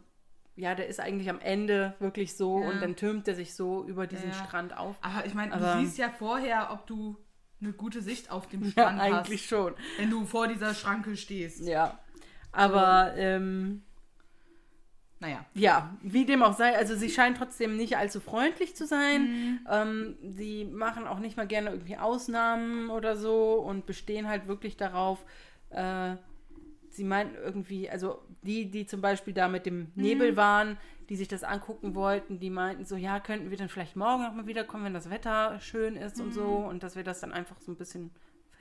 ja, 0.54 0.74
der 0.74 0.87
ist 0.87 1.00
eigentlich 1.00 1.30
am 1.30 1.40
Ende 1.40 1.94
wirklich 1.98 2.37
so 2.37 2.61
Ja. 2.61 2.68
und 2.68 2.83
dann 2.83 2.94
türmt 2.94 3.26
er 3.26 3.35
sich 3.35 3.54
so 3.54 3.85
über 3.87 4.06
diesen 4.06 4.30
Ja, 4.30 4.37
ja. 4.37 4.44
Strand 4.44 4.76
auf. 4.76 4.96
aber 5.00 5.24
ich 5.26 5.33
meine, 5.35 5.56
du 5.56 5.80
siehst 5.80 5.96
ja 5.98 6.11
vorher, 6.11 6.68
ob 6.72 6.87
du 6.87 7.16
eine 7.62 7.72
gute 7.72 8.02
Sicht 8.02 8.30
auf 8.30 8.46
dem 8.48 8.62
Ja, 8.64 8.70
Strand 8.70 9.00
eigentlich 9.00 9.40
hast, 9.42 9.48
schon. 9.48 9.74
wenn 9.98 10.11
du 10.11 10.24
vor 10.26 10.46
dieser 10.46 10.74
Schranke 10.74 11.16
stehst. 11.16 11.61
Ja. 11.66 11.98
Aber 12.52 13.14
ähm, 13.16 13.83
Naja. 15.20 15.44
ja, 15.54 15.94
wie 16.00 16.24
dem 16.24 16.42
auch 16.42 16.56
sei, 16.56 16.74
also 16.76 16.96
sie 16.96 17.11
scheint 17.11 17.37
trotzdem 17.37 17.76
nicht 17.76 17.98
allzu 17.98 18.20
freundlich 18.20 18.74
zu 18.74 18.87
sein. 18.87 19.22
Mhm. 19.22 19.59
Ähm, 19.70 20.16
sie 20.22 20.64
machen 20.64 21.06
auch 21.06 21.18
nicht 21.18 21.37
mal 21.37 21.46
gerne 21.46 21.70
irgendwie 21.70 21.98
Ausnahmen 21.98 22.88
oder 22.88 23.16
so 23.16 23.54
und 23.54 23.85
bestehen 23.85 24.28
halt 24.28 24.48
wirklich 24.48 24.78
darauf, 24.78 25.18
äh, 25.68 26.16
sie 26.88 27.04
meinten 27.04 27.35
irgendwie, 27.37 27.90
also 27.90 28.22
die, 28.42 28.70
die 28.70 28.87
zum 28.87 29.02
Beispiel 29.02 29.35
da 29.35 29.46
mit 29.48 29.66
dem 29.66 29.78
Mhm. 29.94 30.02
Nebel 30.02 30.37
waren, 30.37 30.78
die 31.11 31.16
sich 31.16 31.28
das 31.28 31.44
angucken 31.44 31.94
wollten, 31.94 32.40
die 32.40 32.50
meinten 32.50 32.85
so, 32.87 32.96
ja, 32.96 33.20
könnten 33.20 33.50
wir 33.50 33.59
dann 33.59 33.68
vielleicht 33.68 33.96
morgen 33.96 34.22
nochmal 34.22 34.46
wiederkommen, 34.46 34.85
wenn 34.87 34.94
das 34.94 35.11
Wetter 35.11 35.61
schön 35.61 35.96
ist 35.96 36.18
und 36.20 36.33
so 36.33 36.61
Mhm. 36.61 36.64
und 36.68 36.83
dass 36.83 36.96
wir 36.96 37.04
das 37.04 37.20
dann 37.20 37.33
einfach 37.33 37.61
so 37.61 37.72
ein 37.72 37.76
bisschen 37.76 38.11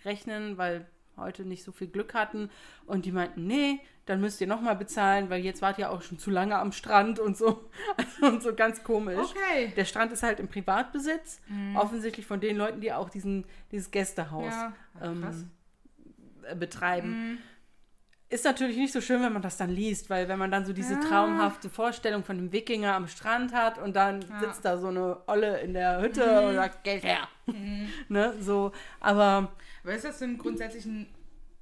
rechnen, 0.04 0.58
weil 0.58 0.88
heute 1.20 1.46
nicht 1.46 1.64
so 1.64 1.72
viel 1.72 1.88
Glück 1.88 2.14
hatten. 2.14 2.50
Und 2.86 3.06
die 3.06 3.12
meinten, 3.12 3.48
nee, 3.48 3.80
dann 4.06 4.22
müsst 4.22 4.42
ihr 4.42 4.48
nochmal 4.48 4.76
bezahlen, 4.76 5.30
weil 5.30 5.44
jetzt 5.44 5.62
wart 5.62 5.78
ihr 5.78 5.92
auch 5.92 6.02
schon 6.02 6.18
zu 6.18 6.32
lange 6.32 6.58
am 6.58 6.72
Strand 6.72 7.20
und 7.20 7.38
so. 7.38 7.70
Und 8.22 8.44
so 8.44 8.54
ganz 8.54 8.84
komisch. 8.84 9.18
Okay. 9.18 9.72
Der 9.76 9.86
Strand 9.86 10.12
ist 10.12 10.24
halt 10.24 10.40
im 10.40 10.48
Privatbesitz, 10.48 11.42
offensichtlich 11.76 12.26
von 12.26 12.42
den 12.42 12.58
Leuten, 12.58 12.82
die 12.82 12.92
auch 12.92 13.10
diesen, 13.10 13.46
dieses 13.72 13.92
Gästehaus 13.92 14.52
Ja, 14.54 14.74
ähm, 15.02 15.50
äh, 16.44 16.56
betreiben. 16.56 17.38
Ist 18.32 18.46
natürlich 18.46 18.78
nicht 18.78 18.94
so 18.94 19.02
schön, 19.02 19.24
wenn 19.24 19.34
man 19.34 19.42
das 19.42 19.58
dann 19.58 19.72
liest, 19.72 20.10
weil 20.12 20.28
wenn 20.28 20.38
man 20.38 20.52
dann 20.52 20.64
so 20.64 20.72
diese 20.72 21.00
traumhafte 21.00 21.68
Vorstellung 21.68 22.24
von 22.24 22.38
dem 22.38 22.52
Wikinger 22.52 22.94
am 22.94 23.08
Strand 23.08 23.54
hat 23.54 23.80
und 23.80 23.96
dann 23.96 24.22
sitzt 24.40 24.64
da 24.64 24.78
so 24.78 24.88
eine 24.90 25.18
Olle 25.28 25.60
in 25.62 25.74
der 25.74 26.00
Hütte 26.00 26.48
und 26.48 26.54
sagt, 26.54 26.84
Geld 26.84 27.04
her. 27.04 27.28
ne, 28.08 28.36
so, 28.40 28.72
aber 29.00 29.52
Aber 29.84 29.96
ist 29.96 30.06
das 30.06 30.20
denn 30.20 30.38
grundsätzlich 30.38 30.86
ein 30.86 31.08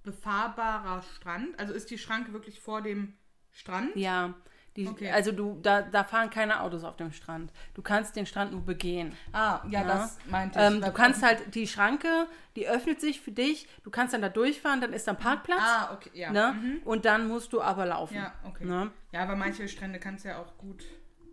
befahrbarer 0.03 1.03
Strand? 1.15 1.57
Also 1.57 1.73
ist 1.73 1.89
die 1.89 1.97
Schranke 1.97 2.33
wirklich 2.33 2.59
vor 2.59 2.81
dem 2.81 3.13
Strand? 3.51 3.95
ja, 3.95 4.33
die, 4.77 4.87
Okay. 4.87 5.11
also 5.11 5.31
du, 5.33 5.59
da, 5.61 5.81
da 5.81 6.03
fahren 6.05 6.29
keine 6.29 6.61
Autos 6.61 6.83
auf 6.85 6.95
dem 6.95 7.11
Strand. 7.11 7.51
Du 7.73 7.81
kannst 7.81 8.15
den 8.15 8.25
Strand 8.25 8.51
nur 8.53 8.61
begehen. 8.61 9.11
Ah, 9.33 9.59
ja, 9.69 9.81
Ja. 9.81 9.87
das 9.87 10.17
meinte 10.29 10.57
ich. 10.59 10.65
Ähm, 10.65 10.81
du 10.81 10.91
kannst 10.93 11.23
halt, 11.23 11.53
die 11.55 11.67
Schranke, 11.67 12.27
die 12.55 12.67
öffnet 12.69 13.01
sich 13.01 13.19
für 13.19 13.31
dich, 13.31 13.67
du 13.83 13.89
kannst 13.89 14.13
dann 14.13 14.21
da 14.21 14.29
durchfahren, 14.29 14.79
dann 14.79 14.93
ist 14.93 15.07
da 15.07 15.11
ein 15.11 15.17
Parkplatz. 15.17 15.59
Ah, 15.61 15.93
okay, 15.93 16.11
ja. 16.13 16.31
Ne? 16.31 16.55
Und 16.85 17.05
dann 17.05 17.27
musst 17.27 17.51
du 17.53 17.61
aber 17.61 17.85
laufen. 17.87 18.15
Ja, 18.15 18.33
okay. 18.45 18.63
Ne? 18.65 18.91
Ja, 19.11 19.23
aber 19.23 19.35
manche 19.35 19.67
Strände 19.67 19.99
kannst 19.99 20.23
du 20.23 20.29
ja 20.29 20.37
auch 20.39 20.57
gut 20.57 20.85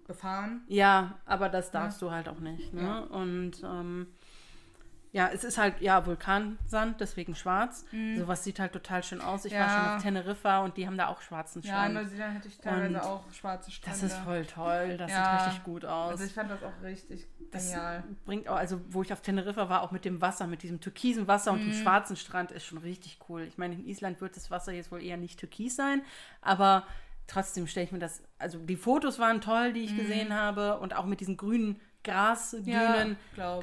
befahren. 0.06 0.62
Ja, 0.68 1.18
aber 1.26 1.48
das 1.48 1.70
darfst 1.70 2.02
du 2.02 2.10
halt 2.10 2.28
auch 2.28 2.40
nicht. 2.40 2.74
Ne? 2.74 2.82
Ja. 2.82 2.98
Und 3.00 3.62
ähm, 3.62 4.06
ja, 5.14 5.28
es 5.32 5.44
ist 5.44 5.58
halt, 5.58 5.80
ja, 5.80 6.04
Vulkansand, 6.06 7.00
deswegen 7.00 7.34
schwarz. 7.36 7.84
Sowas 8.16 8.42
sieht 8.42 8.58
halt 8.58 8.72
total 8.72 9.02
schön 9.04 9.20
aus. 9.20 9.44
Ich 9.44 9.52
war 9.54 9.60
Mhm. 9.60 9.66
Ja. 9.68 9.74
schon 9.74 9.86
auf 9.96 10.02
Teneriffa 10.02 10.58
und 10.64 10.76
die 10.76 10.86
haben 10.88 10.98
da 10.98 11.06
auch 11.06 11.20
schwarzen 11.22 11.62
Ja, 11.62 11.86
in 11.86 11.92
Strand. 11.92 11.94
Neuseeland 11.94 12.34
hatte 12.34 12.48
ich 12.48 12.58
teilweise 12.58 12.88
Und 12.88 13.00
auch 13.00 13.32
schwarze 13.32 13.70
Strände. 13.70 14.00
das 14.00 14.10
ist 14.12 14.18
voll 14.18 14.44
toll. 14.44 14.96
Das 14.98 15.12
Ja. 15.12 15.24
sieht 15.38 15.46
richtig 15.46 15.64
gut 15.64 15.84
aus. 15.84 16.10
Also 16.10 16.24
ich 16.24 16.32
fand 16.34 16.50
das 16.50 16.62
auch 16.64 16.82
richtig 16.82 17.26
das 17.52 17.66
genial. 17.70 18.02
bringt 18.24 18.48
auch, 18.48 18.56
also 18.56 18.80
wo 18.90 19.02
ich 19.02 19.12
auf 19.12 19.20
Teneriffa 19.20 19.68
war, 19.68 19.82
auch 19.82 19.92
mit 19.92 20.04
dem 20.04 20.20
Wasser, 20.20 20.48
mit 20.48 20.64
diesem 20.64 20.80
türkisen 20.80 21.28
Wasser 21.28 21.52
und 21.52 21.60
Mhm. 21.64 21.70
dem 21.70 21.80
schwarzen 21.80 22.16
Strand, 22.16 22.50
ist 22.50 22.64
schon 22.64 22.78
richtig 22.78 23.20
cool. 23.28 23.42
Ich 23.42 23.56
meine, 23.56 23.76
in 23.76 23.86
Island 23.86 24.20
wird 24.20 24.34
das 24.34 24.50
Wasser 24.50 24.72
jetzt 24.72 24.90
wohl 24.90 25.00
eher 25.00 25.16
nicht 25.16 25.38
türkis 25.38 25.76
sein, 25.76 26.02
aber 26.42 26.82
trotzdem 27.28 27.68
stelle 27.68 27.86
ich 27.86 27.92
mir 27.92 28.00
das, 28.00 28.20
also 28.38 28.58
die 28.58 28.76
Fotos 28.76 29.20
waren 29.20 29.40
toll, 29.40 29.72
die 29.72 29.84
ich 29.84 29.96
gesehen 29.96 30.34
habe 30.34 30.78
und 30.80 30.96
auch 30.96 31.04
mit 31.06 31.20
diesen 31.20 31.36
grünen 31.36 31.80
Grasdünen 32.02 32.64
Mhm. 32.64 32.70
Ja, 32.72 33.16
glaub 33.34 33.62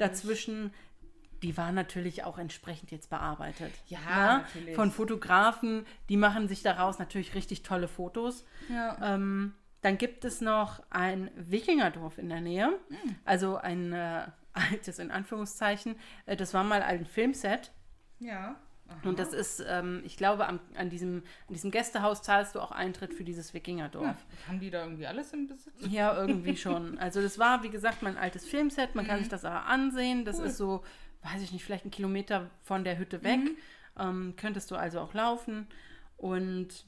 Die 1.42 1.56
waren 1.56 1.74
natürlich 1.74 2.24
auch 2.24 2.38
entsprechend 2.38 2.90
jetzt 2.90 3.10
bearbeitet. 3.10 3.72
Ja, 3.86 3.98
Ne? 3.98 4.42
natürlich. 4.42 4.74
Von 4.76 4.90
Fotografen, 4.90 5.84
die 6.08 6.16
machen 6.16 6.48
sich 6.48 6.62
daraus 6.62 6.98
natürlich 6.98 7.34
richtig 7.34 7.62
tolle 7.62 7.88
Fotos. 7.88 8.44
Ja. 8.68 8.96
Ähm, 9.14 9.54
dann 9.80 9.98
gibt 9.98 10.24
es 10.24 10.40
noch 10.40 10.80
ein 10.90 11.30
Wikingerdorf 11.36 12.18
in 12.18 12.28
der 12.28 12.40
Nähe. 12.40 12.78
Also 13.24 13.56
ein 13.56 13.92
äh, 13.92 14.26
altes, 14.52 14.98
in 15.00 15.10
Anführungszeichen. 15.10 15.96
Äh, 16.26 16.36
das 16.36 16.54
war 16.54 16.62
mal 16.62 16.82
ein 16.82 17.04
Filmset. 17.06 17.72
Ja. 18.20 18.54
Aha. 18.88 19.08
Und 19.08 19.18
das 19.18 19.32
ist, 19.32 19.64
ähm, 19.66 20.02
ich 20.04 20.16
glaube, 20.16 20.46
am, 20.46 20.60
an, 20.76 20.90
diesem, 20.90 21.22
an 21.48 21.54
diesem 21.54 21.70
Gästehaus 21.70 22.22
zahlst 22.22 22.54
du 22.54 22.60
auch 22.60 22.70
Eintritt 22.72 23.14
für 23.14 23.24
dieses 23.24 23.54
Wikingerdorf. 23.54 24.04
Ja, 24.04 24.48
haben 24.48 24.60
die 24.60 24.70
da 24.70 24.84
irgendwie 24.84 25.06
alles 25.06 25.32
im 25.32 25.48
Besitz? 25.48 25.74
Ja, 25.88 26.14
irgendwie 26.16 26.56
schon. 26.58 26.98
Also 26.98 27.20
das 27.22 27.38
war, 27.38 27.62
wie 27.64 27.70
gesagt, 27.70 28.02
mein 28.02 28.16
altes 28.18 28.46
Filmset. 28.46 28.94
Man 28.94 29.06
kann 29.06 29.18
sich 29.18 29.28
das 29.28 29.44
aber 29.44 29.64
ansehen. 29.66 30.24
Das 30.24 30.38
ist 30.38 30.56
so, 30.58 30.84
weiß 31.22 31.42
ich 31.42 31.52
nicht, 31.52 31.64
vielleicht 31.64 31.84
einen 31.84 31.90
Kilometer 31.90 32.50
von 32.62 32.84
der 32.84 32.98
Hütte 32.98 33.22
weg. 33.22 33.40
Ähm, 33.98 34.34
könntest 34.36 34.70
du 34.70 34.76
also 34.76 35.00
auch 35.00 35.14
laufen. 35.14 35.66
Und 36.16 36.86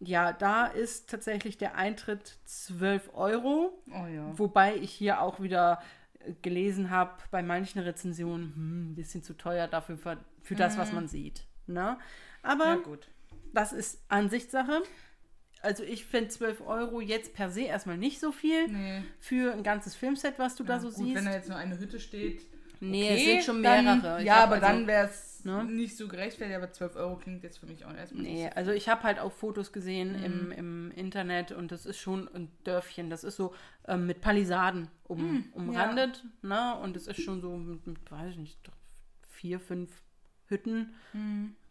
ja, 0.00 0.32
da 0.32 0.66
ist 0.66 1.08
tatsächlich 1.08 1.56
der 1.56 1.76
Eintritt 1.76 2.36
12 2.44 3.10
Euro. 3.14 3.82
Oh 3.90 4.06
ja. 4.06 4.36
Wobei 4.38 4.76
ich 4.76 4.90
hier 4.92 5.20
auch 5.20 5.40
wieder 5.40 5.80
äh, 6.20 6.32
gelesen 6.42 6.90
habe, 6.90 7.12
bei 7.30 7.42
manchen 7.42 7.80
Rezensionen, 7.80 8.54
hm, 8.54 8.90
ein 8.90 8.94
bisschen 8.94 9.22
zu 9.22 9.34
teuer 9.34 9.66
dafür 9.68 9.96
für, 9.96 10.18
das, 10.54 10.76
was 10.76 10.92
man 10.92 11.08
sieht. 11.08 11.44
Ne? 11.66 11.98
Aber 12.42 12.64
Ja, 12.66 12.74
gut. 12.76 13.08
das 13.54 13.72
ist 13.72 14.02
Ansichtssache. 14.08 14.82
Also 15.62 15.82
ich 15.82 16.04
finde 16.04 16.28
12 16.28 16.60
Euro 16.66 17.00
jetzt 17.00 17.32
per 17.32 17.48
se 17.50 17.62
erstmal 17.62 17.96
nicht 17.96 18.20
so 18.20 18.32
viel 18.32 18.68
Nee. 18.68 19.02
für 19.18 19.54
ein 19.54 19.62
ganzes 19.62 19.94
Filmset, 19.94 20.38
was 20.38 20.56
du 20.56 20.64
da 20.64 20.78
so 20.78 20.88
gut, 20.88 20.96
siehst. 20.98 21.14
wenn 21.16 21.24
da 21.24 21.32
jetzt 21.32 21.48
nur 21.48 21.56
eine 21.56 21.78
Hütte 21.78 21.98
steht. 21.98 22.42
Nee, 22.80 23.04
okay, 23.10 23.14
es 23.16 23.24
sind 23.24 23.44
schon 23.44 23.62
dann- 23.62 23.84
mehrere. 23.84 24.20
Ich 24.20 24.26
ja, 24.26 24.42
aber 24.44 24.54
also, 24.56 24.66
dann 24.66 24.86
wäre 24.86 25.06
es 25.08 25.44
ne? 25.44 25.64
nicht 25.64 25.96
so 25.96 26.08
gerechtfertigt, 26.08 26.56
aber 26.56 26.70
12 26.72 26.96
Euro 26.96 27.16
klingt 27.16 27.42
jetzt 27.44 27.58
für 27.58 27.66
mich 27.66 27.84
auch 27.84 27.94
erstmal 27.94 28.22
Nee, 28.22 28.44
nicht. 28.44 28.56
also 28.56 28.70
ich 28.72 28.88
habe 28.88 29.02
halt 29.02 29.18
auch 29.18 29.32
Fotos 29.32 29.72
gesehen 29.72 30.18
Mhm. 30.18 30.24
im, 30.24 30.52
im 30.52 30.90
Internet 30.92 31.52
und 31.52 31.70
das 31.72 31.86
ist 31.86 31.98
schon 31.98 32.28
ein 32.34 32.50
Dörfchen. 32.64 33.10
Das 33.10 33.24
ist 33.24 33.36
so 33.36 33.54
ähm, 33.86 34.06
mit 34.06 34.20
Palisaden 34.20 34.88
um, 35.04 35.44
umrandet. 35.52 36.24
Ne? 36.42 36.76
Und 36.82 36.96
es 36.96 37.06
ist 37.06 37.20
schon 37.22 37.40
so 37.40 37.56
mit, 37.56 37.86
mit, 37.86 38.10
weiß 38.10 38.30
ich 38.32 38.38
nicht, 38.38 38.58
vier, 39.28 39.60
fünf 39.60 39.90
Hütten. 40.46 40.94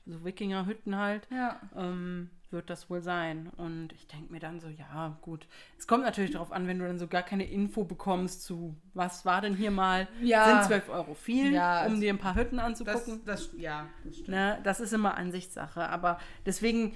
So 0.06 0.24
Wikinger-Hütten 0.26 0.96
halt. 0.98 1.28
Ja. 1.32 1.60
ähm, 1.76 2.30
wird 2.54 2.70
das 2.70 2.90
wohl 2.90 3.02
sein. 3.02 3.50
Und 3.58 3.92
ich 3.94 4.08
denke 4.08 4.32
mir 4.32 4.40
dann 4.40 4.60
so, 4.60 4.68
ja, 4.70 5.18
gut. 5.22 5.48
Es 5.78 5.88
kommt 5.88 6.04
natürlich 6.04 6.32
darauf 6.32 6.52
an, 6.52 6.68
wenn 6.68 6.80
du 6.80 6.86
dann 6.88 7.00
so 7.00 7.08
gar 7.08 7.24
keine 7.24 7.46
Info 7.46 7.84
bekommst 7.84 8.44
zu, 8.44 8.76
was 8.94 9.26
war 9.26 9.42
denn 9.42 9.56
hier 9.56 9.72
mal, 9.72 10.08
Ja. 10.22 10.46
sind 10.62 10.64
12 10.66 10.90
Euro 10.90 11.14
viel, 11.16 11.52
Ja, 11.54 11.86
um 11.86 12.00
dir 12.00 12.14
ein 12.14 12.20
paar 12.20 12.36
Hütten 12.36 12.58
Das, 12.58 12.66
anzugucken. 12.66 13.22
das, 13.26 13.50
ja, 13.58 13.88
das 14.06 14.14
stimmt. 14.14 14.30
Ne, 14.30 14.60
das 14.64 14.80
ist 14.80 14.94
immer 14.94 15.16
Ansichtssache. 15.16 15.90
Aber 15.90 16.20
deswegen 16.46 16.96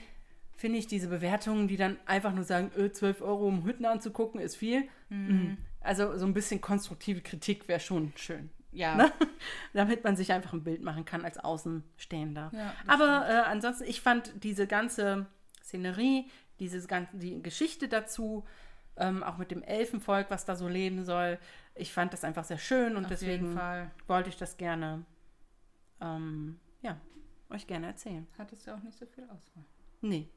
finde 0.56 0.80
ich 0.80 0.88
diese 0.88 1.08
Bewertungen, 1.08 1.68
die 1.68 1.78
dann 1.78 1.98
einfach 2.06 2.34
nur 2.34 2.44
sagen, 2.44 2.72
öh, 2.78 2.92
12 2.92 3.22
Euro, 3.22 3.48
um 3.48 3.66
Hütten 3.66 3.86
anzugucken, 3.86 4.40
ist 4.40 4.56
viel. 4.56 4.88
Mhm. 5.10 5.58
Also 5.82 6.18
so 6.18 6.26
ein 6.26 6.34
bisschen 6.34 6.62
konstruktive 6.62 7.22
Kritik 7.22 7.68
wäre 7.68 7.80
schon 7.80 8.14
schön. 8.16 8.50
Ja. 8.72 8.96
Ne? 8.96 9.12
Damit 9.74 10.04
man 10.04 10.16
sich 10.16 10.32
einfach 10.34 10.54
ein 10.54 10.64
Bild 10.64 10.84
machen 10.84 11.06
kann 11.06 11.24
als 11.24 11.38
Außenstehender. 11.38 12.52
Ja, 12.54 12.74
das 12.86 12.90
Aber 12.90 13.28
äh, 13.30 13.34
ansonsten, 13.50 13.86
ich 13.86 14.02
fand 14.02 14.44
diese 14.44 14.68
ganze 14.68 15.26
Szenerie, 15.68 16.30
dieses 16.60 16.88
ganze, 16.88 17.18
die 17.18 17.42
Geschichte 17.44 17.88
dazu, 17.88 18.46
ähm, 18.96 19.22
auch 19.24 19.38
mit 19.38 19.52
dem 19.52 19.62
Elfenvolk, 19.64 20.30
was 20.30 20.46
da 20.46 20.56
so 20.56 20.68
leben 20.68 21.04
soll, 21.04 21.38
ich 21.76 21.94
fand 21.94 22.14
das 22.14 22.24
einfach 22.24 22.44
sehr 22.44 22.58
schön 22.58 22.96
und 22.96 23.06
Auf 23.06 23.10
deswegen 23.10 23.60
wollte 24.08 24.30
ich 24.30 24.38
das 24.38 24.58
gerne, 24.58 25.06
ähm, 26.02 26.60
ja, 26.82 27.00
euch 27.50 27.68
gerne 27.68 27.88
erzählen. 27.88 28.26
Hattest 28.38 28.66
du 28.66 28.74
auch 28.74 28.82
nicht 28.82 28.98
so 28.98 29.06
viel 29.06 29.26
Auswahl. 29.26 29.64
Nee. 30.02 30.30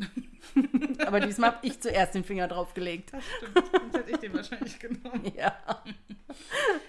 Aber 1.06 1.20
diesmal 1.20 1.52
habe 1.52 1.66
ich 1.66 1.80
zuerst 1.80 2.14
den 2.14 2.24
Finger 2.24 2.48
drauf 2.48 2.74
gelegt. 2.74 3.12
Das 3.12 3.24
stimmt. 3.24 3.70
Sonst 3.72 3.94
hätte 3.94 4.10
ich 4.10 4.18
den 4.18 4.34
wahrscheinlich 4.34 4.78
genommen. 4.78 5.32
Ja. 5.36 5.54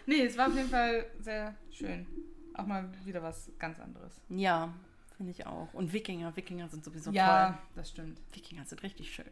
Nee, 0.05 0.25
es 0.25 0.37
war 0.37 0.47
auf 0.47 0.55
jeden 0.55 0.69
Fall 0.69 1.05
sehr 1.19 1.55
schön. 1.69 2.07
Auch 2.53 2.65
mal 2.65 2.89
wieder 3.05 3.21
was 3.21 3.51
ganz 3.59 3.79
anderes. 3.79 4.21
Ja, 4.29 4.73
finde 5.21 5.33
ich 5.33 5.45
auch. 5.45 5.71
Und 5.75 5.93
Wikinger, 5.93 6.35
Wikinger 6.35 6.67
sind 6.67 6.83
sowieso 6.83 7.11
ja, 7.11 7.51
toll. 7.51 7.57
das 7.75 7.91
stimmt. 7.91 8.19
Wikinger 8.33 8.65
sind 8.65 8.81
richtig 8.81 9.13
schön. 9.13 9.29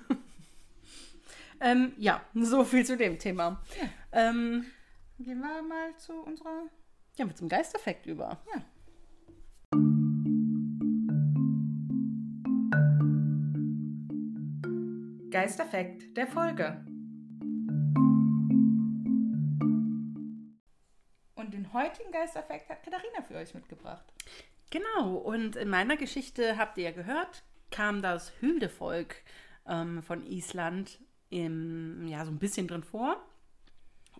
ähm, 1.60 1.92
ja, 1.98 2.20
so 2.34 2.64
viel 2.64 2.84
zu 2.84 2.96
dem 2.96 3.16
Thema. 3.16 3.62
Ähm, 4.10 4.66
Gehen 5.20 5.38
wir 5.38 5.62
mal 5.62 5.96
zu 5.98 6.14
unserer. 6.14 6.64
ja, 7.16 7.26
mit 7.26 7.38
zum 7.38 7.48
Geisteffekt 7.48 8.06
über. 8.06 8.42
Ja. 8.52 8.64
Geisterfekt 15.30 16.16
der 16.16 16.26
Folge. 16.26 16.84
Und 21.36 21.54
den 21.54 21.72
heutigen 21.72 22.10
Geisterfekt 22.10 22.68
hat 22.68 22.82
Katharina 22.82 23.22
für 23.22 23.36
euch 23.36 23.54
mitgebracht. 23.54 24.12
Genau, 24.74 25.14
und 25.14 25.54
in 25.54 25.68
meiner 25.68 25.96
Geschichte, 25.96 26.56
habt 26.56 26.78
ihr 26.78 26.84
ja 26.86 26.90
gehört, 26.90 27.44
kam 27.70 28.02
das 28.02 28.32
Hüldevolk 28.40 29.14
ähm, 29.68 30.02
von 30.02 30.26
Island 30.26 30.98
im, 31.30 32.08
ja, 32.08 32.24
so 32.24 32.32
ein 32.32 32.40
bisschen 32.40 32.66
drin 32.66 32.82
vor. 32.82 33.24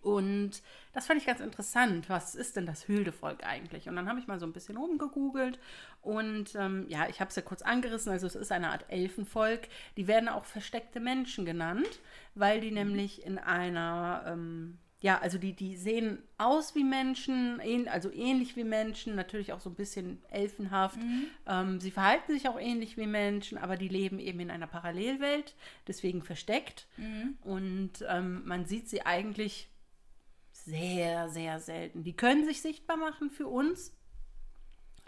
Und 0.01 0.63
das 0.93 1.07
fand 1.07 1.21
ich 1.21 1.27
ganz 1.27 1.41
interessant. 1.41 2.09
Was 2.09 2.37
ist 2.37 2.55
denn 2.55 2.67
das 2.67 2.87
Hüldevolk 2.87 3.43
eigentlich? 3.43 3.89
Und 3.89 3.97
dann 3.97 4.09
habe 4.09 4.21
ich 4.21 4.29
mal 4.29 4.39
so 4.39 4.47
ein 4.47 4.53
bisschen 4.53 4.77
rumgegoogelt. 4.77 5.59
Und 6.03 6.55
ähm, 6.55 6.87
ja, 6.89 7.09
ich 7.09 7.19
habe 7.19 7.31
es 7.31 7.37
ja 7.37 7.43
kurz 7.43 7.63
angerissen. 7.63 8.13
Also 8.13 8.29
es 8.29 8.37
ist 8.37 8.53
eine 8.53 8.71
Art 8.71 8.85
Elfenvolk. 8.87 9.63
Die 9.97 10.07
werden 10.07 10.29
auch 10.29 10.45
versteckte 10.45 11.01
Menschen 11.01 11.45
genannt, 11.45 11.99
weil 12.37 12.61
die 12.61 12.71
nämlich 12.71 13.27
in 13.27 13.39
einer, 13.39 14.23
ähm, 14.25 14.79
ja, 15.05 15.19
also 15.19 15.37
die, 15.37 15.53
die 15.53 15.77
sehen 15.77 16.23
aus 16.39 16.75
wie 16.75 16.83
Menschen, 16.83 17.61
also 17.91 18.11
ähnlich 18.11 18.57
wie 18.57 18.65
Menschen, 18.65 19.15
natürlich 19.15 19.53
auch 19.53 19.61
so 19.61 19.69
ein 19.69 19.75
bisschen 19.75 20.23
elfenhaft. 20.31 20.99
Ähm, 21.47 21.79
sie 21.79 21.91
verhalten 21.91 22.33
sich 22.33 22.49
auch 22.49 22.59
ähnlich 22.59 22.97
wie 22.97 23.07
Menschen, 23.07 23.59
aber 23.59 23.77
die 23.77 23.89
leben 23.89 24.19
eben 24.19 24.41
in 24.41 24.51
einer 24.51 24.67
Parallelwelt, 24.67 25.57
deswegen 25.87 26.23
versteckt. 26.23 26.89
Und 27.43 28.03
ähm, 28.09 28.47
man 28.47 28.65
sieht 28.65 28.89
sie 28.89 29.03
eigentlich 29.05 29.69
sehr, 30.53 31.29
sehr 31.29 31.61
selten. 31.61 32.03
Die 32.03 32.17
können 32.17 32.47
sich 32.47 32.63
sichtbar 32.63 32.97
machen 32.97 33.29
für 33.31 33.47
uns, 33.47 33.95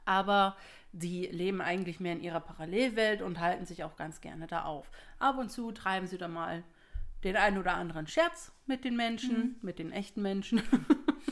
aber 0.04 0.58
die 0.92 1.24
leben 1.24 1.62
eigentlich 1.62 2.00
mehr 2.00 2.12
in 2.12 2.22
ihrer 2.22 2.40
Parallelwelt 2.40 3.22
und 3.22 3.40
halten 3.40 3.64
sich 3.64 3.82
auch 3.82 3.96
ganz 3.96 4.20
gerne 4.20 4.46
da 4.46 4.64
auf. 4.64 4.90
Ab 5.18 5.38
und 5.38 5.50
zu 5.50 5.72
treiben 5.72 6.06
sie 6.06 6.18
da 6.18 6.28
mal 6.28 6.64
den 7.26 7.36
einen 7.36 7.58
oder 7.58 7.74
anderen 7.74 8.06
Scherz 8.06 8.52
mit 8.66 8.84
den 8.84 8.96
Menschen, 8.96 9.36
mhm. 9.36 9.56
mit 9.62 9.78
den 9.78 9.92
echten 9.92 10.22
Menschen. 10.22 10.62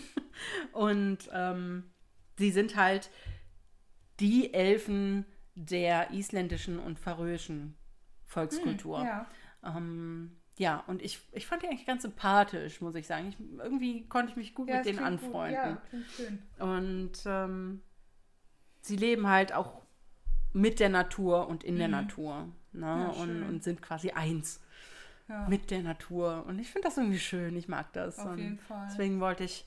und 0.72 1.18
ähm, 1.32 1.84
sie 2.36 2.50
sind 2.50 2.76
halt 2.76 3.10
die 4.20 4.52
Elfen 4.52 5.24
der 5.54 6.12
isländischen 6.12 6.78
und 6.78 6.98
färöischen 6.98 7.76
Volkskultur. 8.26 9.00
Mhm, 9.00 9.06
ja. 9.06 9.26
Ähm, 9.62 10.36
ja, 10.56 10.84
und 10.86 11.02
ich, 11.02 11.20
ich 11.32 11.46
fand 11.46 11.62
die 11.62 11.68
eigentlich 11.68 11.86
ganz 11.86 12.02
sympathisch, 12.02 12.80
muss 12.80 12.94
ich 12.94 13.06
sagen. 13.06 13.28
Ich, 13.28 13.38
irgendwie 13.58 14.06
konnte 14.08 14.30
ich 14.30 14.36
mich 14.36 14.54
gut 14.54 14.68
ja, 14.68 14.76
mit 14.76 14.86
denen 14.86 15.00
anfreunden. 15.00 15.78
Gut. 15.90 15.92
Ja, 15.92 15.98
schön. 16.16 16.42
Und 16.58 17.12
ähm, 17.26 17.82
sie 18.80 18.96
leben 18.96 19.28
halt 19.28 19.52
auch 19.52 19.82
mit 20.52 20.78
der 20.80 20.88
Natur 20.88 21.48
und 21.48 21.64
in 21.64 21.74
mhm. 21.74 21.78
der 21.78 21.88
Natur. 21.88 22.48
Ne? 22.72 22.86
Ja, 22.86 23.06
und, 23.22 23.42
und, 23.44 23.64
sind 23.64 23.82
quasi 23.82 24.10
eins 24.10 24.60
ja. 25.28 25.48
mit 25.48 25.70
der 25.70 25.82
Natur. 25.82 26.44
Und 26.46 26.58
ich 26.58 26.70
finde 26.70 26.88
das 26.88 26.96
irgendwie 26.96 27.18
schön. 27.18 27.56
Ich 27.56 27.68
mag 27.68 27.92
das. 27.92 28.18
Auf 28.18 28.32
und 28.32 28.38
jeden 28.38 28.58
Fall. 28.58 28.86
Deswegen 28.90 29.20
wollte 29.20 29.44
ich 29.44 29.66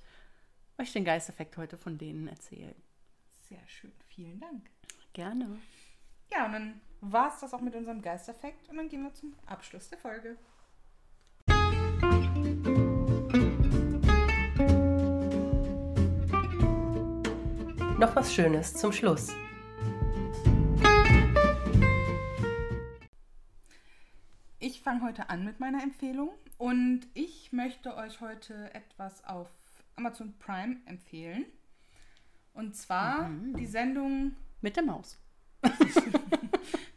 euch 0.77 0.93
den 0.93 1.05
Geisteffekt 1.05 1.57
heute 1.57 1.77
von 1.77 1.97
denen 1.97 2.27
erzählen. 2.27 2.75
Sehr 3.41 3.65
schön. 3.67 3.93
Vielen 4.07 4.39
Dank. 4.39 4.69
Gerne. 5.13 5.57
Ja, 6.31 6.45
und 6.45 6.53
dann 6.53 6.81
war 7.01 7.33
es 7.33 7.39
das 7.39 7.53
auch 7.53 7.61
mit 7.61 7.75
unserem 7.75 8.01
Geisteffekt. 8.01 8.69
Und 8.69 8.77
dann 8.77 8.89
gehen 8.89 9.03
wir 9.03 9.13
zum 9.13 9.33
Abschluss 9.45 9.89
der 9.89 9.97
Folge. 9.97 10.37
Noch 17.99 18.15
was 18.15 18.31
Schönes 18.31 18.75
zum 18.75 18.91
Schluss. 18.91 19.33
Ich 24.67 24.81
fange 24.81 25.01
heute 25.03 25.29
an 25.29 25.45
mit 25.45 25.61
meiner 25.61 25.81
Empfehlung 25.81 26.29
und 26.57 27.07
ich 27.13 27.53
möchte 27.53 27.95
euch 27.95 28.19
heute 28.19 28.69
etwas 28.73 29.23
auf 29.23 29.47
Amazon 29.95 30.33
Prime 30.39 30.75
empfehlen. 30.85 31.45
Und 32.53 32.75
zwar 32.75 33.29
mhm. 33.29 33.55
die 33.55 33.65
Sendung 33.65 34.35
mit 34.59 34.75
der 34.75 34.83
Maus. 34.83 35.17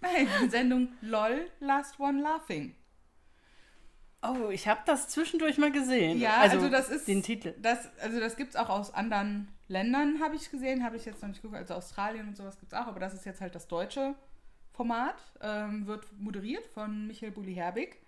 Nein, 0.01 0.27
die 0.43 0.49
Sendung 0.49 0.89
LOL 1.01 1.49
Last 1.61 2.01
One 2.01 2.21
Laughing. 2.21 2.75
Oh, 4.21 4.51
ich 4.51 4.67
habe 4.67 4.81
das 4.85 5.09
zwischendurch 5.09 5.57
mal 5.57 5.71
gesehen. 5.71 6.19
Ja, 6.19 6.39
also, 6.39 6.57
also 6.57 6.71
das 6.71 6.91
ist 6.91 7.07
den 7.07 7.23
Titel. 7.23 7.55
Das, 7.63 7.89
also 8.01 8.19
das 8.19 8.35
gibt 8.35 8.51
es 8.51 8.57
auch 8.57 8.69
aus 8.69 8.93
anderen 8.93 9.47
Ländern, 9.69 10.19
habe 10.21 10.35
ich 10.35 10.51
gesehen, 10.51 10.83
habe 10.83 10.97
ich 10.97 11.05
jetzt 11.05 11.23
noch 11.23 11.29
nicht 11.29 11.41
geguckt. 11.41 11.61
Also 11.61 11.75
Australien 11.75 12.27
und 12.27 12.37
sowas 12.37 12.59
gibt 12.59 12.73
es 12.73 12.79
auch, 12.81 12.89
aber 12.89 12.99
das 12.99 13.15
ist 13.15 13.25
jetzt 13.27 13.41
halt 13.41 13.55
das 13.55 13.69
deutsche 13.69 14.17
Format. 14.81 15.17
Ähm, 15.41 15.87
wird 15.87 16.07
moderiert 16.19 16.67
von 16.67 17.07
Michael 17.07 17.33
Bulli-Herbig. 17.33 17.99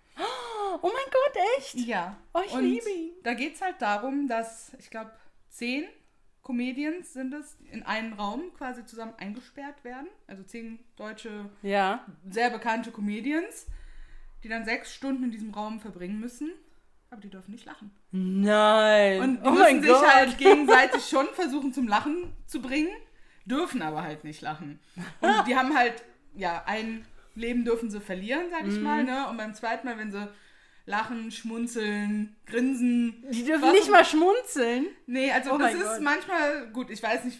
Oh 0.81 0.87
mein 0.87 1.11
Gott, 1.11 1.43
echt? 1.57 1.75
Ja. 1.75 2.17
Oh, 2.33 2.41
ich 2.45 2.51
und 2.51 2.63
liebe 2.63 2.89
ihn. 2.89 3.11
Da 3.23 3.35
geht 3.35 3.55
es 3.55 3.61
halt 3.61 3.81
darum, 3.81 4.27
dass, 4.27 4.73
ich 4.79 4.89
glaube, 4.89 5.11
zehn 5.49 5.85
Comedians 6.41 7.13
sind 7.13 7.33
es, 7.33 7.57
in 7.71 7.83
einen 7.83 8.13
Raum 8.13 8.51
quasi 8.57 8.85
zusammen 8.85 9.13
eingesperrt 9.17 9.83
werden. 9.83 10.07
Also 10.25 10.43
zehn 10.43 10.79
deutsche, 10.95 11.49
ja. 11.61 12.05
sehr 12.27 12.49
bekannte 12.49 12.91
Comedians 12.91 13.67
die 14.43 14.49
dann 14.49 14.65
sechs 14.65 14.93
Stunden 14.93 15.23
in 15.23 15.31
diesem 15.31 15.53
Raum 15.53 15.79
verbringen 15.79 16.19
müssen. 16.19 16.51
Aber 17.09 17.21
die 17.21 17.29
dürfen 17.29 17.51
nicht 17.51 17.65
lachen. 17.65 17.91
Nein. 18.11 19.21
Und 19.21 19.43
die 19.43 19.47
oh 19.47 19.51
müssen 19.51 19.81
sich 19.81 19.91
Gott. 19.91 20.13
halt 20.13 20.37
gegenseitig 20.39 21.07
schon 21.07 21.27
versuchen 21.33 21.71
zum 21.71 21.87
Lachen 21.87 22.33
zu 22.47 22.61
bringen, 22.61 22.89
dürfen 23.45 23.81
aber 23.81 24.01
halt 24.03 24.23
nicht 24.23 24.41
lachen. 24.41 24.79
Und 25.21 25.47
die 25.47 25.55
haben 25.55 25.75
halt, 25.77 26.03
ja, 26.35 26.63
ein 26.65 27.05
Leben 27.35 27.65
dürfen 27.65 27.89
sie 27.89 27.99
verlieren, 27.99 28.45
sag 28.51 28.67
ich 28.67 28.75
mhm. 28.75 28.83
mal, 28.83 29.03
ne? 29.03 29.27
Und 29.29 29.37
beim 29.37 29.53
zweiten 29.53 29.87
Mal, 29.87 29.97
wenn 29.97 30.11
sie 30.11 30.27
lachen, 30.85 31.31
schmunzeln, 31.31 32.35
grinsen. 32.45 33.23
Die 33.31 33.45
dürfen 33.45 33.71
nicht 33.71 33.89
mal 33.89 34.03
schmunzeln. 34.03 34.87
Nee, 35.07 35.31
also 35.31 35.53
oh 35.53 35.57
das 35.57 35.73
ist 35.73 35.83
Gott. 35.83 36.01
manchmal, 36.01 36.67
gut, 36.73 36.89
ich 36.89 37.01
weiß 37.01 37.23
nicht, 37.23 37.39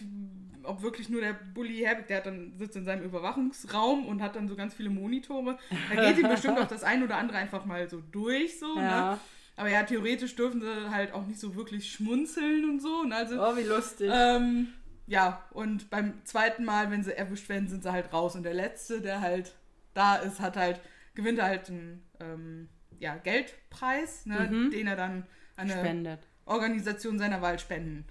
ob 0.62 0.82
wirklich 0.82 1.10
nur 1.10 1.20
der 1.20 1.34
Bully 1.34 1.78
Herbig, 1.78 2.06
der 2.06 2.18
hat 2.18 2.26
dann 2.26 2.54
sitzt 2.56 2.76
in 2.76 2.86
seinem 2.86 3.04
Überwachungsraum 3.04 4.06
und 4.06 4.22
hat 4.22 4.34
dann 4.36 4.48
so 4.48 4.56
ganz 4.56 4.74
viele 4.74 4.88
Monitore. 4.88 5.58
Da 5.94 6.08
geht 6.08 6.18
ihm 6.18 6.28
bestimmt 6.28 6.58
auch 6.58 6.68
das 6.68 6.84
ein 6.84 7.02
oder 7.02 7.16
andere 7.16 7.38
einfach 7.38 7.66
mal 7.66 7.88
so 7.88 8.02
durch, 8.12 8.58
so, 8.58 8.74
ne? 8.74 8.82
ja. 8.82 9.10
ne? 9.12 9.20
Aber 9.56 9.68
ja, 9.68 9.84
theoretisch 9.84 10.34
dürfen 10.34 10.62
sie 10.62 10.90
halt 10.90 11.12
auch 11.12 11.26
nicht 11.26 11.38
so 11.38 11.54
wirklich 11.54 11.92
schmunzeln 11.92 12.68
und 12.68 12.80
so. 12.80 13.04
Ne? 13.04 13.14
Also, 13.14 13.40
oh, 13.40 13.56
wie 13.56 13.62
lustig. 13.62 14.10
Ähm, 14.12 14.68
ja, 15.06 15.44
und 15.50 15.90
beim 15.90 16.24
zweiten 16.24 16.64
Mal, 16.64 16.90
wenn 16.90 17.04
sie 17.04 17.16
erwischt 17.16 17.48
werden, 17.48 17.68
sind 17.68 17.82
sie 17.82 17.92
halt 17.92 18.12
raus. 18.12 18.34
Und 18.36 18.42
der 18.42 18.54
Letzte, 18.54 19.00
der 19.00 19.20
halt 19.20 19.54
da 19.92 20.16
ist, 20.16 20.40
hat 20.40 20.56
halt, 20.56 20.80
gewinnt 21.14 21.40
halt 21.40 21.68
einen 21.68 22.02
ähm, 22.20 22.68
ja, 22.98 23.16
Geldpreis, 23.16 24.26
ne? 24.26 24.48
Mhm. 24.50 24.70
den 24.70 24.86
er 24.86 24.96
dann 24.96 25.26
an 25.56 25.70
eine 25.70 25.72
Spendet. 25.72 26.20
Organisation 26.46 27.18
seiner 27.18 27.42
Wahl 27.42 27.58
spenden 27.58 28.04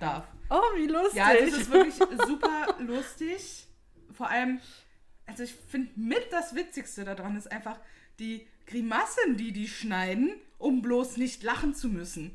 darf. 0.00 0.26
Oh, 0.50 0.60
wie 0.76 0.86
lustig. 0.86 1.16
Ja, 1.16 1.32
das 1.34 1.52
ist 1.52 1.70
wirklich 1.70 1.94
super 2.26 2.76
lustig. 2.80 3.66
Vor 4.12 4.28
allem, 4.28 4.60
also 5.26 5.42
ich 5.42 5.54
finde 5.54 5.90
mit 5.96 6.26
das 6.32 6.54
Witzigste 6.54 7.04
daran 7.04 7.36
ist 7.36 7.50
einfach 7.50 7.78
die 8.18 8.46
Grimassen, 8.66 9.36
die 9.36 9.52
die 9.52 9.68
schneiden, 9.68 10.34
um 10.58 10.82
bloß 10.82 11.16
nicht 11.16 11.42
lachen 11.42 11.74
zu 11.74 11.88
müssen. 11.88 12.34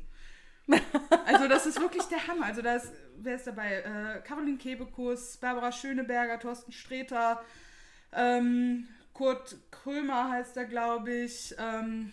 Also 1.26 1.48
das 1.48 1.66
ist 1.66 1.80
wirklich 1.80 2.04
der 2.04 2.26
Hammer. 2.26 2.46
Also 2.46 2.62
da 2.62 2.76
ist, 2.76 2.92
wer 3.18 3.36
ist 3.36 3.46
dabei? 3.46 3.76
Äh, 3.76 4.20
Caroline 4.26 4.58
Kebekus, 4.58 5.36
Barbara 5.36 5.72
Schöneberger, 5.72 6.38
Thorsten 6.38 6.72
Sträter, 6.72 7.42
ähm, 8.12 8.88
Kurt 9.12 9.56
Krömer 9.70 10.30
heißt 10.30 10.56
er, 10.56 10.64
glaube 10.64 11.12
ich, 11.12 11.54
ähm, 11.58 12.12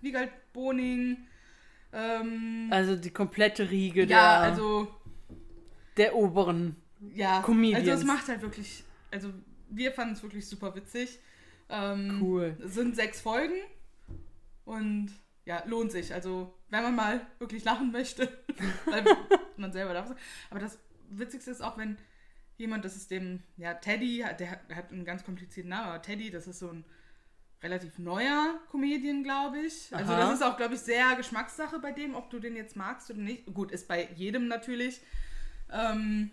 Wiegald 0.00 0.30
Boning, 0.52 1.18
ähm, 1.92 2.68
also 2.70 2.96
die 2.96 3.10
komplette 3.10 3.70
Riege 3.70 4.02
ja, 4.02 4.06
der, 4.06 4.52
also, 4.52 4.88
der 5.96 6.16
oberen 6.16 6.76
ja, 7.14 7.42
Comedians. 7.42 7.88
Also 7.88 8.00
es 8.02 8.06
macht 8.06 8.28
halt 8.28 8.42
wirklich, 8.42 8.84
also 9.10 9.28
wir 9.68 9.92
fanden 9.92 10.14
es 10.14 10.22
wirklich 10.22 10.46
super 10.46 10.74
witzig. 10.74 11.18
Ähm, 11.68 12.18
cool. 12.20 12.56
Es 12.64 12.74
sind 12.74 12.96
sechs 12.96 13.20
Folgen 13.20 13.54
und 14.64 15.10
ja, 15.44 15.62
lohnt 15.66 15.92
sich. 15.92 16.12
Also 16.12 16.54
wenn 16.72 16.82
man 16.82 16.96
mal 16.96 17.20
wirklich 17.38 17.64
lachen 17.64 17.92
möchte, 17.92 18.26
weil 18.86 19.04
man 19.56 19.72
selber 19.72 19.92
darf. 19.92 20.10
Aber 20.50 20.58
das 20.58 20.78
Witzigste 21.10 21.50
ist 21.50 21.60
auch, 21.60 21.76
wenn 21.76 21.98
jemand, 22.56 22.84
das 22.86 22.96
ist 22.96 23.10
dem, 23.10 23.42
ja, 23.58 23.74
Teddy, 23.74 24.24
der 24.38 24.50
hat 24.50 24.90
einen 24.90 25.04
ganz 25.04 25.22
komplizierten 25.22 25.68
Namen, 25.68 25.88
aber 25.88 26.00
Teddy, 26.00 26.30
das 26.30 26.46
ist 26.46 26.60
so 26.60 26.70
ein 26.70 26.84
relativ 27.62 27.98
neuer 27.98 28.58
Comedian, 28.70 29.22
glaube 29.22 29.58
ich. 29.58 29.94
Also 29.94 30.14
Aha. 30.14 30.20
das 30.20 30.34
ist 30.34 30.42
auch, 30.42 30.56
glaube 30.56 30.74
ich, 30.74 30.80
sehr 30.80 31.14
Geschmackssache 31.14 31.78
bei 31.78 31.92
dem, 31.92 32.14
ob 32.14 32.30
du 32.30 32.38
den 32.38 32.56
jetzt 32.56 32.74
magst 32.74 33.10
oder 33.10 33.20
nicht. 33.20 33.52
Gut, 33.52 33.70
ist 33.70 33.86
bei 33.86 34.08
jedem 34.14 34.48
natürlich. 34.48 35.02
Ähm, 35.70 36.30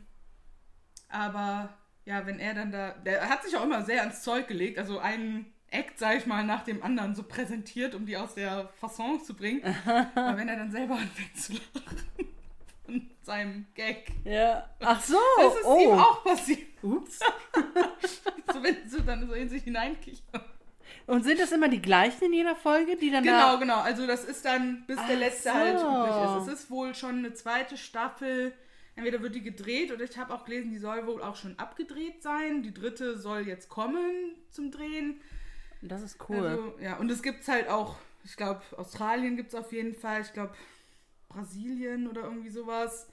aber 1.10 1.78
ja, 2.06 2.26
wenn 2.26 2.40
er 2.40 2.54
dann 2.54 2.72
da, 2.72 2.92
der 2.92 3.30
hat 3.30 3.44
sich 3.44 3.58
auch 3.58 3.66
immer 3.66 3.84
sehr 3.84 4.02
ans 4.02 4.24
Zeug 4.24 4.48
gelegt, 4.48 4.80
also 4.80 5.00
einen 5.00 5.54
Act, 5.72 6.00
sag 6.00 6.18
ich 6.18 6.26
mal, 6.26 6.44
nach 6.44 6.64
dem 6.64 6.82
anderen 6.84 7.16
so 7.16 7.24
präsentiert, 7.24 7.96
um 7.96 8.06
die 8.06 8.18
aus 8.18 8.36
der 8.36 8.70
Fasson 8.80 9.24
zu 9.24 9.36
bringen. 9.36 9.62
aber 10.16 10.38
wenn 10.38 10.48
er 10.48 10.58
dann 10.58 10.72
selber 10.72 10.96
anfängt 10.96 11.38
zu 11.38 11.54
lachen 11.54 12.28
von 12.86 13.10
seinem 13.22 13.66
Gag. 13.76 14.12
Ja. 14.24 14.68
Ach 14.80 15.02
so. 15.02 15.18
Das 15.38 15.56
ist 15.56 15.66
oh. 15.66 15.80
ihm 15.80 15.92
auch 15.92 16.24
passiert. 16.24 16.60
Ups. 16.82 17.20
so, 18.54 18.64
wenn 18.64 18.78
du 18.90 19.02
dann 19.02 19.28
so 19.28 19.34
in 19.34 19.50
sich 19.50 19.64
hineinkichern. 19.64 20.42
Und 21.06 21.24
sind 21.24 21.40
das 21.40 21.52
immer 21.52 21.70
die 21.70 21.82
gleichen 21.82 22.26
in 22.26 22.34
jeder 22.34 22.56
Folge, 22.56 22.96
die 22.96 23.10
dann 23.10 23.24
Genau, 23.24 23.54
da 23.54 23.56
genau. 23.56 23.80
Also 23.80 24.06
das 24.06 24.24
ist 24.26 24.46
dann, 24.46 24.84
bis 24.86 24.98
der 25.08 25.16
letzte 25.16 25.54
halt 25.54 25.80
so. 25.80 25.90
halt 25.92 26.08
übrig 26.08 26.48
ist. 26.48 26.54
Es 26.54 26.62
ist 26.62 26.72
wohl 26.72 26.94
schon 26.94 27.18
eine 27.18 27.34
zweite 27.34 27.78
Staffel. 27.78 28.54
Entweder 28.96 29.22
wird 29.22 29.34
die 29.34 29.42
gedreht 29.42 29.92
oder 29.92 30.04
ich 30.04 30.18
habe 30.18 30.34
auch 30.34 30.46
gelesen, 30.46 30.72
die 30.72 30.78
soll 30.78 31.08
wohl 31.08 31.24
auch 31.24 31.36
schon 31.36 31.58
abgedreht 31.58 32.22
sein. 32.22 32.64
Die 32.64 32.74
dritte 32.74 33.18
soll 33.18 33.48
jetzt 33.48 33.70
kommen 33.70 34.36
zum 34.52 34.72
Drehen. 34.72 35.20
Das 35.82 36.02
ist 36.02 36.18
cool. 36.30 36.46
Also, 36.46 36.76
ja, 36.82 36.98
und 36.98 37.10
es 37.10 37.22
gibt 37.22 37.42
es 37.42 37.48
halt 37.48 37.70
auch, 37.70 37.98
ich 38.24 38.36
glaube, 38.36 38.62
Australien 38.78 39.38
gibt 39.38 39.50
es 39.50 39.56
auf 39.56 39.72
jeden 39.72 39.96
Fall. 39.96 40.22
Ich 40.22 40.34
glaube, 40.34 40.54
Brasilien 41.30 42.08
oder 42.08 42.24
irgendwie 42.24 42.50
sowas. 42.50 43.08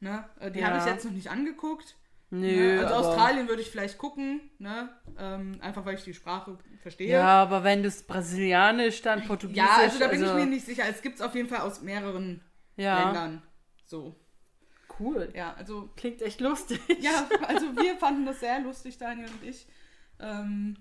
Ne? 0.00 0.24
Äh, 0.40 0.50
die 0.50 0.60
ja. 0.60 0.68
habe 0.68 0.78
ich 0.78 0.84
jetzt 0.84 1.04
noch 1.04 1.12
nicht 1.12 1.30
angeguckt. 1.30 1.96
Nö, 2.30 2.76
ne? 2.76 2.80
Also 2.80 2.94
Australien 2.94 3.46
würde 3.46 3.60
ich 3.60 3.70
vielleicht 3.70 3.98
gucken, 3.98 4.40
ne? 4.58 4.88
Ähm, 5.18 5.58
einfach 5.60 5.84
weil 5.84 5.96
ich 5.96 6.04
die 6.04 6.14
Sprache 6.14 6.56
verstehe. 6.80 7.10
Ja, 7.10 7.42
aber 7.42 7.62
wenn 7.62 7.82
das 7.82 8.02
Brasilianisch, 8.04 9.02
dann 9.02 9.26
Portugiesisch. 9.26 9.62
Ja, 9.62 9.76
also 9.76 9.98
da 9.98 10.08
bin 10.08 10.22
also... 10.22 10.38
ich 10.38 10.44
mir 10.44 10.50
nicht 10.50 10.64
sicher. 10.64 10.84
Es 10.88 11.02
gibt 11.02 11.16
es 11.16 11.20
auf 11.20 11.34
jeden 11.34 11.48
Fall 11.48 11.60
aus 11.60 11.82
mehreren 11.82 12.42
ja. 12.76 13.04
Ländern. 13.04 13.42
So. 13.84 14.16
Cool. 14.98 15.30
Ja, 15.34 15.52
also. 15.54 15.90
Klingt 15.94 16.22
echt 16.22 16.40
lustig. 16.40 16.80
Ja, 17.00 17.28
also 17.46 17.76
wir 17.76 17.96
fanden 17.96 18.24
das 18.24 18.40
sehr 18.40 18.60
lustig, 18.60 18.96
Daniel 18.96 19.28
und 19.28 19.46
ich. 19.46 19.66
Ähm, 20.18 20.78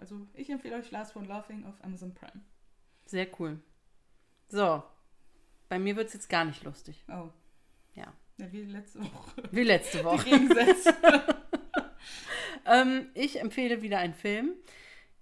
also 0.00 0.26
ich 0.34 0.50
empfehle 0.50 0.76
euch 0.76 0.90
Last 0.90 1.12
von 1.12 1.26
Laughing 1.26 1.64
auf 1.66 1.74
Amazon 1.84 2.14
Prime. 2.14 2.42
Sehr 3.06 3.26
cool. 3.38 3.60
So. 4.48 4.82
Bei 5.68 5.78
mir 5.78 5.94
wird 5.96 6.08
es 6.08 6.14
jetzt 6.14 6.28
gar 6.28 6.44
nicht 6.44 6.64
lustig. 6.64 7.04
Oh. 7.08 7.28
Ja. 7.94 8.12
Ja, 8.38 8.50
wie 8.52 8.62
letzte 8.62 9.00
Woche. 9.02 9.42
Wie 9.52 9.62
letzte 9.62 10.04
Woche. 10.04 10.24
Die 10.24 10.30
Gegensätze. 10.30 10.94
ähm, 12.66 13.06
ich 13.14 13.40
empfehle 13.40 13.82
wieder 13.82 13.98
einen 13.98 14.14
Film. 14.14 14.54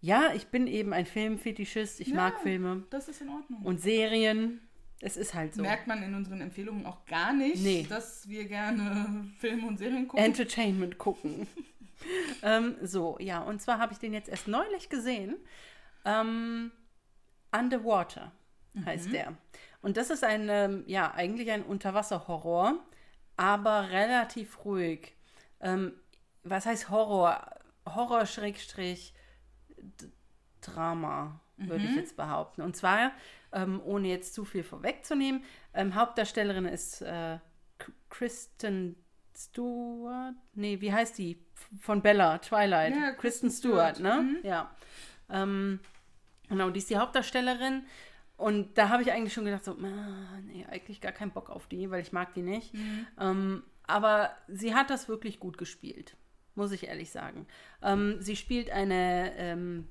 Ja, 0.01 0.33
ich 0.35 0.47
bin 0.47 0.67
eben 0.69 0.93
ein 0.93 1.07
Filmfetischist. 1.07 2.01
Ich 2.01 2.09
Ja. 2.09 2.15
mag 2.15 2.41
Filme 2.41 2.85
Das 2.91 3.09
ist 3.09 3.21
in 3.21 3.29
Ordnung. 3.31 3.63
und 3.63 3.81
Serien. 3.81 4.61
Es 5.01 5.17
ist 5.17 5.35
halt 5.35 5.55
so. 5.55 5.63
Merkt 5.63 5.87
man 5.87 6.03
in 6.03 6.15
unseren 6.15 6.41
Empfehlungen 6.41 6.85
auch 6.87 7.05
gar 7.07 7.33
nicht, 7.33 7.63
Nee. 7.63 7.87
dass 7.89 8.29
wir 8.29 8.45
gerne 8.47 9.31
Filme 9.39 9.67
und 9.67 9.79
Serien 9.79 10.09
gucken. 10.09 10.25
Entertainment 10.25 10.99
gucken. 10.99 11.47
ähm, 12.43 12.77
so, 12.83 13.17
ja, 13.21 13.41
und 13.41 13.61
zwar 13.61 13.79
habe 13.79 13.93
ich 13.93 13.99
den 13.99 14.13
jetzt 14.13 14.29
erst 14.29 14.49
neulich 14.49 14.89
gesehen. 14.89 15.37
Ähm, 16.05 16.73
Underwater 17.53 18.33
heißt 18.85 19.13
der. 19.13 19.37
Und 19.81 19.97
das 19.97 20.11
ist 20.11 20.25
ein, 20.25 20.49
ähm, 20.49 20.85
ja, 20.87 21.13
eigentlich 21.15 21.51
ein 21.51 21.63
Unterwasserhorror, 21.63 22.75
aber 23.37 23.91
relativ 23.91 24.65
ruhig. 24.65 25.17
Ähm, 25.61 25.93
was 26.43 26.67
heißt 26.67 26.91
Horror? 26.91 27.55
Horror 27.87 28.27
Schrägstrich 28.27 29.15
Drama, 30.61 31.41
würde 31.57 31.85
ich 31.85 31.97
jetzt 31.97 32.17
behaupten. 32.17 32.63
Und 32.63 32.77
zwar, 32.77 33.13
ähm, 33.53 33.81
ohne 33.85 34.09
jetzt 34.09 34.35
zu 34.35 34.45
viel 34.45 34.63
vorwegzunehmen, 34.63 35.43
Hauptdarstellerin 35.75 36.67
ist 36.67 37.01
äh, 37.03 37.39
Kristen 38.11 38.97
Stewart. 39.39 40.35
Nee, 40.55 40.81
wie 40.81 40.93
heißt 40.93 41.17
die? 41.19 41.39
Von 41.81 42.03
Bella, 42.03 42.39
Twilight. 42.39 42.95
Ja, 42.95 43.13
Kristen 43.13 43.51
Stewart, 43.51 43.97
Stewart, 43.97 44.23
ne? 44.23 44.41
Ja. 44.43 44.75
Ähm, 45.31 45.81
genau, 46.49 46.71
die 46.71 46.79
ist 46.79 46.91
die 46.91 46.97
Hauptdarstellerin. 46.97 47.85
Und 48.37 48.79
da 48.79 48.89
habe 48.89 49.03
ich 49.03 49.13
eigentlich 49.13 49.33
schon 49.33 49.45
gedacht, 49.45 49.65
so, 49.65 49.73
ah, 49.73 50.41
nee, 50.45 50.65
eigentlich 50.71 51.01
gar 51.01 51.13
keinen 51.13 51.33
Bock 51.33 51.51
auf 51.51 51.67
die, 51.67 51.91
weil 51.91 52.03
ich 52.03 52.13
mag 52.13 52.35
die 52.35 52.43
nicht. 52.43 52.73
Ähm, 53.19 53.65
aber 53.87 54.31
sie 54.47 54.75
hat 54.75 54.91
das 54.91 55.09
wirklich 55.09 55.41
gut 55.41 55.59
gespielt, 55.59 56.17
muss 56.55 56.73
ich 56.73 56.87
ehrlich 56.87 57.11
sagen. 57.11 57.47
Ähm, 57.83 58.17
sie 58.21 58.37
spielt 58.37 58.71
eine, 58.71 59.33
ähm, 59.37 59.89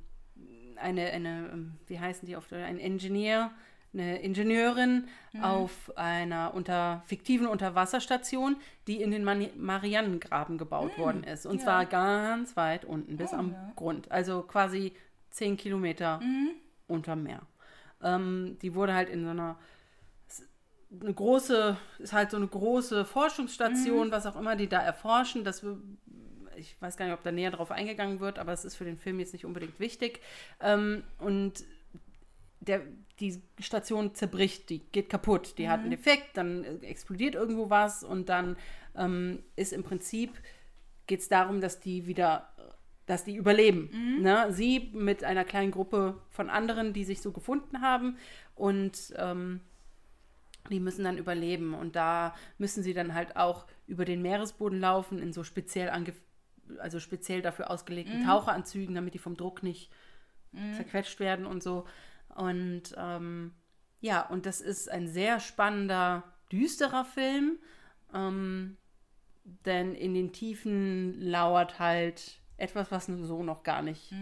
eine, 0.75 1.11
eine, 1.11 1.49
ähm, 1.51 1.73
wie 1.87 1.99
heißen 1.99 2.25
die 2.25 2.37
oft, 2.37 2.53
ein 2.53 2.77
Ingenieur, 2.77 3.51
eine 3.97 4.21
Ingenieurin 4.21 5.07
auf 5.41 5.95
einer 5.97 6.53
unter, 6.53 7.03
fiktiven 7.05 7.47
Unterwasserstation, 7.47 8.57
die 8.87 9.01
in 9.01 9.11
den 9.11 9.23
Mani 9.23 9.51
Marianengraben 9.55 10.57
gebaut 10.57 10.97
worden 10.97 11.23
ist. 11.23 11.45
Und 11.45 11.57
ja. 11.57 11.63
zwar 11.63 11.85
ganz 11.85 12.55
weit 12.57 12.85
unten, 12.85 13.17
bis 13.17 13.33
Oh, 13.33 13.37
am 13.37 13.51
ja. 13.51 13.71
Grund. 13.75 14.11
Also 14.11 14.41
quasi 14.41 14.93
zehn 15.29 15.57
Kilometer 15.57 16.19
unterm 16.87 17.23
Meer. 17.23 17.41
Ähm, 18.01 18.57
die 18.61 18.73
wurde 18.73 18.93
halt 18.93 19.09
in 19.09 19.23
so 19.23 19.29
einer 19.29 19.57
eine 20.89 21.13
große, 21.13 21.77
ist 21.99 22.13
halt 22.13 22.31
so 22.31 22.37
eine 22.37 22.47
große 22.47 23.03
Forschungsstation, 23.05 24.11
was 24.11 24.25
auch 24.25 24.37
immer 24.37 24.55
die 24.55 24.69
da 24.69 24.79
erforschen. 24.79 25.43
Das, 25.43 25.63
ich 26.55 26.81
weiß 26.81 26.97
gar 26.97 27.05
nicht, 27.05 27.13
ob 27.13 27.23
da 27.23 27.31
näher 27.31 27.51
drauf 27.51 27.71
eingegangen 27.71 28.19
wird, 28.19 28.39
aber 28.39 28.53
es 28.53 28.63
ist 28.63 28.75
für 28.75 28.85
den 28.85 28.97
Film 28.97 29.19
jetzt 29.19 29.33
nicht 29.33 29.45
unbedingt 29.45 29.79
wichtig. 29.79 30.21
Ähm, 30.61 31.03
und 31.19 31.65
der, 32.61 32.81
die 33.19 33.41
Station 33.59 34.13
zerbricht, 34.13 34.69
die 34.69 34.79
geht 34.91 35.09
kaputt, 35.09 35.57
die 35.57 35.69
hat 35.69 35.79
einen 35.81 35.91
Defekt, 35.91 36.37
dann 36.37 36.63
äh, 36.63 36.85
explodiert 36.85 37.35
irgendwo 37.35 37.69
was 37.69 38.03
und 38.03 38.29
dann 38.29 38.57
ähm, 38.95 39.39
ist 39.55 39.73
im 39.73 39.83
Prinzip, 39.83 40.31
geht 41.07 41.21
es 41.21 41.29
darum, 41.29 41.61
dass 41.61 41.79
die 41.79 42.05
wieder, 42.05 42.49
dass 43.05 43.23
die 43.23 43.35
überleben. 43.35 43.89
Ne? 44.21 44.47
Sie 44.51 44.91
mit 44.93 45.23
einer 45.23 45.45
kleinen 45.45 45.71
Gruppe 45.71 46.21
von 46.29 46.49
anderen, 46.49 46.93
die 46.93 47.05
sich 47.05 47.21
so 47.21 47.31
gefunden 47.31 47.81
haben 47.81 48.17
und 48.55 49.13
ähm, 49.17 49.61
die 50.69 50.79
müssen 50.79 51.05
dann 51.05 51.17
überleben 51.17 51.73
und 51.73 51.95
da 51.95 52.35
müssen 52.57 52.83
sie 52.83 52.93
dann 52.93 53.13
halt 53.13 53.37
auch 53.37 53.65
über 53.87 54.03
den 54.03 54.21
Meeresboden 54.21 54.79
laufen 54.79 55.19
in 55.19 55.31
so 55.33 55.43
speziell 55.43 55.89
ange 55.89 56.13
also 56.79 56.99
speziell 56.99 57.41
dafür 57.41 57.71
ausgelegten 57.71 58.25
Taucheranzügen, 58.25 58.93
damit 58.93 59.13
die 59.13 59.19
vom 59.19 59.37
Druck 59.37 59.63
nicht 59.63 59.89
zerquetscht 60.75 61.19
werden 61.21 61.45
und 61.45 61.63
so. 61.63 61.85
Und 62.37 62.93
ähm, 62.95 63.53
ja, 63.99 64.21
und 64.27 64.45
das 64.45 64.61
ist 64.61 64.89
ein 64.89 65.07
sehr 65.07 65.39
spannender, 65.39 66.23
düsterer 66.51 67.03
Film, 67.03 67.57
ähm, 68.13 68.77
denn 69.65 69.95
in 69.95 70.13
den 70.13 70.31
Tiefen 70.33 71.19
lauert 71.19 71.79
halt 71.79 72.39
etwas, 72.57 72.91
was 72.91 73.05
so 73.07 73.43
noch 73.43 73.63
gar 73.63 73.81
nicht 73.81 74.13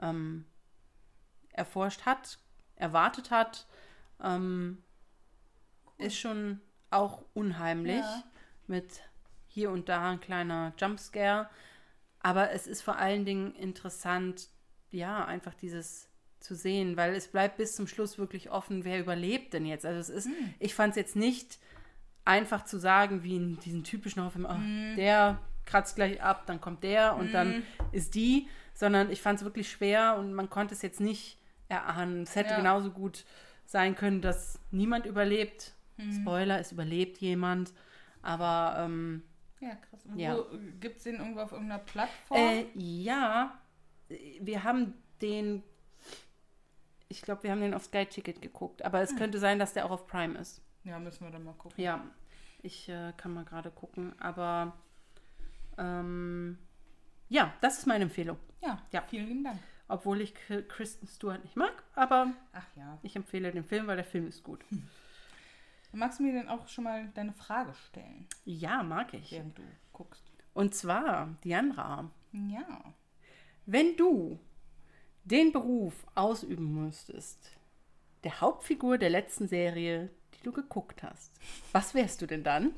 ähm, 0.00 0.46
erforscht 1.50 2.06
hat, 2.06 2.38
erwartet 2.76 3.30
hat. 3.30 3.66
Ähm, 4.22 4.82
Ist 5.98 6.18
schon 6.18 6.60
auch 6.90 7.24
unheimlich 7.34 7.96
Ja. 8.04 8.22
mit 8.68 9.00
hier 9.48 9.70
und 9.70 9.88
da 9.88 10.10
ein 10.12 10.20
kleiner 10.20 10.72
Jumpscare. 10.78 11.48
Aber 12.20 12.50
es 12.52 12.66
ist 12.66 12.82
vor 12.82 12.96
allen 12.96 13.24
Dingen 13.24 13.54
interessant, 13.54 14.50
ja, 14.90 15.24
einfach 15.24 15.54
dieses 15.54 16.08
zu 16.46 16.54
sehen, 16.54 16.96
weil 16.96 17.14
es 17.14 17.28
bleibt 17.28 17.56
bis 17.58 17.74
zum 17.76 17.86
Schluss 17.86 18.18
wirklich 18.18 18.50
offen, 18.50 18.84
wer 18.84 18.98
überlebt 19.00 19.52
denn 19.52 19.66
jetzt. 19.66 19.84
Also 19.84 19.98
es 20.00 20.08
ist, 20.08 20.28
ich 20.58 20.74
fand 20.74 20.90
es 20.90 20.96
jetzt 20.96 21.16
nicht 21.16 21.58
einfach 22.24 22.64
zu 22.64 22.78
sagen, 22.78 23.22
wie 23.22 23.36
in 23.36 23.58
diesen 23.60 23.84
typischen 23.84 24.20
Horrorfilmen, 24.22 24.50
oh, 24.50 24.96
der 24.96 25.40
kratzt 25.64 25.96
gleich 25.96 26.22
ab, 26.22 26.44
dann 26.46 26.60
kommt 26.60 26.82
der 26.84 27.16
und 27.16 27.32
dann 27.34 27.62
ist 27.92 28.14
die, 28.14 28.48
sondern 28.74 29.10
ich 29.10 29.20
fand 29.20 29.38
es 29.40 29.44
wirklich 29.44 29.70
schwer 29.70 30.16
und 30.18 30.32
man 30.32 30.48
konnte 30.48 30.74
es 30.74 30.82
jetzt 30.82 31.00
nicht 31.00 31.38
erahnen. 31.68 32.22
Es 32.22 32.36
hätte 32.36 32.50
Ja. 32.50 32.56
genauso 32.56 32.90
gut 32.90 33.24
sein 33.64 33.94
können, 33.96 34.22
dass 34.22 34.60
niemand 34.70 35.06
überlebt. 35.06 35.72
Spoiler, 36.22 36.60
es 36.60 36.72
überlebt 36.72 37.18
jemand. 37.18 37.72
Aber 38.22 38.76
ähm, 38.84 39.22
Ja, 39.60 39.74
krass. 39.76 40.06
Ja. 40.14 40.36
Gibt 40.80 40.98
es 40.98 41.04
den 41.04 41.16
irgendwo 41.16 41.40
auf 41.40 41.52
irgendeiner 41.52 41.82
Plattform? 41.82 42.38
äh, 42.38 42.66
ja, 42.74 43.58
wir 44.40 44.62
haben 44.62 44.94
den, 45.22 45.62
ich 47.08 47.22
glaube, 47.22 47.42
wir 47.44 47.50
haben 47.52 47.60
den 47.60 47.74
auf 47.74 47.84
Sky 47.84 48.06
Ticket 48.06 48.40
geguckt. 48.42 48.84
Aber 48.84 49.00
es 49.00 49.14
könnte 49.16 49.38
sein, 49.38 49.58
dass 49.58 49.72
der 49.72 49.86
auch 49.86 49.90
auf 49.90 50.06
Prime 50.06 50.38
ist. 50.38 50.60
ja, 50.84 50.98
müssen 50.98 51.24
wir 51.24 51.30
dann 51.30 51.44
mal 51.44 51.54
gucken. 51.54 51.82
Ja, 51.82 52.04
ich 52.62 52.88
äh, 52.88 53.12
kann 53.16 53.32
mal 53.34 53.44
gerade 53.44 53.70
gucken. 53.70 54.14
Aber 54.20 54.72
ähm, 55.78 56.58
ja, 57.28 57.52
das 57.60 57.78
ist 57.78 57.86
meine 57.86 58.04
Empfehlung. 58.04 58.38
Ja, 58.62 58.82
Ja. 58.92 59.02
vielen 59.02 59.26
lieben 59.28 59.44
Dank. 59.44 59.58
Obwohl 59.88 60.20
ich 60.20 60.34
Kristen 60.66 61.06
Stewart 61.06 61.44
nicht 61.44 61.54
mag, 61.56 61.84
aber 61.94 62.32
Ach 62.52 62.66
ja. 62.74 62.98
ich 63.02 63.14
empfehle 63.14 63.52
den 63.52 63.62
Film, 63.62 63.86
weil 63.86 63.94
der 63.96 64.04
Film 64.04 64.26
ist 64.26 64.42
gut. 64.42 64.64
Magst 65.92 66.18
du 66.18 66.24
mir 66.24 66.32
denn 66.32 66.48
auch 66.48 66.66
schon 66.66 66.82
mal 66.84 67.06
deine 67.14 67.32
Frage 67.32 67.72
stellen, 67.88 68.26
Ja, 68.44 68.82
mag 68.82 69.14
ich. 69.14 69.30
während 69.30 69.56
du 69.56 69.62
guckst? 69.92 70.24
Und 70.54 70.74
zwar, 70.74 71.28
Diandra, 71.44 72.10
Ja. 72.32 72.80
wenn 73.66 73.96
du 73.96 74.40
den 75.26 75.52
Beruf 75.52 75.92
ausüben 76.14 76.84
müsstest, 76.84 77.50
der 78.24 78.40
Hauptfigur 78.40 78.96
der 78.96 79.10
letzten 79.10 79.48
Serie, 79.48 80.08
die 80.34 80.42
du 80.42 80.52
geguckt 80.52 81.02
hast, 81.02 81.32
was 81.72 81.94
wärst 81.94 82.22
du 82.22 82.26
denn 82.26 82.44
dann? 82.44 82.74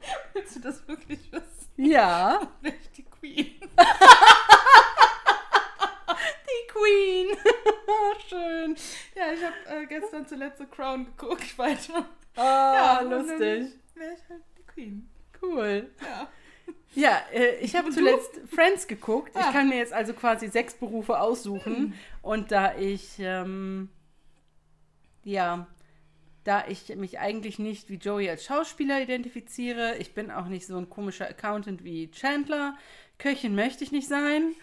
Willst 0.32 0.56
du 0.56 0.60
das 0.60 0.86
wirklich 0.88 1.30
wissen? 1.30 1.46
Ja, 1.76 2.40
Wäre 2.60 2.74
ich 2.74 2.90
die 2.92 3.04
Queen? 3.04 3.60
die 6.46 6.66
Queen. 6.68 7.36
Schön. 8.28 8.76
Ja, 9.14 9.32
ich 9.32 9.44
habe 9.44 9.54
äh, 9.82 9.86
gestern 9.86 10.26
zuletzt 10.26 10.58
The 10.58 10.66
Crown 10.66 11.04
geguckt, 11.04 11.56
weiter. 11.58 12.06
Ah, 12.36 13.02
dann 13.02 13.10
lustig. 13.10 13.72
Wäre 13.94 14.14
ich 14.14 14.28
halt 14.28 14.42
die 14.58 14.62
Queen. 14.64 15.08
Cool. 15.40 15.90
Ja. 16.02 16.28
Ja, 16.94 17.20
äh, 17.32 17.56
ich 17.60 17.74
habe 17.76 17.90
zuletzt 17.92 18.40
Friends 18.54 18.86
geguckt. 18.86 19.32
Ich 19.34 19.40
Ah. 19.44 19.52
kann 19.52 19.68
mir 19.68 19.76
jetzt 19.78 19.92
also 19.92 20.12
quasi 20.12 20.48
sechs 20.48 20.74
Berufe 20.74 21.18
aussuchen. 21.20 21.94
Und 22.22 22.52
da 22.52 22.76
ich, 22.76 23.16
ähm, 23.18 23.88
ja, 25.24 25.66
da 26.44 26.64
ich 26.66 26.94
mich 26.96 27.18
eigentlich 27.20 27.58
nicht 27.58 27.88
wie 27.88 27.96
Joey 27.96 28.28
als 28.28 28.44
Schauspieler 28.44 29.00
identifiziere, 29.00 29.96
ich 29.98 30.12
bin 30.14 30.30
auch 30.30 30.46
nicht 30.46 30.66
so 30.66 30.76
ein 30.76 30.90
komischer 30.90 31.28
Accountant 31.28 31.84
wie 31.84 32.10
Chandler. 32.10 32.76
Köchin 33.18 33.54
möchte 33.54 33.84
ich 33.84 33.92
nicht 33.92 34.08
sein. 34.08 34.54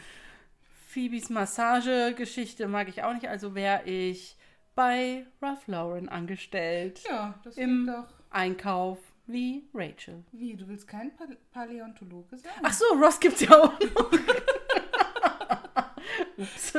Phoebes 0.89 1.29
Massagegeschichte 1.29 2.67
mag 2.67 2.89
ich 2.89 3.03
auch 3.03 3.13
nicht, 3.13 3.27
also 3.29 3.55
wäre 3.55 3.83
ich 3.85 4.35
bei 4.75 5.25
Ralph 5.41 5.67
Lauren 5.67 6.09
angestellt. 6.09 7.01
Ja, 7.07 7.39
das 7.43 7.57
Im 7.57 7.87
doch. 7.87 8.07
Einkauf 8.31 8.97
wie 9.31 9.69
Rachel. 9.73 10.23
Wie, 10.31 10.55
du 10.55 10.67
willst 10.67 10.87
kein 10.87 11.15
pa 11.15 11.25
Paläontologe 11.51 12.37
sein? 12.37 12.51
Ach 12.63 12.73
so, 12.73 12.85
Ross 12.95 13.19
gibt's 13.19 13.41
ja 13.41 13.51
auch 13.51 13.79
noch. 13.79 14.11
Ups. 16.37 16.73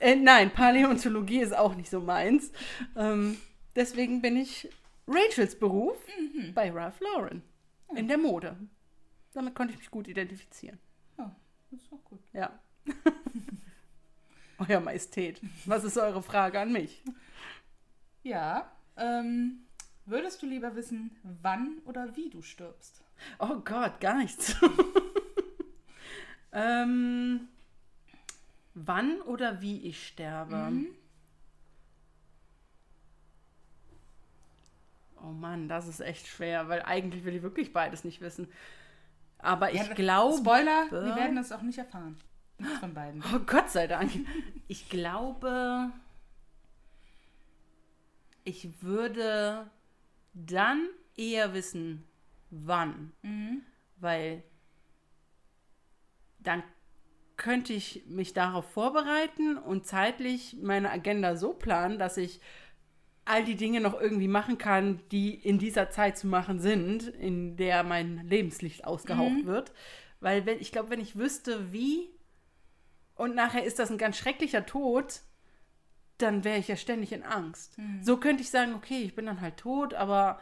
Äh, 0.00 0.16
nein, 0.16 0.52
Paläontologie 0.52 1.40
ist 1.40 1.56
auch 1.56 1.74
nicht 1.74 1.90
so 1.90 2.00
meins. 2.00 2.52
Ähm, 2.96 3.36
deswegen 3.74 4.22
bin 4.22 4.36
ich 4.36 4.68
Rachels 5.06 5.58
Beruf 5.58 5.96
bei 6.54 6.70
Ralph 6.70 7.00
Lauren 7.00 7.42
in 7.96 8.06
der 8.06 8.18
Mode. 8.18 8.56
Damit 9.32 9.54
konnte 9.54 9.72
ich 9.72 9.78
mich 9.78 9.90
gut 9.90 10.08
identifizieren. 10.08 10.78
Ja, 11.18 11.34
das 11.70 11.80
ist 11.80 11.92
doch 11.92 12.04
gut. 12.04 12.20
Ja. 12.32 12.58
Euer 14.68 14.80
Majestät, 14.80 15.40
was 15.66 15.84
ist 15.84 15.96
eure 15.96 16.22
Frage 16.22 16.60
an 16.60 16.72
mich? 16.72 17.02
Ja, 18.22 18.70
ähm, 18.96 19.67
Würdest 20.08 20.40
du 20.42 20.46
lieber 20.46 20.74
wissen, 20.74 21.10
wann 21.42 21.78
oder 21.84 22.16
wie 22.16 22.30
du 22.30 22.40
stirbst? 22.40 23.02
Oh 23.38 23.56
Gott, 23.56 24.00
gar 24.00 24.16
nichts. 24.16 24.56
ähm, 26.52 27.46
wann 28.72 29.20
oder 29.22 29.60
wie 29.60 29.82
ich 29.82 30.06
sterbe? 30.06 30.56
Mhm. 30.56 30.86
Oh 35.22 35.32
Mann, 35.32 35.68
das 35.68 35.86
ist 35.88 36.00
echt 36.00 36.26
schwer, 36.26 36.70
weil 36.70 36.80
eigentlich 36.82 37.24
will 37.24 37.34
ich 37.34 37.42
wirklich 37.42 37.74
beides 37.74 38.02
nicht 38.04 38.22
wissen. 38.22 38.48
Aber 39.36 39.72
ich 39.72 39.80
Ja, 39.86 39.92
glaube. 39.92 40.38
Spoiler, 40.38 40.90
wir 40.90 41.16
werden 41.16 41.36
das 41.36 41.52
auch 41.52 41.60
nicht 41.60 41.76
erfahren. 41.76 42.16
Nichts 42.56 42.78
von 42.78 42.94
beiden. 42.94 43.22
Oh 43.34 43.40
Gott 43.40 43.68
sei 43.68 43.86
Dank. 43.86 44.10
Ich 44.68 44.88
glaube, 44.88 45.90
ich 48.44 48.82
würde 48.82 49.70
dann 50.46 50.88
eher 51.16 51.54
wissen, 51.54 52.04
wann. 52.50 53.12
Mhm. 53.22 53.62
Weil 53.96 54.42
dann 56.38 56.62
könnte 57.36 57.72
ich 57.72 58.04
mich 58.06 58.32
darauf 58.32 58.70
vorbereiten 58.70 59.56
und 59.56 59.86
zeitlich 59.86 60.56
meine 60.60 60.90
Agenda 60.90 61.36
so 61.36 61.54
planen, 61.54 61.98
dass 61.98 62.16
ich 62.16 62.40
all 63.24 63.44
die 63.44 63.56
Dinge 63.56 63.80
noch 63.80 64.00
irgendwie 64.00 64.28
machen 64.28 64.58
kann, 64.58 65.00
die 65.12 65.34
in 65.34 65.58
dieser 65.58 65.90
Zeit 65.90 66.16
zu 66.16 66.26
machen 66.26 66.58
sind, 66.60 67.06
in 67.06 67.56
der 67.56 67.84
mein 67.84 68.26
Lebenslicht 68.26 68.84
ausgehaucht 68.84 69.44
wird. 69.44 69.72
Weil 70.20 70.46
wenn, 70.46 70.58
ich 70.60 70.72
glaube, 70.72 70.90
wenn 70.90 71.00
ich 71.00 71.16
wüsste, 71.16 71.72
wie 71.72 72.08
und 73.14 73.34
nachher 73.34 73.64
ist 73.64 73.78
das 73.78 73.90
ein 73.90 73.98
ganz 73.98 74.16
schrecklicher 74.16 74.64
Tod, 74.64 75.20
dann 76.18 76.44
wäre 76.44 76.58
ich 76.58 76.68
ja 76.68 76.76
ständig 76.76 77.12
in 77.12 77.22
Angst. 77.22 77.76
So 78.02 78.16
könnte 78.16 78.42
ich 78.42 78.50
sagen, 78.50 78.74
okay, 78.74 79.02
ich 79.02 79.14
bin 79.14 79.26
dann 79.26 79.40
halt 79.40 79.56
tot, 79.56 79.94
aber 79.94 80.40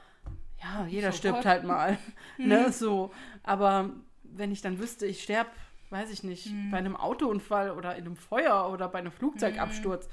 ja, 0.63 0.87
jeder 0.87 1.13
So 1.13 1.19
stirbt 1.19 1.37
Gott. 1.39 1.47
halt 1.47 1.65
mal. 1.65 1.99
ne, 2.39 2.73
so. 2.73 3.13
Aber 3.43 3.91
wenn 4.25 4.51
ich 4.53 4.63
dann 4.63 4.79
wüsste, 4.79 5.07
ich 5.07 5.23
sterbe, 5.23 5.51
weiß 5.91 6.11
ich 6.11 6.23
nicht, 6.25 6.51
bei 6.71 6.79
einem 6.79 6.97
Autounfall 6.97 7.71
oder 7.71 7.95
in 7.95 8.07
einem 8.07 8.17
Feuer 8.17 8.71
oder 8.73 8.89
bei 8.89 8.99
einem 8.99 9.13
Flugzeugabsturz. 9.13 10.09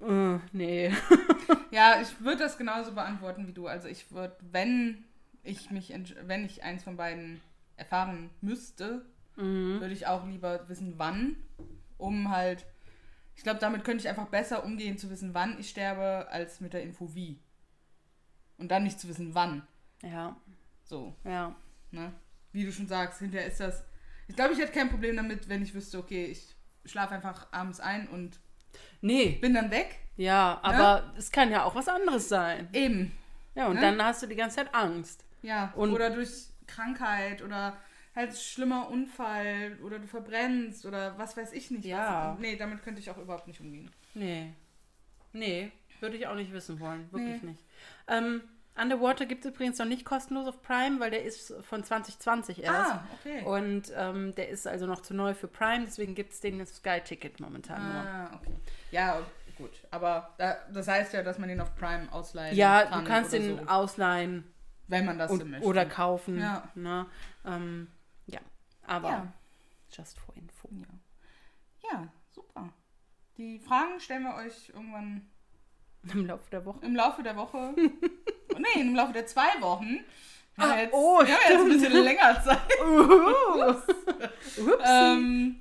Äh, 0.00 0.38
nee. 0.52 0.92
Ja, 1.70 2.00
ich 2.00 2.20
würde 2.20 2.38
das 2.38 2.58
genauso 2.58 2.92
beantworten 2.92 3.46
wie 3.46 3.52
du. 3.52 3.66
Also 3.66 3.88
ich 3.88 4.10
würde, 4.12 4.36
wenn 4.50 5.04
ich 5.42 5.70
mich, 5.70 5.92
wenn 6.22 6.44
ich 6.44 6.62
eins 6.62 6.82
von 6.84 6.96
beiden 6.96 7.40
erfahren 7.76 8.30
müsste, 8.40 9.04
würde 9.36 9.92
ich 9.92 10.06
auch 10.06 10.26
lieber 10.26 10.68
wissen, 10.68 10.94
wann, 10.96 11.36
um 11.98 12.30
halt, 12.30 12.64
ich 13.36 13.42
glaube, 13.42 13.60
damit 13.60 13.84
könnte 13.84 14.02
ich 14.02 14.08
einfach 14.08 14.26
besser 14.28 14.64
umgehen, 14.64 14.98
zu 14.98 15.10
wissen, 15.10 15.34
wann 15.34 15.58
ich 15.60 15.68
sterbe, 15.70 16.26
als 16.30 16.60
mit 16.60 16.72
der 16.72 16.82
Info 16.82 17.14
wie. 17.14 17.38
Und 18.58 18.68
dann 18.70 18.82
nicht 18.84 18.98
zu 18.98 19.08
wissen, 19.08 19.34
wann. 19.34 19.66
Ja, 20.02 20.36
So, 20.84 21.14
ja. 21.24 21.54
ne? 21.90 22.12
Wie 22.52 22.64
du 22.64 22.72
schon 22.72 22.86
sagst, 22.88 23.18
hinterher 23.20 23.46
ist 23.46 23.60
das. 23.60 23.84
Ich 24.28 24.34
glaube, 24.36 24.54
ich 24.54 24.58
hätte 24.58 24.72
kein 24.72 24.88
Problem 24.90 25.16
damit, 25.16 25.48
wenn 25.48 25.62
ich 25.62 25.74
wüsste, 25.74 25.98
okay, 25.98 26.24
ich 26.26 26.54
schlafe 26.84 27.14
einfach 27.14 27.46
abends 27.52 27.80
ein 27.80 28.08
und 28.08 28.40
Nee, 29.00 29.38
bin 29.40 29.54
dann 29.54 29.70
weg. 29.70 29.98
ja, 30.16 30.58
aber 30.62 31.12
es 31.16 31.30
kann 31.30 31.50
ja 31.50 31.64
auch 31.64 31.74
was 31.74 31.88
anderes 31.88 32.28
sein. 32.28 32.68
Eben. 32.72 33.12
Ja, 33.54 33.66
und 33.68 33.76
Ne? 33.76 33.80
dann 33.82 34.02
hast 34.02 34.22
du 34.22 34.26
die 34.26 34.36
ganze 34.36 34.56
Zeit 34.56 34.74
Angst. 34.74 35.24
Ja, 35.42 35.72
Und- 35.76 35.92
oder 35.92 36.10
durch 36.10 36.30
Krankheit 36.66 37.42
oder 37.42 37.76
halt 38.16 38.36
schlimmer 38.36 38.88
Unfall 38.90 39.78
oder 39.84 39.98
du 39.98 40.06
verbrennst 40.06 40.86
oder 40.86 41.16
was 41.18 41.36
weiß 41.36 41.52
ich 41.52 41.70
nicht. 41.70 41.84
Ja. 41.84 42.32
Was. 42.32 42.40
Nee, 42.40 42.56
damit 42.56 42.82
könnte 42.82 43.00
ich 43.00 43.10
auch 43.10 43.18
überhaupt 43.18 43.46
nicht 43.46 43.60
umgehen. 43.60 43.90
Nee. 44.14 44.52
Nee, 45.32 45.70
würde 46.00 46.16
ich 46.16 46.26
auch 46.26 46.34
nicht 46.34 46.52
wissen 46.52 46.80
wollen. 46.80 47.06
Wirklich 47.12 47.42
Nee. 47.42 47.50
nicht. 47.50 47.62
Ähm, 48.08 48.42
Underwater 48.78 49.24
gibt 49.24 49.44
es 49.44 49.52
übrigens 49.52 49.78
noch 49.78 49.86
nicht 49.86 50.04
kostenlos 50.04 50.46
auf 50.48 50.60
Prime, 50.62 51.00
weil 51.00 51.10
der 51.10 51.24
ist 51.24 51.54
von 51.62 51.82
2020 51.82 52.62
erst. 52.62 52.92
Ah, 52.92 53.04
okay. 53.18 53.42
Und 53.44 53.90
ähm, 53.96 54.34
der 54.34 54.48
ist 54.50 54.66
also 54.66 54.86
noch 54.86 55.00
zu 55.00 55.14
neu 55.14 55.32
für 55.34 55.48
Prime, 55.48 55.84
deswegen 55.86 56.14
gibt 56.14 56.32
es 56.32 56.40
den 56.40 56.64
Sky-Ticket 56.66 57.40
momentan 57.40 57.82
nur. 57.82 57.94
Ah, 58.02 58.30
okay. 58.34 58.52
Ja, 58.90 59.18
gut. 59.56 59.70
Aber 59.90 60.34
da, 60.36 60.56
das 60.72 60.88
heißt 60.88 61.14
ja, 61.14 61.22
dass 61.22 61.38
man 61.38 61.48
den 61.48 61.60
auf 61.60 61.74
Prime 61.76 62.12
ausleihen 62.12 62.54
Ja, 62.54 62.82
kann. 62.84 63.04
du 63.04 63.10
kannst 63.10 63.32
den 63.32 63.56
so, 63.58 63.62
ausleihen 63.66 64.44
wenn 64.88 65.06
man 65.06 65.18
das 65.18 65.30
und, 65.30 65.50
möchte. 65.50 65.66
oder 65.66 65.86
kaufen. 65.86 66.38
Ja. 66.38 66.68
Ne? 66.74 67.06
Ähm, 67.46 67.86
ja, 67.88 67.95
aber 68.86 69.08
Ja. 69.10 69.32
just 69.90 70.18
for 70.18 70.34
info. 70.36 70.68
Ja. 70.72 71.90
ja, 71.92 72.08
super. 72.34 72.68
Die 73.36 73.58
Fragen 73.58 74.00
stellen 74.00 74.22
wir 74.24 74.34
euch 74.36 74.70
irgendwann 74.70 75.28
Im 76.12 76.26
Laufe 76.26 76.48
der 76.50 76.64
Woche. 76.64 76.84
im 76.84 76.94
Laufe 76.96 77.22
der 77.22 77.36
Woche. 77.36 77.74
oh, 78.54 78.58
nee, 78.58 78.80
im 78.80 78.94
Laufe 78.94 79.12
der 79.12 79.26
zwei 79.26 79.60
Wochen. 79.60 79.98
Ah, 80.58 80.76
jetzt, 80.78 80.94
oh, 80.94 81.18
wir 81.22 81.34
haben 81.34 81.42
jetzt 81.50 81.60
ein 81.60 81.68
bisschen 81.68 81.92
länger 82.02 82.42
Zeit. 82.42 82.58
Ups. 84.58 84.82
ähm, 84.84 85.56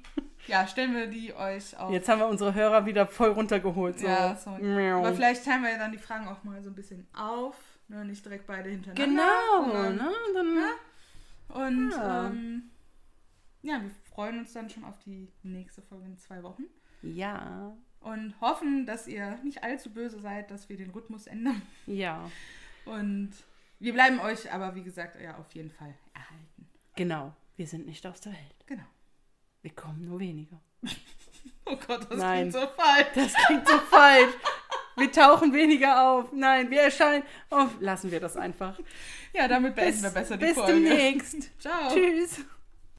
ja, 0.47 0.65
stellen 0.67 0.93
wir 0.95 1.07
die 1.07 1.33
euch 1.33 1.77
auf. 1.77 1.91
Jetzt 1.91 2.07
haben 2.07 2.19
wir 2.19 2.27
unsere 2.27 2.53
Hörer 2.53 2.85
wieder 2.85 3.05
voll 3.07 3.31
runtergeholt. 3.31 3.99
So. 3.99 4.07
Ja, 4.07 4.35
so. 4.35 4.51
Miau. 4.51 4.99
Aber 4.99 5.13
vielleicht 5.13 5.43
teilen 5.43 5.63
wir 5.63 5.71
ja 5.71 5.77
dann 5.77 5.91
die 5.91 5.97
Fragen 5.97 6.27
auch 6.27 6.43
mal 6.43 6.61
so 6.61 6.69
ein 6.69 6.75
bisschen 6.75 7.05
auf. 7.13 7.55
Ne? 7.87 8.05
Nicht 8.05 8.23
direkt 8.23 8.47
beide 8.47 8.69
hintereinander. 8.69 9.05
Genau, 9.05 9.71
sondern- 9.73 9.95
ne? 9.95 10.11
Dann, 11.49 11.67
Und 11.67 11.91
Ja. 11.91 12.27
ähm, 12.27 12.71
ja, 13.65 13.81
wir 13.81 13.89
freuen 14.13 14.39
uns 14.39 14.53
dann 14.53 14.69
schon 14.69 14.83
auf 14.85 14.97
die 14.99 15.27
nächste 15.43 15.81
Folge 15.81 16.05
in 16.05 16.17
zwei 16.17 16.41
Wochen. 16.43 16.63
ja, 17.01 17.75
Und 17.99 18.39
hoffen, 18.41 18.85
dass 18.85 19.07
ihr 19.07 19.37
nicht 19.43 19.63
allzu 19.63 19.91
böse 19.91 20.19
seid, 20.19 20.51
dass 20.51 20.69
wir 20.69 20.77
den 20.77 20.91
Rhythmus 20.91 21.27
ändern. 21.27 21.61
ja, 21.87 22.29
Und 22.85 23.31
wir 23.79 23.93
bleiben 23.93 24.19
euch 24.19 24.51
aber, 24.53 24.75
wie 24.75 24.83
gesagt, 24.83 25.19
ja 25.21 25.37
auf 25.37 25.51
jeden 25.53 25.71
Fall 25.71 25.93
erhalten. 26.13 26.69
genau. 26.95 27.33
Wir 27.57 27.67
sind 27.67 27.85
nicht 27.87 28.05
aus 28.05 28.19
der 28.19 28.33
Welt. 28.33 28.55
Genau. 28.65 28.83
Wir 29.61 29.71
kommen 29.73 30.05
nur 30.05 30.19
weniger. 30.19 30.59
Oh 31.67 31.75
Gott, 31.87 32.09
das 32.11 32.19
Nein. 32.19 32.49
klingt 32.49 32.53
so 32.53 32.67
falsch. 32.75 33.07
Das 33.15 33.33
klingt 33.45 33.67
so 33.67 33.77
falsch. 33.79 34.33
Wir 34.97 35.11
tauchen 35.11 35.51
weniger 35.53 36.09
auf. 36.11 36.31
Nein, 36.31 36.69
wir 36.69 36.81
erscheinen. 36.83 37.23
Oh, 37.49 37.65
lassen 37.79 38.11
wir 38.11 38.19
das 38.19 38.37
einfach. 38.37 38.79
Ja, 39.33 39.47
damit 39.47 39.73
beenden 39.75 39.93
Bis, 39.93 40.03
wir 40.03 40.09
besser 40.11 40.37
die 40.37 40.45
bis 40.45 40.53
Folge. 40.53 40.73
demnächst. 40.73 41.51
Ciao. 41.59 41.89
Tschüss. 41.91 42.45